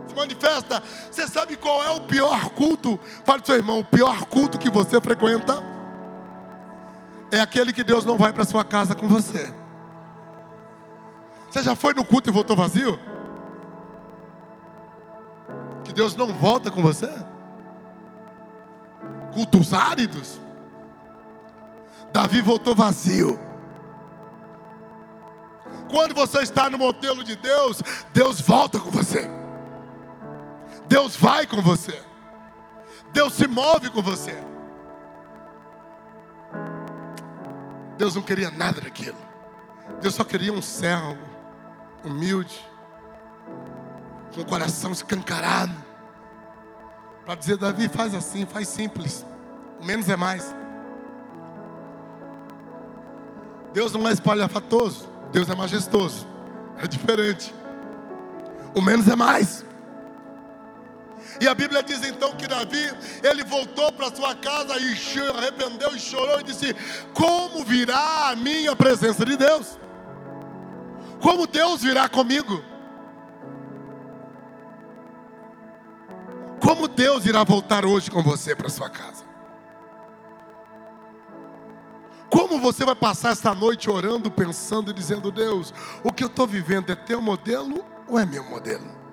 Se 0.07 0.15
manifesta. 0.15 0.81
Você 1.11 1.27
sabe 1.27 1.55
qual 1.55 1.83
é 1.83 1.91
o 1.91 2.01
pior 2.01 2.49
culto? 2.49 2.99
Fale 3.23 3.41
para 3.41 3.45
seu 3.45 3.55
irmão, 3.55 3.79
o 3.79 3.85
pior 3.85 4.25
culto 4.25 4.57
que 4.57 4.69
você 4.69 4.99
frequenta 4.99 5.74
é 7.37 7.41
aquele 7.41 7.73
que 7.73 7.83
Deus 7.83 8.05
não 8.05 8.17
vai 8.17 8.31
para 8.31 8.45
sua 8.45 8.63
casa 8.63 8.95
com 8.95 9.07
você. 9.07 9.53
Você 11.49 11.63
já 11.63 11.75
foi 11.75 11.93
no 11.93 12.05
culto 12.05 12.29
e 12.29 12.33
voltou 12.33 12.55
vazio? 12.55 12.99
Que 15.83 15.93
Deus 15.93 16.15
não 16.15 16.27
volta 16.27 16.71
com 16.71 16.81
você? 16.81 17.09
Cultos 19.33 19.73
áridos? 19.73 20.39
Davi 22.11 22.41
voltou 22.41 22.73
vazio. 22.73 23.39
Quando 25.89 26.15
você 26.15 26.39
está 26.39 26.69
no 26.69 26.77
modelo 26.77 27.23
de 27.23 27.35
Deus, 27.35 27.81
Deus 28.13 28.39
volta 28.41 28.79
com 28.79 28.89
você. 28.89 29.29
Deus 30.87 31.15
vai 31.15 31.45
com 31.45 31.61
você. 31.61 32.01
Deus 33.11 33.33
se 33.33 33.47
move 33.47 33.89
com 33.89 34.01
você. 34.01 34.54
Deus 37.97 38.15
não 38.15 38.21
queria 38.21 38.51
nada 38.51 38.81
daquilo. 38.81 39.17
Deus 40.01 40.15
só 40.15 40.23
queria 40.23 40.51
um 40.51 40.61
servo 40.61 41.17
humilde, 42.03 42.65
com 44.33 44.41
o 44.41 44.45
coração 44.45 44.91
escancarado, 44.91 45.73
para 47.25 47.35
dizer: 47.35 47.57
Davi, 47.57 47.87
faz 47.87 48.13
assim, 48.13 48.45
faz 48.45 48.67
simples, 48.67 49.25
o 49.79 49.85
menos 49.85 50.09
é 50.09 50.15
mais. 50.15 50.53
Deus 53.75 53.91
não 53.91 54.07
é 54.07 54.13
espalhafatoso. 54.13 55.09
Deus 55.33 55.49
é 55.49 55.53
majestoso. 55.53 56.25
É 56.77 56.87
diferente. 56.87 57.53
O 58.73 58.81
menos 58.81 59.05
é 59.09 59.17
mais. 59.17 59.65
E 61.39 61.47
a 61.47 61.53
Bíblia 61.53 61.83
diz 61.83 62.01
então 62.03 62.33
que 62.33 62.47
Davi, 62.47 62.91
ele 63.23 63.43
voltou 63.43 63.91
para 63.91 64.13
sua 64.15 64.33
casa 64.35 64.77
e 64.79 65.19
arrependeu 65.37 65.95
e 65.95 65.99
chorou 65.99 66.39
e 66.39 66.43
disse: 66.43 66.75
Como 67.13 67.63
virá 67.63 68.29
a 68.29 68.35
minha 68.35 68.75
presença 68.75 69.25
de 69.25 69.35
Deus? 69.35 69.77
Como 71.21 71.45
Deus 71.45 71.81
virá 71.81 72.07
comigo? 72.07 72.63
Como 76.61 76.87
Deus 76.87 77.25
irá 77.25 77.43
voltar 77.43 77.85
hoje 77.85 78.09
com 78.09 78.23
você 78.23 78.55
para 78.55 78.69
sua 78.69 78.89
casa? 78.89 79.23
Como 82.29 82.59
você 82.59 82.83
vai 82.83 82.95
passar 82.95 83.31
esta 83.31 83.53
noite 83.53 83.89
orando, 83.89 84.31
pensando 84.31 84.91
e 84.91 84.93
dizendo: 84.93 85.31
Deus, 85.31 85.73
o 86.03 86.11
que 86.11 86.23
eu 86.23 86.27
estou 86.27 86.47
vivendo 86.47 86.91
é 86.91 86.95
teu 86.95 87.21
modelo 87.21 87.85
ou 88.07 88.17
é 88.17 88.25
meu 88.25 88.43
modelo? 88.43 89.04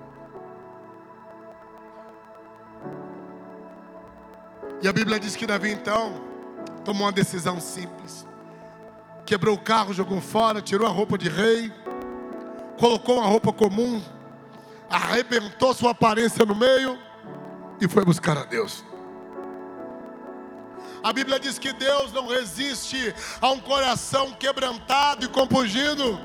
E 4.83 4.87
a 4.87 4.91
Bíblia 4.91 5.17
diz 5.17 5.33
que 5.37 5.47
Davi 5.47 5.71
então 5.71 6.21
tomou 6.83 7.03
uma 7.03 7.11
decisão 7.13 7.57
simples. 7.57 8.27
Quebrou 9.25 9.55
o 9.55 9.57
carro, 9.57 9.93
jogou 9.93 10.19
fora, 10.19 10.61
tirou 10.61 10.85
a 10.85 10.91
roupa 10.91 11.17
de 11.17 11.29
rei, 11.29 11.71
colocou 12.77 13.19
uma 13.19 13.25
roupa 13.25 13.53
comum, 13.53 14.03
arrebentou 14.89 15.73
sua 15.73 15.91
aparência 15.91 16.45
no 16.45 16.53
meio 16.53 16.99
e 17.79 17.87
foi 17.87 18.03
buscar 18.03 18.37
a 18.37 18.43
Deus. 18.43 18.83
A 21.01 21.13
Bíblia 21.13 21.39
diz 21.39 21.57
que 21.57 21.71
Deus 21.71 22.11
não 22.11 22.27
resiste 22.27 23.15
a 23.39 23.51
um 23.51 23.61
coração 23.61 24.33
quebrantado 24.33 25.23
e 25.23 25.29
compungido. 25.29 26.19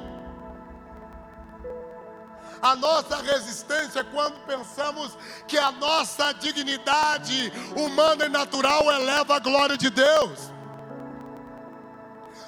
A 2.60 2.74
nossa 2.74 3.16
resistência 3.22 4.00
é 4.00 4.04
quando 4.04 4.34
pensamos 4.46 5.16
que 5.46 5.56
a 5.56 5.70
nossa 5.70 6.32
dignidade 6.32 7.52
humana 7.76 8.26
e 8.26 8.28
natural 8.28 8.90
eleva 8.90 9.36
a 9.36 9.38
glória 9.38 9.76
de 9.76 9.90
Deus. 9.90 10.52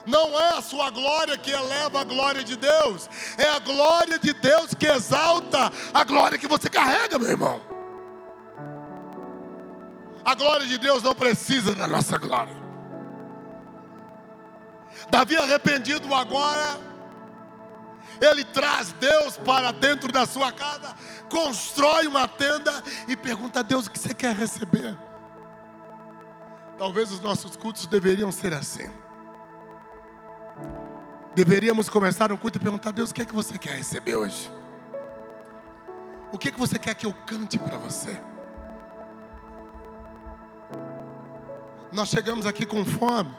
Não 0.06 0.38
é 0.40 0.58
a 0.58 0.62
sua 0.62 0.90
glória 0.90 1.36
que 1.36 1.50
eleva 1.50 2.00
a 2.00 2.04
glória 2.04 2.42
de 2.42 2.56
Deus, 2.56 3.08
é 3.36 3.48
a 3.48 3.58
glória 3.58 4.18
de 4.18 4.32
Deus 4.32 4.74
que 4.74 4.86
exalta 4.86 5.70
a 5.92 6.04
glória 6.04 6.38
que 6.38 6.48
você 6.48 6.68
carrega, 6.68 7.18
meu 7.18 7.30
irmão. 7.30 7.60
A 10.24 10.34
glória 10.34 10.66
de 10.66 10.78
Deus 10.78 11.02
não 11.02 11.14
precisa 11.14 11.74
da 11.74 11.86
nossa 11.86 12.18
glória. 12.18 12.56
Davi 15.10 15.36
arrependido 15.36 16.12
agora, 16.14 16.78
ele 18.20 18.44
traz 18.44 18.92
Deus 18.92 19.36
para 19.38 19.72
dentro 19.72 20.12
da 20.12 20.26
sua 20.26 20.52
casa, 20.52 20.94
constrói 21.28 22.06
uma 22.06 22.28
tenda 22.28 22.72
e 23.08 23.16
pergunta 23.16 23.60
a 23.60 23.62
Deus 23.62 23.86
o 23.86 23.90
que 23.90 23.98
você 23.98 24.12
quer 24.14 24.34
receber. 24.34 24.96
Talvez 26.78 27.10
os 27.10 27.20
nossos 27.20 27.56
cultos 27.56 27.86
deveriam 27.86 28.30
ser 28.30 28.52
assim. 28.52 28.90
Deveríamos 31.34 31.88
começar 31.88 32.32
um 32.32 32.36
culto 32.36 32.58
e 32.58 32.60
perguntar 32.60 32.90
a 32.90 32.92
Deus 32.92 33.10
o 33.10 33.14
que 33.14 33.22
é 33.22 33.24
que 33.24 33.34
você 33.34 33.56
quer 33.56 33.76
receber 33.76 34.16
hoje. 34.16 34.50
O 36.32 36.38
que 36.38 36.48
é 36.48 36.52
que 36.52 36.58
você 36.58 36.78
quer 36.78 36.94
que 36.94 37.06
eu 37.06 37.12
cante 37.26 37.58
para 37.58 37.76
você? 37.76 38.20
Nós 41.92 42.08
chegamos 42.08 42.46
aqui 42.46 42.64
com 42.64 42.84
fome. 42.84 43.34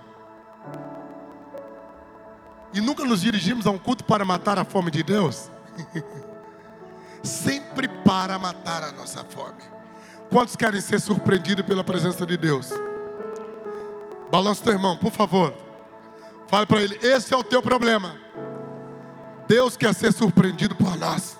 E 2.74 2.80
nunca 2.80 3.04
nos 3.04 3.22
dirigimos 3.22 3.68
a 3.68 3.72
um 3.72 3.78
culto 3.78 4.04
para 4.04 4.24
matar 4.24 4.58
a 4.58 4.64
fome 4.64 4.90
de 4.92 5.04
Deus. 5.04 5.50
Sempre 7.24 7.88
para 7.88 8.40
matar 8.40 8.84
a 8.84 8.92
nossa 8.92 9.24
fome. 9.24 9.62
Quantos 10.30 10.56
querem 10.56 10.80
ser 10.80 11.00
surpreendidos 11.00 11.66
pela 11.66 11.84
presença 11.84 12.26
de 12.26 12.38
Deus? 12.38 12.70
Balança 14.32 14.64
teu 14.64 14.74
irmão, 14.74 14.98
por 14.98 15.12
favor. 15.12 15.54
Fale 16.48 16.66
para 16.66 16.82
ele: 16.82 16.98
esse 17.02 17.34
é 17.34 17.38
o 17.38 17.44
teu 17.44 17.62
problema. 17.62 18.16
Deus 19.48 19.76
quer 19.76 19.94
ser 19.94 20.14
surpreendido 20.14 20.76
por 20.76 20.98
nós. 20.98 21.38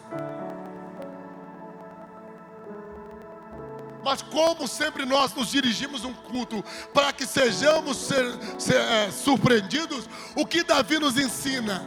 Mas 4.04 4.22
como 4.22 4.68
sempre 4.68 5.06
nós 5.06 5.34
nos 5.34 5.50
dirigimos 5.50 6.04
um 6.04 6.14
culto 6.14 6.64
para 6.94 7.14
que 7.14 7.26
sejamos 7.26 7.98
ser, 7.98 8.26
ser, 8.60 8.82
é, 8.82 9.12
surpreendidos, 9.12 10.10
o 10.36 10.46
que 10.46 10.64
Davi 10.64 10.98
nos 10.98 11.18
ensina? 11.18 11.86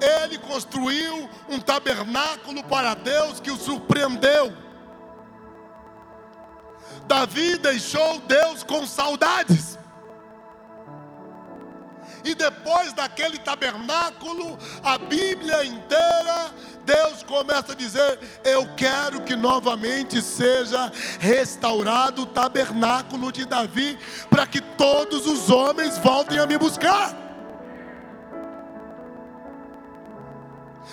Ele 0.00 0.38
construiu 0.38 1.28
um 1.48 1.58
tabernáculo 1.58 2.62
para 2.64 2.94
Deus 2.94 3.40
que 3.40 3.50
o 3.50 3.56
surpreendeu. 3.56 4.54
Davi 7.06 7.56
deixou 7.56 8.20
Deus 8.20 8.62
com 8.62 8.86
saudades. 8.86 9.78
E 12.24 12.34
depois 12.34 12.92
daquele 12.92 13.38
tabernáculo, 13.38 14.58
a 14.82 14.98
Bíblia 14.98 15.64
inteira, 15.64 16.52
Deus 16.86 17.24
começa 17.24 17.72
a 17.72 17.74
dizer: 17.74 18.18
Eu 18.44 18.68
quero 18.76 19.20
que 19.22 19.34
novamente 19.34 20.22
seja 20.22 20.90
restaurado 21.18 22.22
o 22.22 22.26
tabernáculo 22.26 23.32
de 23.32 23.44
Davi, 23.44 23.98
para 24.30 24.46
que 24.46 24.60
todos 24.60 25.26
os 25.26 25.50
homens 25.50 25.98
voltem 25.98 26.38
a 26.38 26.46
me 26.46 26.56
buscar. 26.56 27.14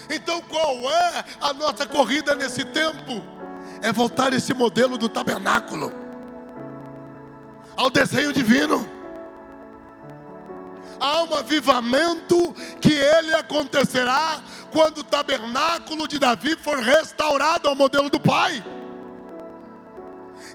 Então 0.09 0.41
qual 0.41 0.91
é 0.91 1.23
a 1.39 1.53
nossa 1.53 1.85
corrida 1.85 2.35
nesse 2.35 2.65
tempo? 2.65 3.23
É 3.81 3.91
voltar 3.91 4.33
esse 4.33 4.53
modelo 4.53 4.97
do 4.97 5.07
tabernáculo 5.07 5.93
ao 7.75 7.89
desenho 7.89 8.33
divino. 8.33 8.92
Há 11.03 11.23
um 11.23 11.35
avivamento 11.35 12.53
que 12.79 12.93
ele 12.93 13.33
acontecerá 13.33 14.41
quando 14.71 14.99
o 14.99 15.03
tabernáculo 15.03 16.07
de 16.07 16.17
Davi 16.17 16.55
for 16.55 16.77
restaurado 16.77 17.67
ao 17.67 17.75
modelo 17.75 18.09
do 18.09 18.21
Pai. 18.21 18.63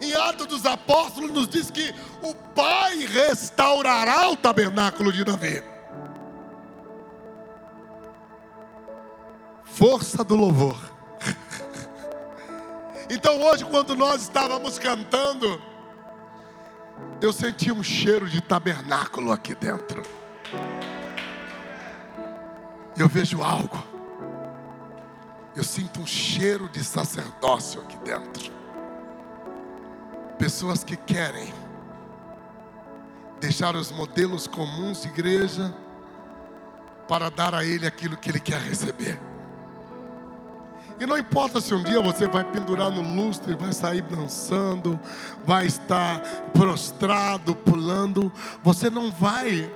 Em 0.01 0.15
Atos 0.15 0.47
dos 0.47 0.65
Apóstolos 0.65 1.33
nos 1.33 1.47
diz 1.47 1.71
que 1.71 1.95
o 2.23 2.35
Pai 2.35 2.97
restaurará 3.01 4.31
o 4.31 4.37
tabernáculo 4.37 5.13
de 5.13 5.23
Davi. 5.23 5.63
Força 9.65 10.25
do 10.25 10.35
louvor. 10.35 10.79
Então 13.11 13.41
hoje, 13.41 13.65
quando 13.65 13.97
nós 13.97 14.21
estávamos 14.21 14.79
cantando, 14.79 15.63
eu 17.23 17.33
senti 17.33 17.73
um 17.73 17.83
cheiro 17.83 18.29
de 18.29 18.39
tabernáculo 18.43 19.33
aqui 19.33 19.55
dentro. 19.55 20.03
Eu 22.99 23.09
vejo 23.09 23.43
algo. 23.43 23.81
Eu 25.55 25.63
sinto 25.63 26.01
um 26.01 26.07
cheiro 26.07 26.69
de 26.69 26.83
sacerdócio 26.83 27.81
aqui 27.81 27.97
dentro. 27.99 28.53
Pessoas 30.37 30.83
que 30.83 30.97
querem 30.97 31.53
deixar 33.41 33.77
os 33.77 33.93
modelos 33.93 34.49
comuns 34.49 35.03
de 35.03 35.09
igreja 35.09 35.73
para 37.07 37.31
dar 37.31 37.55
a 37.55 37.65
Ele 37.65 37.87
aquilo 37.87 38.17
que 38.17 38.31
Ele 38.31 38.41
quer 38.41 38.61
receber. 38.61 39.21
E 41.01 41.07
não 41.07 41.17
importa 41.17 41.61
se 41.61 41.73
um 41.73 41.83
dia 41.85 42.01
você 42.01 42.27
vai 42.27 42.43
pendurar 42.43 42.91
no 42.91 43.03
lustre, 43.15 43.55
vai 43.55 43.73
sair 43.73 44.03
dançando, 44.03 44.99
vai 45.47 45.67
estar 45.67 46.21
prostrado, 46.53 47.55
pulando, 47.55 48.33
você 48.65 48.91
não 48.91 49.13
vai 49.13 49.71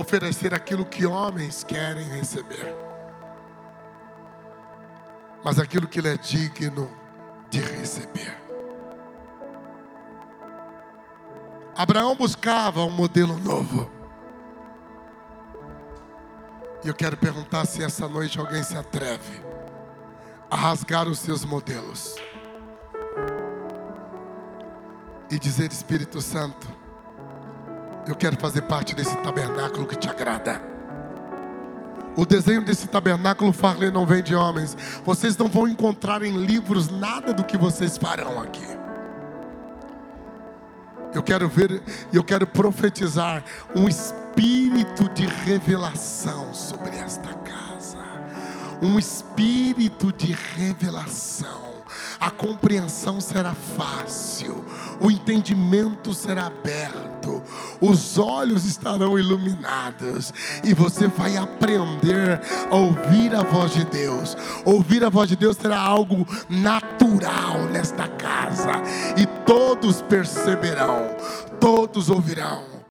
oferecer 0.00 0.54
aquilo 0.54 0.84
que 0.84 1.04
homens 1.06 1.62
querem 1.62 2.04
receber, 2.08 2.74
mas 5.44 5.58
aquilo 5.58 5.86
que 5.86 5.98
ele 5.98 6.08
é 6.08 6.16
digno 6.16 6.90
de 7.50 7.60
receber. 7.60 8.38
Abraão 11.76 12.14
buscava 12.14 12.84
um 12.84 12.90
modelo 12.90 13.38
novo. 13.38 13.90
E 16.84 16.88
eu 16.88 16.94
quero 16.94 17.16
perguntar 17.16 17.66
se 17.66 17.82
essa 17.82 18.08
noite 18.08 18.38
alguém 18.38 18.62
se 18.62 18.76
atreve 18.76 19.42
a 20.50 20.56
rasgar 20.56 21.06
os 21.08 21.18
seus 21.18 21.44
modelos 21.44 22.16
e 25.30 25.38
dizer: 25.38 25.70
Espírito 25.70 26.20
Santo, 26.20 26.79
eu 28.10 28.16
quero 28.16 28.36
fazer 28.36 28.62
parte 28.62 28.94
desse 28.94 29.16
tabernáculo 29.18 29.86
que 29.86 29.96
te 29.96 30.08
agrada. 30.08 30.60
O 32.16 32.26
desenho 32.26 32.62
desse 32.64 32.88
tabernáculo, 32.88 33.52
Farley, 33.52 33.90
não 33.90 34.04
vem 34.04 34.22
de 34.22 34.34
homens. 34.34 34.76
Vocês 35.04 35.36
não 35.36 35.46
vão 35.46 35.68
encontrar 35.68 36.22
em 36.22 36.36
livros 36.36 36.88
nada 36.88 37.32
do 37.32 37.44
que 37.44 37.56
vocês 37.56 37.96
farão 37.96 38.40
aqui. 38.42 38.66
Eu 41.14 41.22
quero 41.22 41.48
ver, 41.48 41.82
eu 42.12 42.22
quero 42.22 42.46
profetizar 42.46 43.44
um 43.74 43.88
espírito 43.88 45.08
de 45.14 45.26
revelação 45.26 46.52
sobre 46.52 46.96
esta 46.96 47.32
casa. 47.34 47.98
Um 48.82 48.98
espírito 48.98 50.12
de 50.12 50.32
revelação 50.56 51.69
a 52.20 52.30
compreensão 52.30 53.20
será 53.20 53.54
fácil, 53.54 54.62
o 55.00 55.10
entendimento 55.10 56.12
será 56.12 56.46
aberto, 56.46 57.42
os 57.80 58.18
olhos 58.18 58.66
estarão 58.66 59.18
iluminados 59.18 60.32
e 60.62 60.74
você 60.74 61.08
vai 61.08 61.38
aprender 61.38 62.40
a 62.70 62.76
ouvir 62.76 63.34
a 63.34 63.42
voz 63.42 63.72
de 63.72 63.84
Deus. 63.84 64.36
Ouvir 64.64 65.02
a 65.02 65.08
voz 65.08 65.28
de 65.28 65.36
Deus 65.36 65.56
será 65.56 65.78
algo 65.78 66.26
natural 66.48 67.60
nesta 67.72 68.06
casa 68.06 68.82
e 69.16 69.26
todos 69.46 70.02
perceberão, 70.02 71.16
todos 71.58 72.10
ouvirão 72.10 72.79